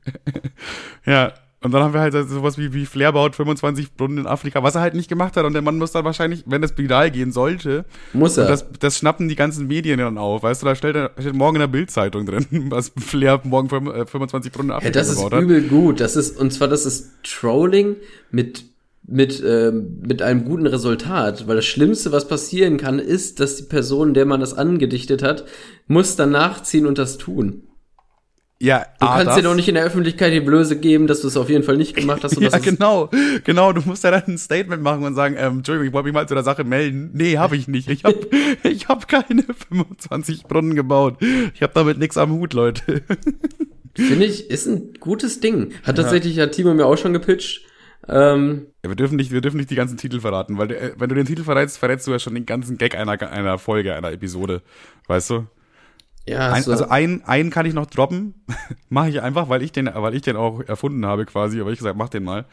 ja, 1.04 1.34
und 1.62 1.72
dann 1.72 1.82
haben 1.82 1.92
wir 1.92 2.00
halt 2.00 2.14
sowas 2.14 2.56
wie, 2.56 2.72
wie 2.72 2.86
Flair 2.86 3.12
baut 3.12 3.36
25 3.36 3.92
Brunnen 3.92 4.18
in 4.18 4.26
Afrika, 4.26 4.62
was 4.62 4.76
er 4.76 4.80
halt 4.80 4.94
nicht 4.94 5.08
gemacht 5.08 5.36
hat. 5.36 5.44
Und 5.44 5.52
der 5.52 5.60
Mann 5.60 5.76
muss 5.76 5.92
dann 5.92 6.06
wahrscheinlich, 6.06 6.44
wenn 6.46 6.62
das 6.62 6.76
viral 6.78 7.10
gehen 7.10 7.32
sollte, 7.32 7.84
muss 8.14 8.38
er. 8.38 8.46
Das, 8.46 8.64
das 8.78 8.96
schnappen 8.96 9.28
die 9.28 9.36
ganzen 9.36 9.66
Medien 9.66 9.98
dann 9.98 10.16
auf. 10.16 10.42
Weißt 10.42 10.62
du, 10.62 10.66
da 10.66 10.74
steht, 10.74 10.94
da 10.94 11.10
steht 11.18 11.34
morgen 11.34 11.56
in 11.56 11.60
der 11.60 11.66
Bildzeitung 11.66 12.24
drin, 12.24 12.46
was 12.70 12.92
Flair 12.96 13.42
morgen 13.44 13.68
25 13.68 14.52
Brunnen 14.52 14.70
in 14.70 14.76
Afrika 14.76 14.98
ja, 14.98 15.04
das 15.04 15.14
gebaut 15.14 15.32
hat. 15.32 15.32
Das 15.32 15.40
ist 15.40 15.44
übel 15.44 15.62
gut. 15.68 16.00
Das 16.00 16.16
ist, 16.16 16.38
und 16.38 16.50
zwar, 16.50 16.68
das 16.68 16.86
ist 16.86 17.10
Trolling 17.22 17.96
mit 18.30 18.64
mit, 19.06 19.42
äh, 19.42 19.72
mit 19.72 20.22
einem 20.22 20.44
guten 20.44 20.66
Resultat, 20.66 21.48
weil 21.48 21.56
das 21.56 21.66
Schlimmste, 21.66 22.12
was 22.12 22.28
passieren 22.28 22.76
kann, 22.76 22.98
ist, 23.00 23.40
dass 23.40 23.56
die 23.56 23.64
Person, 23.64 24.14
der 24.14 24.24
man 24.24 24.40
das 24.40 24.54
angedichtet 24.54 25.22
hat, 25.22 25.46
muss 25.88 26.16
dann 26.16 26.30
nachziehen 26.30 26.86
und 26.86 26.96
das 26.96 27.18
tun. 27.18 27.64
Ja, 28.62 28.84
du 29.00 29.06
A, 29.06 29.16
kannst 29.16 29.38
dir 29.38 29.42
doch 29.42 29.54
nicht 29.54 29.68
in 29.68 29.74
der 29.74 29.84
Öffentlichkeit 29.84 30.34
die 30.34 30.40
Blöße 30.40 30.76
geben, 30.76 31.06
dass 31.06 31.22
du 31.22 31.28
es 31.28 31.36
auf 31.38 31.48
jeden 31.48 31.64
Fall 31.64 31.78
nicht 31.78 31.96
gemacht 31.96 32.22
hast. 32.22 32.38
Ja, 32.40 32.58
genau, 32.58 33.08
genau. 33.44 33.72
Du 33.72 33.80
musst 33.86 34.04
ja 34.04 34.10
dann 34.10 34.24
ein 34.26 34.38
Statement 34.38 34.82
machen 34.82 35.02
und 35.04 35.14
sagen, 35.14 35.34
ähm, 35.38 35.58
Entschuldigung, 35.58 35.88
ich 35.88 35.92
wollte 35.94 36.04
mich 36.04 36.14
mal 36.14 36.28
zu 36.28 36.34
der 36.34 36.42
Sache 36.42 36.64
melden. 36.64 37.10
Nee, 37.14 37.38
habe 37.38 37.56
ich 37.56 37.68
nicht. 37.68 37.88
Ich 37.88 38.04
habe 38.04 38.18
ich 38.62 38.88
hab 38.88 39.08
keine 39.08 39.42
25 39.68 40.44
Brunnen 40.44 40.74
gebaut. 40.74 41.16
Ich 41.54 41.62
habe 41.62 41.72
damit 41.74 41.98
nichts 41.98 42.18
am 42.18 42.32
Hut, 42.32 42.52
Leute. 42.52 43.02
Finde 43.94 44.26
ich, 44.26 44.50
ist 44.50 44.66
ein 44.66 44.92
gutes 45.00 45.40
Ding. 45.40 45.72
Hat 45.82 45.96
tatsächlich, 45.96 46.36
ja. 46.36 46.44
hat 46.44 46.52
Timo 46.52 46.74
mir 46.74 46.84
auch 46.84 46.98
schon 46.98 47.14
gepitcht. 47.14 47.62
Ähm, 48.08 48.66
ja, 48.82 48.90
wir 48.90 48.96
dürfen 48.96 49.16
nicht, 49.16 49.30
wir 49.30 49.40
dürfen 49.40 49.56
nicht 49.56 49.70
die 49.70 49.74
ganzen 49.74 49.96
Titel 49.96 50.20
verraten, 50.20 50.58
weil 50.58 50.70
äh, 50.70 50.92
wenn 50.98 51.08
du 51.08 51.14
den 51.14 51.26
Titel 51.26 51.44
verrätst, 51.44 51.78
verrätst 51.78 52.06
du 52.06 52.10
ja 52.10 52.18
schon 52.18 52.34
den 52.34 52.46
ganzen 52.46 52.76
Gag 52.76 52.94
einer, 52.94 53.20
einer 53.30 53.58
Folge, 53.58 53.94
einer 53.94 54.12
Episode. 54.12 54.62
Weißt 55.06 55.30
du? 55.30 55.46
Ja, 56.28 56.52
ein, 56.52 56.62
so. 56.62 56.70
also 56.72 56.88
einen, 56.88 57.22
einen 57.24 57.50
kann 57.50 57.66
ich 57.66 57.74
noch 57.74 57.86
droppen. 57.86 58.34
Mache 58.88 59.10
ich 59.10 59.22
einfach, 59.22 59.48
weil 59.48 59.62
ich 59.62 59.72
den, 59.72 59.90
weil 59.92 60.14
ich 60.14 60.22
den 60.22 60.36
auch 60.36 60.60
erfunden 60.60 61.04
habe 61.06 61.26
quasi. 61.26 61.60
Aber 61.60 61.70
ich 61.70 61.78
gesagt, 61.78 61.96
mach 61.96 62.08
den 62.08 62.24
mal. 62.24 62.46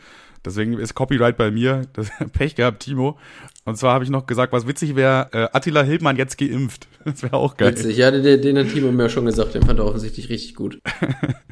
Deswegen 0.45 0.77
ist 0.77 0.93
Copyright 0.93 1.37
bei 1.37 1.51
mir. 1.51 1.83
Das 1.93 2.09
Pech 2.31 2.55
gehabt, 2.55 2.83
Timo. 2.83 3.17
Und 3.65 3.77
zwar 3.77 3.93
habe 3.93 4.03
ich 4.03 4.09
noch 4.09 4.27
gesagt, 4.27 4.53
was 4.53 4.67
witzig 4.67 4.95
wäre, 4.95 5.29
äh, 5.33 5.47
Attila 5.51 5.83
Hildmann 5.83 6.17
jetzt 6.17 6.37
geimpft. 6.37 6.87
Das 7.05 7.23
wäre 7.23 7.37
auch 7.37 7.55
geil. 7.55 7.71
Witzig, 7.71 7.95
ja, 7.95 8.11
den, 8.11 8.41
den 8.41 8.57
hat 8.57 8.67
Timo 8.67 8.91
mir 8.91 9.09
schon 9.09 9.25
gesagt, 9.25 9.55
den 9.55 9.63
fand 9.63 9.79
er 9.79 9.85
offensichtlich 9.85 10.27
richtig 10.27 10.55
gut. 10.55 10.81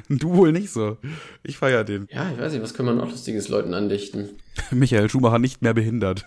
du 0.10 0.36
wohl 0.36 0.52
nicht 0.52 0.70
so. 0.70 0.98
Ich 1.44 1.58
feier 1.58 1.86
den. 1.86 2.10
Ja, 2.12 2.30
ich 2.30 2.38
weiß 2.38 2.52
nicht, 2.52 2.62
was 2.62 2.74
können 2.74 2.90
wir 2.90 2.96
noch 2.96 3.10
lustiges 3.10 3.48
Leuten 3.48 3.74
andichten? 3.74 4.32
Michael 4.72 5.10
Schumacher 5.10 5.40
nicht 5.40 5.62
mehr 5.62 5.74
behindert. 5.74 6.26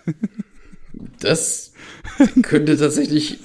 das 1.19 1.73
könnte 2.41 2.75
tatsächlich 2.75 3.37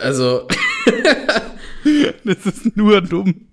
also. 0.00 0.46
das 2.24 2.46
ist 2.46 2.76
nur 2.76 3.00
dumm. 3.00 3.46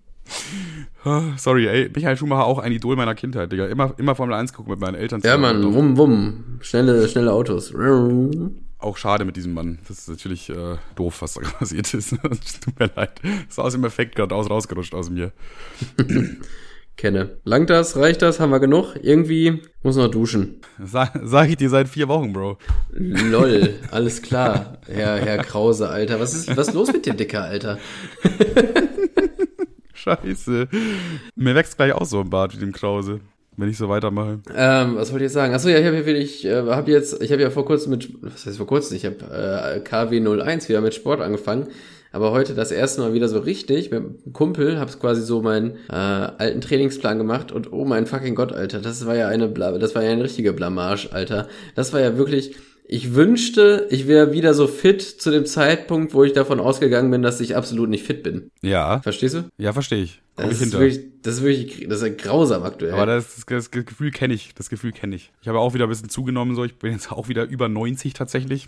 Sorry, 1.37 1.67
ey, 1.67 1.91
Michael 1.93 2.15
Schumacher 2.15 2.45
auch 2.45 2.59
ein 2.59 2.71
Idol 2.71 2.95
meiner 2.95 3.13
Kindheit, 3.13 3.51
Digga. 3.51 3.65
Immer, 3.67 3.93
immer 3.97 4.15
Formel 4.15 4.35
1 4.35 4.53
gucken 4.53 4.71
mit 4.71 4.79
meinen 4.79 4.95
Eltern. 4.95 5.21
Ja, 5.23 5.37
Mann, 5.37 5.73
wumm, 5.73 5.97
wumm. 5.97 6.59
Schnelle, 6.61 7.07
schnelle 7.09 7.33
Autos. 7.33 7.73
Auch 8.79 8.97
schade 8.97 9.25
mit 9.25 9.35
diesem 9.35 9.53
Mann. 9.53 9.79
Das 9.87 9.99
ist 9.99 10.09
natürlich 10.09 10.49
äh, 10.49 10.77
doof, 10.95 11.21
was 11.21 11.33
da 11.33 11.41
passiert 11.59 11.93
ist. 11.93 12.09
Tut 12.61 12.79
mir 12.79 12.89
leid. 12.95 13.19
Das 13.21 13.31
ist 13.49 13.59
aus 13.59 13.73
dem 13.73 13.83
Effekt 13.83 14.15
gerade 14.15 14.33
aus, 14.33 14.49
rausgerutscht 14.49 14.93
aus 14.93 15.09
mir 15.09 15.33
kenne. 16.97 17.37
Langt 17.43 17.69
das? 17.69 17.97
Reicht 17.97 18.21
das? 18.21 18.39
Haben 18.39 18.51
wir 18.51 18.59
genug? 18.59 18.95
Irgendwie 19.01 19.61
muss 19.81 19.95
noch 19.95 20.09
duschen. 20.09 20.61
Sag, 20.83 21.19
sag 21.23 21.49
ich 21.49 21.57
dir 21.57 21.69
seit 21.69 21.87
vier 21.87 22.07
Wochen, 22.07 22.33
Bro. 22.33 22.57
Lol, 22.91 23.73
alles 23.91 24.21
klar. 24.21 24.77
Herr, 24.87 25.17
Herr 25.17 25.37
Krause, 25.39 25.89
Alter. 25.89 26.19
Was 26.19 26.33
ist, 26.33 26.55
was 26.55 26.69
ist 26.69 26.73
los 26.73 26.91
mit 26.91 27.05
dir, 27.05 27.13
Dicker, 27.13 27.43
Alter? 27.43 27.79
Scheiße. 29.93 30.67
Mir 31.35 31.55
wächst 31.55 31.77
gleich 31.77 31.93
auch 31.93 32.05
so 32.05 32.19
ein 32.19 32.29
Bart 32.29 32.55
wie 32.55 32.59
dem 32.59 32.73
Krause 32.73 33.21
wenn 33.57 33.69
ich 33.69 33.77
so 33.77 33.89
weitermache. 33.89 34.39
Ähm, 34.55 34.95
was 34.95 35.11
wollte 35.11 35.25
ich 35.25 35.27
jetzt 35.27 35.33
sagen? 35.33 35.53
Achso, 35.53 35.69
ja, 35.69 35.77
ich 35.77 35.85
habe 35.85 35.97
ich 35.99 36.45
äh, 36.45 36.61
hab 36.61 36.87
jetzt, 36.87 37.21
ich 37.21 37.31
habe 37.31 37.41
ja 37.41 37.49
vor 37.49 37.65
kurzem 37.65 37.91
mit, 37.91 38.09
was 38.21 38.45
heißt 38.45 38.57
vor 38.57 38.67
kurzem? 38.67 38.97
Ich 38.97 39.05
habe 39.05 39.17
äh, 39.17 39.87
KW01 39.87 40.69
wieder 40.69 40.81
mit 40.81 40.93
Sport 40.93 41.21
angefangen 41.21 41.67
aber 42.13 42.31
heute 42.31 42.53
das 42.53 42.71
erste 42.71 43.01
Mal 43.01 43.13
wieder 43.13 43.27
so 43.27 43.39
richtig 43.39 43.91
mit 43.91 43.99
einem 43.99 44.33
Kumpel, 44.33 44.79
hab's 44.79 44.99
quasi 44.99 45.21
so 45.21 45.41
meinen 45.41 45.71
äh, 45.89 45.93
alten 45.93 46.61
Trainingsplan 46.61 47.17
gemacht 47.17 47.51
und 47.51 47.73
oh 47.73 47.83
mein 47.83 48.05
fucking 48.05 48.35
Gott, 48.35 48.53
Alter, 48.53 48.79
das 48.79 49.05
war 49.05 49.15
ja 49.15 49.27
eine 49.27 49.49
Bla 49.49 49.77
das 49.77 49.93
war 49.95 50.03
ja 50.03 50.11
eine 50.11 50.23
richtige 50.23 50.53
Blamage, 50.53 51.09
Alter. 51.11 51.49
Das 51.75 51.91
war 51.91 51.99
ja 51.99 52.17
wirklich 52.17 52.55
ich 52.85 53.15
wünschte, 53.15 53.87
ich 53.89 54.07
wäre 54.07 54.33
wieder 54.33 54.53
so 54.53 54.67
fit 54.67 55.01
zu 55.01 55.31
dem 55.31 55.45
Zeitpunkt, 55.45 56.13
wo 56.13 56.23
ich 56.23 56.33
davon 56.33 56.59
ausgegangen 56.59 57.09
bin, 57.11 57.21
dass 57.21 57.39
ich 57.39 57.55
absolut 57.55 57.89
nicht 57.89 58.05
fit 58.05 58.23
bin. 58.23 58.51
Ja. 58.61 58.99
Verstehst 59.01 59.35
du? 59.35 59.49
Ja, 59.57 59.73
verstehe 59.73 60.03
ich. 60.03 60.21
Komm 60.35 60.49
das, 60.49 60.59
ich 60.59 60.67
ist 60.67 60.73
wirklich, 60.73 60.99
das 61.21 61.35
ist 61.35 61.43
wirklich, 61.43 61.87
das 61.87 62.01
ist 62.01 62.17
grausam 62.17 62.63
aktuell. 62.63 62.93
Aber 62.93 63.05
das, 63.05 63.35
das, 63.35 63.45
das 63.45 63.71
Gefühl 63.71 64.11
kenne 64.11 64.33
ich. 64.33 64.53
Das 64.55 64.69
Gefühl 64.69 64.91
kenne 64.91 65.15
ich. 65.15 65.31
Ich 65.41 65.47
habe 65.47 65.59
auch 65.59 65.73
wieder 65.73 65.85
ein 65.85 65.89
bisschen 65.89 66.09
zugenommen, 66.09 66.55
so. 66.55 66.65
Ich 66.65 66.75
bin 66.75 66.91
jetzt 66.91 67.11
auch 67.11 67.29
wieder 67.29 67.45
über 67.45 67.69
90 67.69 68.13
tatsächlich. 68.13 68.67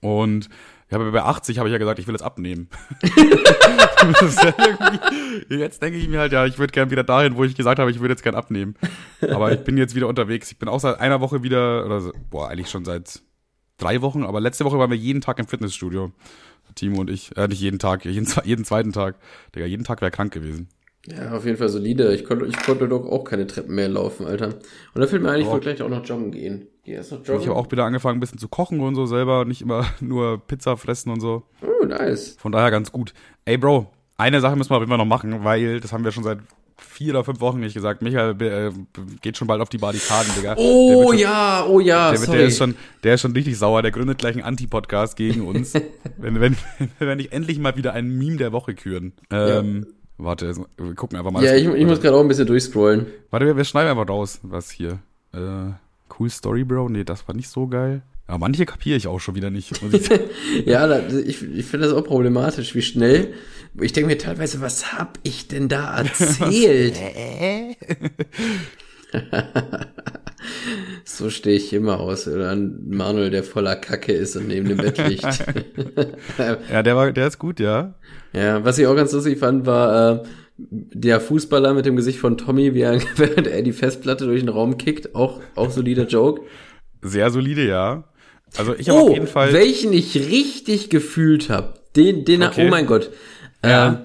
Und 0.00 0.48
ja, 0.90 0.98
aber 0.98 1.10
bei 1.10 1.22
80 1.22 1.58
habe 1.58 1.68
ich 1.68 1.72
ja 1.72 1.78
gesagt, 1.78 1.98
ich 1.98 2.06
will 2.06 2.14
es 2.14 2.22
abnehmen. 2.22 2.68
jetzt 5.48 5.82
denke 5.82 5.98
ich 5.98 6.08
mir 6.08 6.20
halt, 6.20 6.32
ja, 6.32 6.46
ich 6.46 6.58
würde 6.58 6.72
gern 6.72 6.90
wieder 6.90 7.04
dahin, 7.04 7.36
wo 7.36 7.44
ich 7.44 7.54
gesagt 7.54 7.78
habe, 7.78 7.90
ich 7.90 8.00
würde 8.00 8.12
jetzt 8.12 8.22
gern 8.22 8.34
abnehmen. 8.34 8.74
Aber 9.30 9.52
ich 9.52 9.60
bin 9.60 9.76
jetzt 9.76 9.94
wieder 9.94 10.08
unterwegs. 10.08 10.50
Ich 10.50 10.58
bin 10.58 10.66
auch 10.68 10.80
seit 10.80 10.98
einer 11.00 11.20
Woche 11.20 11.42
wieder, 11.42 11.84
oder 11.84 12.00
so, 12.00 12.12
boah, 12.30 12.48
eigentlich 12.48 12.70
schon 12.70 12.86
seit 12.86 13.20
drei 13.76 14.00
Wochen, 14.02 14.24
aber 14.24 14.40
letzte 14.40 14.64
Woche 14.64 14.78
waren 14.78 14.90
wir 14.90 14.96
jeden 14.96 15.20
Tag 15.20 15.38
im 15.38 15.46
Fitnessstudio. 15.46 16.12
Timo 16.74 17.00
und 17.00 17.10
ich. 17.10 17.36
Äh, 17.36 17.48
nicht 17.48 17.60
jeden 17.60 17.78
Tag, 17.78 18.04
jeden, 18.04 18.26
jeden 18.44 18.64
zweiten 18.64 18.92
Tag. 18.92 19.16
Digga, 19.54 19.66
jeden 19.66 19.84
Tag 19.84 20.00
wäre 20.00 20.10
krank 20.10 20.32
gewesen. 20.32 20.68
Ja, 21.06 21.32
auf 21.32 21.44
jeden 21.44 21.56
Fall 21.56 21.68
solide. 21.68 22.14
Ich 22.14 22.24
konnte, 22.24 22.46
ich 22.46 22.58
konnte 22.58 22.88
doch 22.88 23.06
auch 23.06 23.24
keine 23.24 23.46
Treppen 23.46 23.74
mehr 23.74 23.88
laufen, 23.88 24.26
Alter. 24.26 24.54
Und 24.94 25.00
da 25.00 25.06
fällt 25.06 25.22
mir 25.22 25.30
eigentlich, 25.30 25.46
ich 25.46 25.50
wollte 25.50 25.74
gleich 25.74 25.82
auch 25.82 25.88
noch 25.88 26.04
joggen 26.04 26.32
gehen. 26.32 26.66
Geh 26.88 26.94
erst 26.94 27.12
noch 27.12 27.18
joggen. 27.18 27.42
Ich 27.42 27.48
habe 27.48 27.58
auch 27.58 27.70
wieder 27.70 27.84
angefangen, 27.84 28.16
ein 28.16 28.20
bisschen 28.20 28.38
zu 28.38 28.48
kochen 28.48 28.80
und 28.80 28.94
so 28.94 29.04
selber, 29.04 29.44
nicht 29.44 29.60
immer 29.60 29.84
nur 30.00 30.38
Pizza 30.38 30.78
fressen 30.78 31.10
und 31.12 31.20
so. 31.20 31.42
Oh, 31.60 31.84
nice. 31.84 32.36
Von 32.38 32.50
daher 32.50 32.70
ganz 32.70 32.90
gut. 32.90 33.12
Ey, 33.44 33.58
Bro, 33.58 33.90
eine 34.16 34.40
Sache 34.40 34.56
müssen 34.56 34.70
wir 34.70 34.76
auf 34.76 34.80
jeden 34.80 34.88
Fall 34.88 34.96
noch 34.96 35.04
machen, 35.04 35.44
weil 35.44 35.80
das 35.80 35.92
haben 35.92 36.02
wir 36.02 36.12
schon 36.12 36.24
seit 36.24 36.38
vier 36.78 37.12
oder 37.12 37.24
fünf 37.24 37.40
Wochen 37.40 37.60
nicht 37.60 37.74
gesagt. 37.74 38.00
Michael 38.00 38.40
äh, 38.40 38.72
geht 39.20 39.36
schon 39.36 39.46
bald 39.46 39.60
auf 39.60 39.68
die 39.68 39.76
Barrikaden, 39.76 40.32
Digga. 40.34 40.54
Oh 40.56 41.12
ja, 41.12 41.66
oh 41.68 41.78
ja, 41.78 42.08
der, 42.08 42.20
sorry. 42.20 42.38
Der 42.38 42.46
ist, 42.46 42.56
schon, 42.56 42.74
der 43.04 43.14
ist 43.16 43.20
schon 43.20 43.32
richtig 43.32 43.58
sauer. 43.58 43.82
Der 43.82 43.90
gründet 43.90 44.16
gleich 44.16 44.36
einen 44.36 44.44
Anti-Podcast 44.44 45.14
gegen 45.14 45.46
uns. 45.46 45.74
wenn, 46.16 46.40
wenn, 46.40 46.56
wenn 46.98 47.08
wir 47.08 47.16
nicht 47.16 47.32
endlich 47.32 47.58
mal 47.58 47.76
wieder 47.76 47.92
einen 47.92 48.16
Meme 48.16 48.38
der 48.38 48.52
Woche 48.52 48.74
küren. 48.74 49.12
Ähm, 49.30 49.84
ja. 49.86 49.94
Warte, 50.24 50.54
wir 50.78 50.94
gucken 50.94 51.18
einfach 51.18 51.32
mal. 51.32 51.44
Ja, 51.44 51.54
ich, 51.54 51.66
ich 51.66 51.86
muss 51.86 52.00
gerade 52.00 52.16
auch 52.16 52.22
ein 52.22 52.28
bisschen 52.28 52.46
durchscrollen. 52.46 53.08
Warte, 53.30 53.44
wir, 53.44 53.58
wir 53.58 53.64
schneiden 53.64 53.90
einfach 53.90 54.08
raus, 54.08 54.40
was 54.42 54.70
hier. 54.70 55.00
Äh, 55.34 55.72
cool 56.18 56.30
Story, 56.30 56.64
Bro. 56.64 56.90
Nee, 56.90 57.04
das 57.04 57.26
war 57.28 57.34
nicht 57.34 57.48
so 57.48 57.66
geil. 57.66 58.02
Aber 58.28 58.38
manche 58.38 58.66
kapiere 58.66 58.96
ich 58.96 59.06
auch 59.06 59.20
schon 59.20 59.34
wieder 59.34 59.50
nicht. 59.50 59.72
ja, 60.66 60.86
da, 60.86 61.00
ich, 61.08 61.42
ich 61.42 61.64
finde 61.64 61.86
das 61.86 61.96
auch 61.96 62.04
problematisch, 62.04 62.74
wie 62.74 62.82
schnell 62.82 63.32
Ich 63.80 63.94
denke 63.94 64.08
mir 64.08 64.18
teilweise, 64.18 64.60
was 64.60 64.92
hab 64.92 65.18
ich 65.22 65.48
denn 65.48 65.68
da 65.68 65.98
erzählt? 66.02 66.94
so 71.04 71.30
stehe 71.30 71.56
ich 71.56 71.72
immer 71.72 72.00
aus. 72.00 72.28
Oder 72.28 72.50
ein 72.50 72.86
Manuel, 72.88 73.30
der 73.30 73.44
voller 73.44 73.76
Kacke 73.76 74.12
ist 74.12 74.36
und 74.36 74.48
neben 74.48 74.68
dem 74.68 74.76
Bett 74.76 74.98
liegt. 74.98 75.24
ja, 76.70 76.82
der 76.82 76.96
war, 76.96 77.12
der 77.12 77.28
ist 77.28 77.38
gut, 77.38 77.60
ja. 77.60 77.94
Ja, 78.34 78.62
was 78.62 78.76
ich 78.76 78.86
auch 78.86 78.94
ganz 78.94 79.12
lustig 79.12 79.38
fand, 79.38 79.64
war 79.64 80.22
äh, 80.22 80.26
der 80.58 81.20
Fußballer 81.20 81.72
mit 81.72 81.86
dem 81.86 81.96
Gesicht 81.96 82.18
von 82.18 82.36
Tommy, 82.36 82.74
wie 82.74 82.80
er, 82.82 83.00
während 83.16 83.46
er 83.46 83.62
die 83.62 83.72
Festplatte 83.72 84.26
durch 84.26 84.40
den 84.40 84.48
Raum 84.48 84.76
kickt. 84.76 85.14
Auch, 85.14 85.40
auch 85.54 85.70
solider 85.70 86.06
Joke. 86.06 86.42
Sehr 87.00 87.30
solide, 87.30 87.66
ja. 87.66 88.04
Also 88.56 88.74
ich 88.74 88.88
habe 88.88 88.98
Oh, 89.00 89.08
auf 89.08 89.14
jeden 89.14 89.26
Fall. 89.26 89.52
welchen 89.52 89.92
ich 89.92 90.14
richtig 90.16 90.90
gefühlt 90.90 91.48
habe. 91.50 91.74
Den, 91.96 92.24
den, 92.24 92.42
Okay. 92.42 92.66
oh 92.66 92.70
mein 92.70 92.86
Gott. 92.86 93.10
Ja. 93.64 93.88
Ähm, 93.88 93.98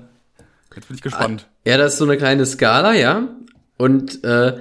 Jetzt 0.75 0.87
bin 0.87 0.95
ich 0.97 1.03
gespannt. 1.03 1.47
Ja, 1.65 1.77
das 1.77 1.93
ist 1.93 1.99
so 1.99 2.05
eine 2.05 2.17
kleine 2.17 2.45
Skala, 2.45 2.93
ja. 2.93 3.29
Und 3.77 4.23
äh, 4.23 4.53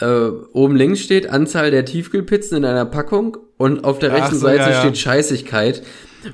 äh, 0.00 0.28
oben 0.52 0.76
links 0.76 1.00
steht 1.00 1.28
Anzahl 1.28 1.70
der 1.70 1.84
Tiefkühlpizzen 1.84 2.58
in 2.58 2.64
einer 2.64 2.84
Packung 2.86 3.36
und 3.56 3.84
auf 3.84 3.98
der 3.98 4.12
Ach 4.12 4.16
rechten 4.18 4.34
so, 4.36 4.42
Seite 4.46 4.62
ja, 4.64 4.70
ja. 4.70 4.80
steht 4.80 4.98
Scheißigkeit. 4.98 5.82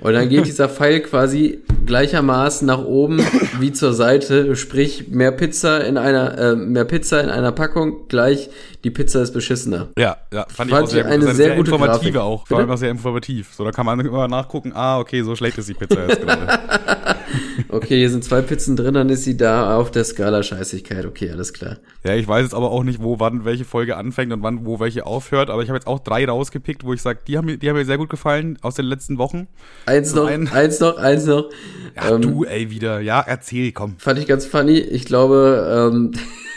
Und 0.00 0.12
dann 0.12 0.28
geht 0.28 0.46
dieser 0.46 0.68
Pfeil 0.68 1.00
quasi 1.00 1.60
gleichermaßen 1.86 2.66
nach 2.66 2.84
oben 2.84 3.20
wie 3.60 3.72
zur 3.72 3.92
Seite, 3.92 4.56
sprich 4.56 5.08
mehr 5.08 5.32
Pizza 5.32 5.84
in 5.84 5.96
einer 5.96 6.38
äh, 6.38 6.56
mehr 6.56 6.84
Pizza 6.84 7.22
in 7.22 7.28
einer 7.30 7.52
Packung 7.52 8.08
gleich 8.08 8.50
die 8.84 8.90
Pizza 8.90 9.22
ist 9.22 9.32
beschissener. 9.32 9.88
Ja, 9.96 10.16
ja, 10.32 10.46
fand 10.48 10.70
ich 10.70 10.76
Fand 10.76 10.86
auch 10.86 10.90
sehr 10.90 11.06
ich 11.06 11.06
eine 11.06 11.24
Das 11.24 11.30
ist 11.32 11.36
sehr 11.36 11.56
gute 11.56 11.70
informative 11.70 12.12
Grafik. 12.12 12.16
auch. 12.16 12.42
Bitte? 12.42 12.54
War 12.54 12.60
einfach 12.62 12.78
sehr 12.78 12.90
informativ. 12.90 13.54
So, 13.54 13.64
da 13.64 13.70
kann 13.70 13.86
man 13.86 14.00
immer 14.00 14.26
nachgucken, 14.28 14.72
ah, 14.74 14.98
okay, 14.98 15.22
so 15.22 15.36
schlecht 15.36 15.58
ist 15.58 15.68
die 15.68 15.74
Pizza 15.74 16.06
jetzt 16.06 16.20
gerade. 16.20 16.58
Okay, 17.68 17.98
hier 17.98 18.10
sind 18.10 18.22
zwei 18.22 18.42
Pizzen 18.42 18.76
drin, 18.76 18.92
dann 18.92 19.08
ist 19.08 19.24
sie 19.24 19.36
da 19.36 19.78
auf 19.78 19.90
der 19.90 20.04
Skala 20.04 20.42
Scheißigkeit. 20.42 21.06
Okay, 21.06 21.30
alles 21.30 21.54
klar. 21.54 21.78
ja, 22.04 22.14
ich 22.14 22.28
weiß 22.28 22.42
jetzt 22.42 22.54
aber 22.54 22.70
auch 22.70 22.84
nicht, 22.84 23.02
wo 23.02 23.18
wann 23.18 23.46
welche 23.46 23.64
Folge 23.64 23.96
anfängt 23.96 24.30
und 24.30 24.42
wann 24.42 24.66
wo 24.66 24.78
welche 24.78 25.06
aufhört, 25.06 25.48
aber 25.48 25.62
ich 25.62 25.70
habe 25.70 25.78
jetzt 25.78 25.86
auch 25.86 26.00
drei 26.00 26.26
rausgepickt, 26.26 26.84
wo 26.84 26.92
ich 26.92 27.00
sage, 27.00 27.20
die 27.26 27.38
haben 27.38 27.46
mir 27.46 27.56
die 27.56 27.70
haben 27.70 27.76
mir 27.76 27.86
sehr 27.86 27.96
gut 27.96 28.10
gefallen 28.10 28.58
aus 28.60 28.74
den 28.74 28.84
letzten 28.84 29.16
Wochen. 29.16 29.48
Eins 29.86 30.14
noch, 30.14 30.26
einen- 30.26 30.48
eins 30.48 30.80
noch, 30.80 30.96
eins 30.96 31.26
noch. 31.26 31.50
Ja, 31.96 32.14
Ähm, 32.14 32.22
du 32.22 32.44
ey 32.44 32.70
wieder. 32.70 33.00
Ja, 33.00 33.20
erzähl, 33.20 33.72
komm. 33.72 33.96
Fand 33.98 34.18
ich 34.18 34.26
ganz 34.26 34.46
funny. 34.46 34.78
Ich 34.78 35.04
glaube, 35.04 35.90
ähm, 35.92 36.12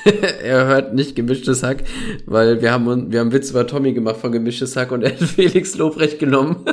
er 0.43 0.65
hört 0.67 0.93
nicht 0.93 1.15
gemischtes 1.15 1.63
Hack, 1.63 1.83
weil 2.25 2.61
wir 2.61 2.71
haben, 2.71 3.11
wir 3.11 3.19
haben 3.19 3.31
Witz 3.33 3.49
über 3.49 3.65
Tommy 3.67 3.93
gemacht 3.93 4.17
von 4.17 4.31
gemischtes 4.31 4.75
Hack 4.75 4.91
und 4.91 5.01
er 5.03 5.11
hat 5.11 5.19
Felix 5.27 5.75
Lobrecht 5.75 6.19
genommen. 6.19 6.63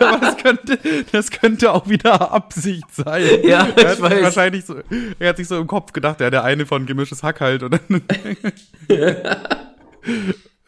Aber 0.00 0.18
das 0.20 0.36
könnte, 0.36 0.78
das 1.12 1.30
könnte 1.30 1.72
auch 1.72 1.88
wieder 1.88 2.32
Absicht 2.32 2.84
sein. 2.92 3.22
Ja, 3.44 3.60
er 3.60 3.68
hat 3.68 3.78
ich 3.78 3.84
sich 3.90 4.00
weiß. 4.00 4.22
wahrscheinlich 4.22 4.64
so, 4.64 4.74
er 5.18 5.28
hat 5.30 5.36
sich 5.36 5.48
so 5.48 5.58
im 5.58 5.66
Kopf 5.66 5.92
gedacht, 5.92 6.20
ja, 6.20 6.30
der 6.30 6.44
eine 6.44 6.66
von 6.66 6.84
gemischtes 6.86 7.22
Hack 7.22 7.40
halt. 7.40 7.62
Und 7.62 7.72
dann 7.88 8.02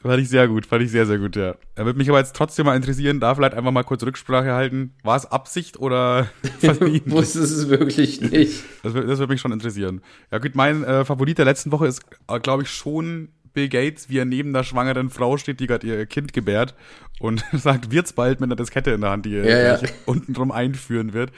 fand 0.03 0.23
ich 0.23 0.29
sehr 0.29 0.49
gut, 0.49 0.67
fand 0.67 0.83
ich 0.83 0.91
sehr, 0.91 1.07
sehr 1.07 1.19
gut, 1.19 1.37
ja. 1.37 1.55
Er 1.75 1.85
würde 1.85 1.99
mich 1.99 2.09
aber 2.09 2.19
jetzt 2.19 2.37
trotzdem 2.37 2.67
mal 2.67 2.77
interessieren, 2.77 3.21
da 3.21 3.35
vielleicht 3.35 3.55
einfach 3.55 3.73
mal 3.73 3.83
kurz 3.85 4.03
Rücksprache 4.03 4.53
halten. 4.53 4.95
War 5.03 5.17
es 5.17 5.27
Absicht 5.27 5.79
oder? 5.79 6.29
Wusste 7.07 7.41
es 7.41 7.69
wirklich 7.69 8.21
nicht. 8.21 8.65
Das, 8.83 8.93
das 8.93 9.19
würde 9.19 9.29
mich 9.29 9.41
schon 9.41 9.53
interessieren. 9.53 10.01
Ja 10.31 10.39
gut, 10.39 10.55
mein 10.55 10.85
äh, 10.85 11.05
Favorit 11.05 11.39
der 11.39 11.45
letzten 11.45 11.73
Woche 11.73 11.87
ist, 11.87 12.03
äh, 12.29 12.41
glaube 12.41 12.63
ich, 12.65 12.71
schon 12.71 13.29
Bill 13.55 13.69
Gates, 13.69 14.09
wie 14.09 14.19
er 14.19 14.25
neben 14.25 14.53
der 14.53 14.65
schwangeren 14.65 15.11
Frau 15.11 15.37
steht, 15.37 15.61
die 15.61 15.67
gerade 15.67 15.87
ihr 15.87 16.07
Kind 16.07 16.33
gebärt 16.33 16.75
und 17.21 17.45
sagt, 17.53 17.91
wird's 17.91 18.13
bald 18.13 18.41
mit 18.41 18.49
einer 18.49 18.57
Diskette 18.57 18.91
in 18.93 19.01
der 19.03 19.11
Hand, 19.11 19.27
die 19.27 19.37
er 19.37 19.45
Ja, 19.49 19.77
ja. 19.83 19.89
unten 20.07 20.33
drum 20.33 20.51
einführen 20.51 21.13
wird. 21.13 21.31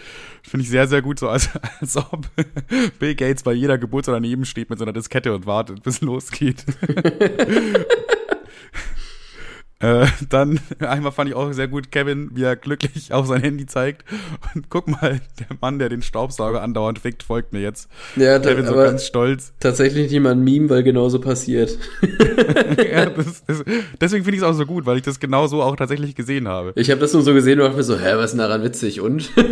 Finde 0.43 0.62
ich 0.62 0.71
sehr, 0.71 0.87
sehr 0.87 1.03
gut, 1.03 1.19
so 1.19 1.29
als, 1.29 1.51
als 1.81 1.97
ob 1.97 2.29
Bill 2.99 3.15
Gates 3.15 3.43
bei 3.43 3.53
jeder 3.53 3.79
Geburt 3.79 4.05
so 4.05 4.12
daneben 4.12 4.45
steht 4.45 4.71
mit 4.71 4.79
so 4.79 4.85
einer 4.85 4.93
Diskette 4.93 5.35
und 5.35 5.47
wartet, 5.47 5.83
bis 5.83 5.97
es 5.97 6.01
losgeht. 6.01 6.65
Äh, 9.85 10.07
dann 10.30 10.61
einmal 10.78 11.12
fand 11.12 11.28
ich 11.28 11.37
auch 11.37 11.53
sehr 11.53 11.68
gut 11.68 11.91
Kevin, 11.91 12.30
wie 12.32 12.45
er 12.45 12.57
glücklich 12.57 13.12
auf 13.12 13.26
sein 13.26 13.43
Handy 13.43 13.66
zeigt. 13.66 14.05
Und 14.55 14.70
guck 14.70 14.89
mal, 14.89 15.20
der 15.39 15.57
Mann, 15.61 15.78
der 15.78 15.91
den 15.91 16.01
Staubsauger 16.01 16.62
andauernd 16.62 16.99
fickt, 16.99 17.22
folgt 17.22 17.53
mir 17.53 17.61
jetzt. 17.61 17.91
Ja, 18.16 18.39
da, 18.39 18.49
Kevin 18.49 18.66
so 18.66 18.74
ganz 18.74 19.05
stolz. 19.05 19.53
tatsächlich 19.61 20.11
nicht 20.11 20.20
mal 20.22 20.32
ein 20.32 20.43
Meme, 20.43 20.70
weil 20.70 20.82
genauso 20.82 21.20
passiert. 21.20 21.78
ja, 22.91 23.07
das, 23.07 23.45
das, 23.47 23.64
deswegen 24.01 24.24
finde 24.24 24.37
ich 24.37 24.43
es 24.43 24.49
auch 24.49 24.55
so 24.55 24.64
gut, 24.64 24.87
weil 24.87 24.97
ich 24.97 25.03
das 25.03 25.20
genau 25.20 25.47
so 25.49 25.62
auch 25.62 25.76
tatsächlich 25.76 26.14
gesehen 26.14 26.49
habe. 26.49 26.72
Ich 26.76 26.91
habe 26.91 27.01
das 27.01 27.12
nur 27.12 27.22
so 27.22 27.35
gesehen 27.35 27.61
und 27.61 27.66
dachte 27.66 27.76
mir 27.76 27.82
so, 27.82 27.99
hä, 27.99 28.12
was 28.14 28.26
ist 28.26 28.30
denn 28.32 28.39
daran 28.39 28.62
witzig? 28.62 29.03
Und? 29.03 29.30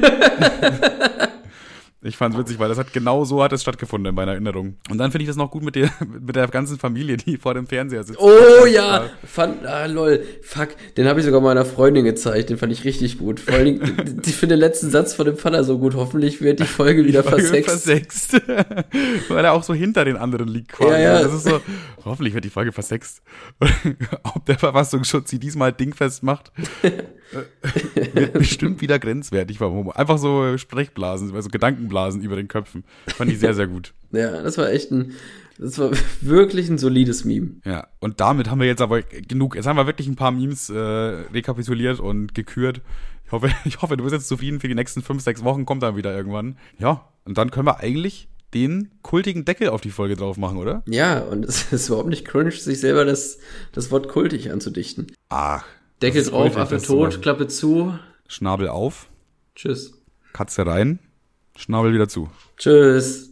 Ich 2.04 2.16
fand 2.16 2.34
es 2.34 2.40
witzig, 2.40 2.58
weil 2.58 2.68
das 2.68 2.78
hat 2.78 2.92
genau 2.92 3.24
so 3.24 3.44
hat 3.44 3.52
es 3.52 3.62
stattgefunden 3.62 4.10
in 4.10 4.14
meiner 4.16 4.32
Erinnerung. 4.32 4.76
Und 4.90 4.98
dann 4.98 5.12
finde 5.12 5.22
ich 5.22 5.28
das 5.28 5.36
noch 5.36 5.52
gut 5.52 5.62
mit 5.62 5.76
der, 5.76 5.88
mit 6.20 6.34
der 6.34 6.48
ganzen 6.48 6.76
Familie, 6.76 7.16
die 7.16 7.36
vor 7.36 7.54
dem 7.54 7.68
Fernseher 7.68 8.02
sitzt. 8.02 8.18
Oh 8.20 8.66
ja, 8.66 9.08
fand, 9.24 9.64
ah 9.64 9.86
lol, 9.86 10.24
fuck, 10.42 10.70
den 10.96 11.06
habe 11.06 11.20
ich 11.20 11.26
sogar 11.26 11.40
meiner 11.40 11.64
Freundin 11.64 12.04
gezeigt, 12.04 12.50
den 12.50 12.58
fand 12.58 12.72
ich 12.72 12.84
richtig 12.84 13.18
gut. 13.18 13.38
Vor 13.38 13.54
allen 13.54 13.64
Dingen, 13.66 14.20
ich 14.26 14.34
finde 14.34 14.56
den 14.56 14.60
letzten 14.60 14.90
Satz 14.90 15.14
von 15.14 15.26
dem 15.26 15.36
Vater 15.36 15.62
so 15.62 15.78
gut, 15.78 15.94
hoffentlich 15.94 16.40
wird 16.40 16.58
die 16.58 16.64
Folge 16.64 17.04
wieder 17.06 17.22
Folge 17.22 17.44
versext. 17.44 18.30
versext. 18.30 18.32
weil 19.28 19.44
er 19.44 19.52
auch 19.52 19.62
so 19.62 19.72
hinter 19.72 20.04
den 20.04 20.16
anderen 20.16 20.48
liegt 20.48 20.72
quasi. 20.72 20.90
Ja, 20.90 20.98
ja. 20.98 21.22
Das 21.22 21.32
ist 21.32 21.44
so, 21.44 21.60
hoffentlich 22.04 22.34
wird 22.34 22.44
die 22.44 22.50
Folge 22.50 22.72
versext. 22.72 23.22
Ob 24.24 24.44
der 24.46 24.58
Verfassungsschutz 24.58 25.30
sie 25.30 25.38
diesmal 25.38 25.72
dingfest 25.72 26.24
macht, 26.24 26.50
wird 28.14 28.32
bestimmt 28.34 28.80
wieder 28.80 28.98
grenzwertig. 28.98 29.60
warum. 29.60 29.90
Einfach 29.90 30.18
so 30.18 30.56
Sprechblasen, 30.58 31.34
also 31.34 31.48
Gedankenblasen 31.48 32.22
über 32.22 32.36
den 32.36 32.48
Köpfen. 32.48 32.84
Fand 33.08 33.30
ich 33.30 33.38
sehr, 33.38 33.54
sehr 33.54 33.66
gut. 33.66 33.94
Ja, 34.12 34.42
das 34.42 34.58
war 34.58 34.70
echt 34.70 34.90
ein, 34.90 35.12
das 35.58 35.78
war 35.78 35.90
wirklich 36.20 36.68
ein 36.68 36.78
solides 36.78 37.24
Meme. 37.24 37.56
Ja, 37.64 37.88
und 38.00 38.20
damit 38.20 38.50
haben 38.50 38.60
wir 38.60 38.66
jetzt 38.66 38.82
aber 38.82 39.02
genug. 39.02 39.56
Jetzt 39.56 39.66
haben 39.66 39.76
wir 39.76 39.86
wirklich 39.86 40.08
ein 40.08 40.16
paar 40.16 40.32
Memes 40.32 40.70
äh, 40.70 40.78
rekapituliert 40.78 42.00
und 42.00 42.34
gekürt. 42.34 42.80
Ich 43.24 43.32
hoffe, 43.32 43.50
ich 43.64 43.80
hoffe, 43.80 43.96
du 43.96 44.04
bist 44.04 44.14
jetzt 44.14 44.28
zufrieden 44.28 44.60
für 44.60 44.68
die 44.68 44.74
nächsten 44.74 45.02
fünf, 45.02 45.22
sechs 45.22 45.44
Wochen, 45.44 45.64
kommt 45.64 45.82
dann 45.82 45.96
wieder 45.96 46.14
irgendwann. 46.14 46.56
Ja, 46.78 47.08
und 47.24 47.38
dann 47.38 47.50
können 47.50 47.66
wir 47.66 47.80
eigentlich 47.80 48.28
den 48.54 48.90
kultigen 49.02 49.44
Deckel 49.44 49.70
auf 49.70 49.80
die 49.80 49.90
Folge 49.90 50.16
drauf 50.16 50.36
machen, 50.36 50.58
oder? 50.58 50.82
Ja, 50.86 51.20
und 51.20 51.44
es 51.44 51.72
ist 51.72 51.88
überhaupt 51.88 52.08
nicht 52.08 52.26
cringe, 52.26 52.50
sich 52.50 52.80
selber 52.80 53.04
das, 53.04 53.38
das 53.72 53.90
Wort 53.90 54.08
kultig 54.08 54.50
anzudichten. 54.50 55.06
Ach. 55.28 55.64
Deckel 56.02 56.24
drauf, 56.24 56.56
Affe 56.56 56.78
tot. 56.82 57.22
Klappe 57.22 57.46
zu. 57.46 57.96
Schnabel 58.28 58.68
auf, 58.68 59.08
Tschüss. 59.54 60.02
Katze 60.32 60.66
rein, 60.66 60.98
Schnabel 61.56 61.94
wieder 61.94 62.08
zu. 62.08 62.28
Tschüss. 62.56 63.31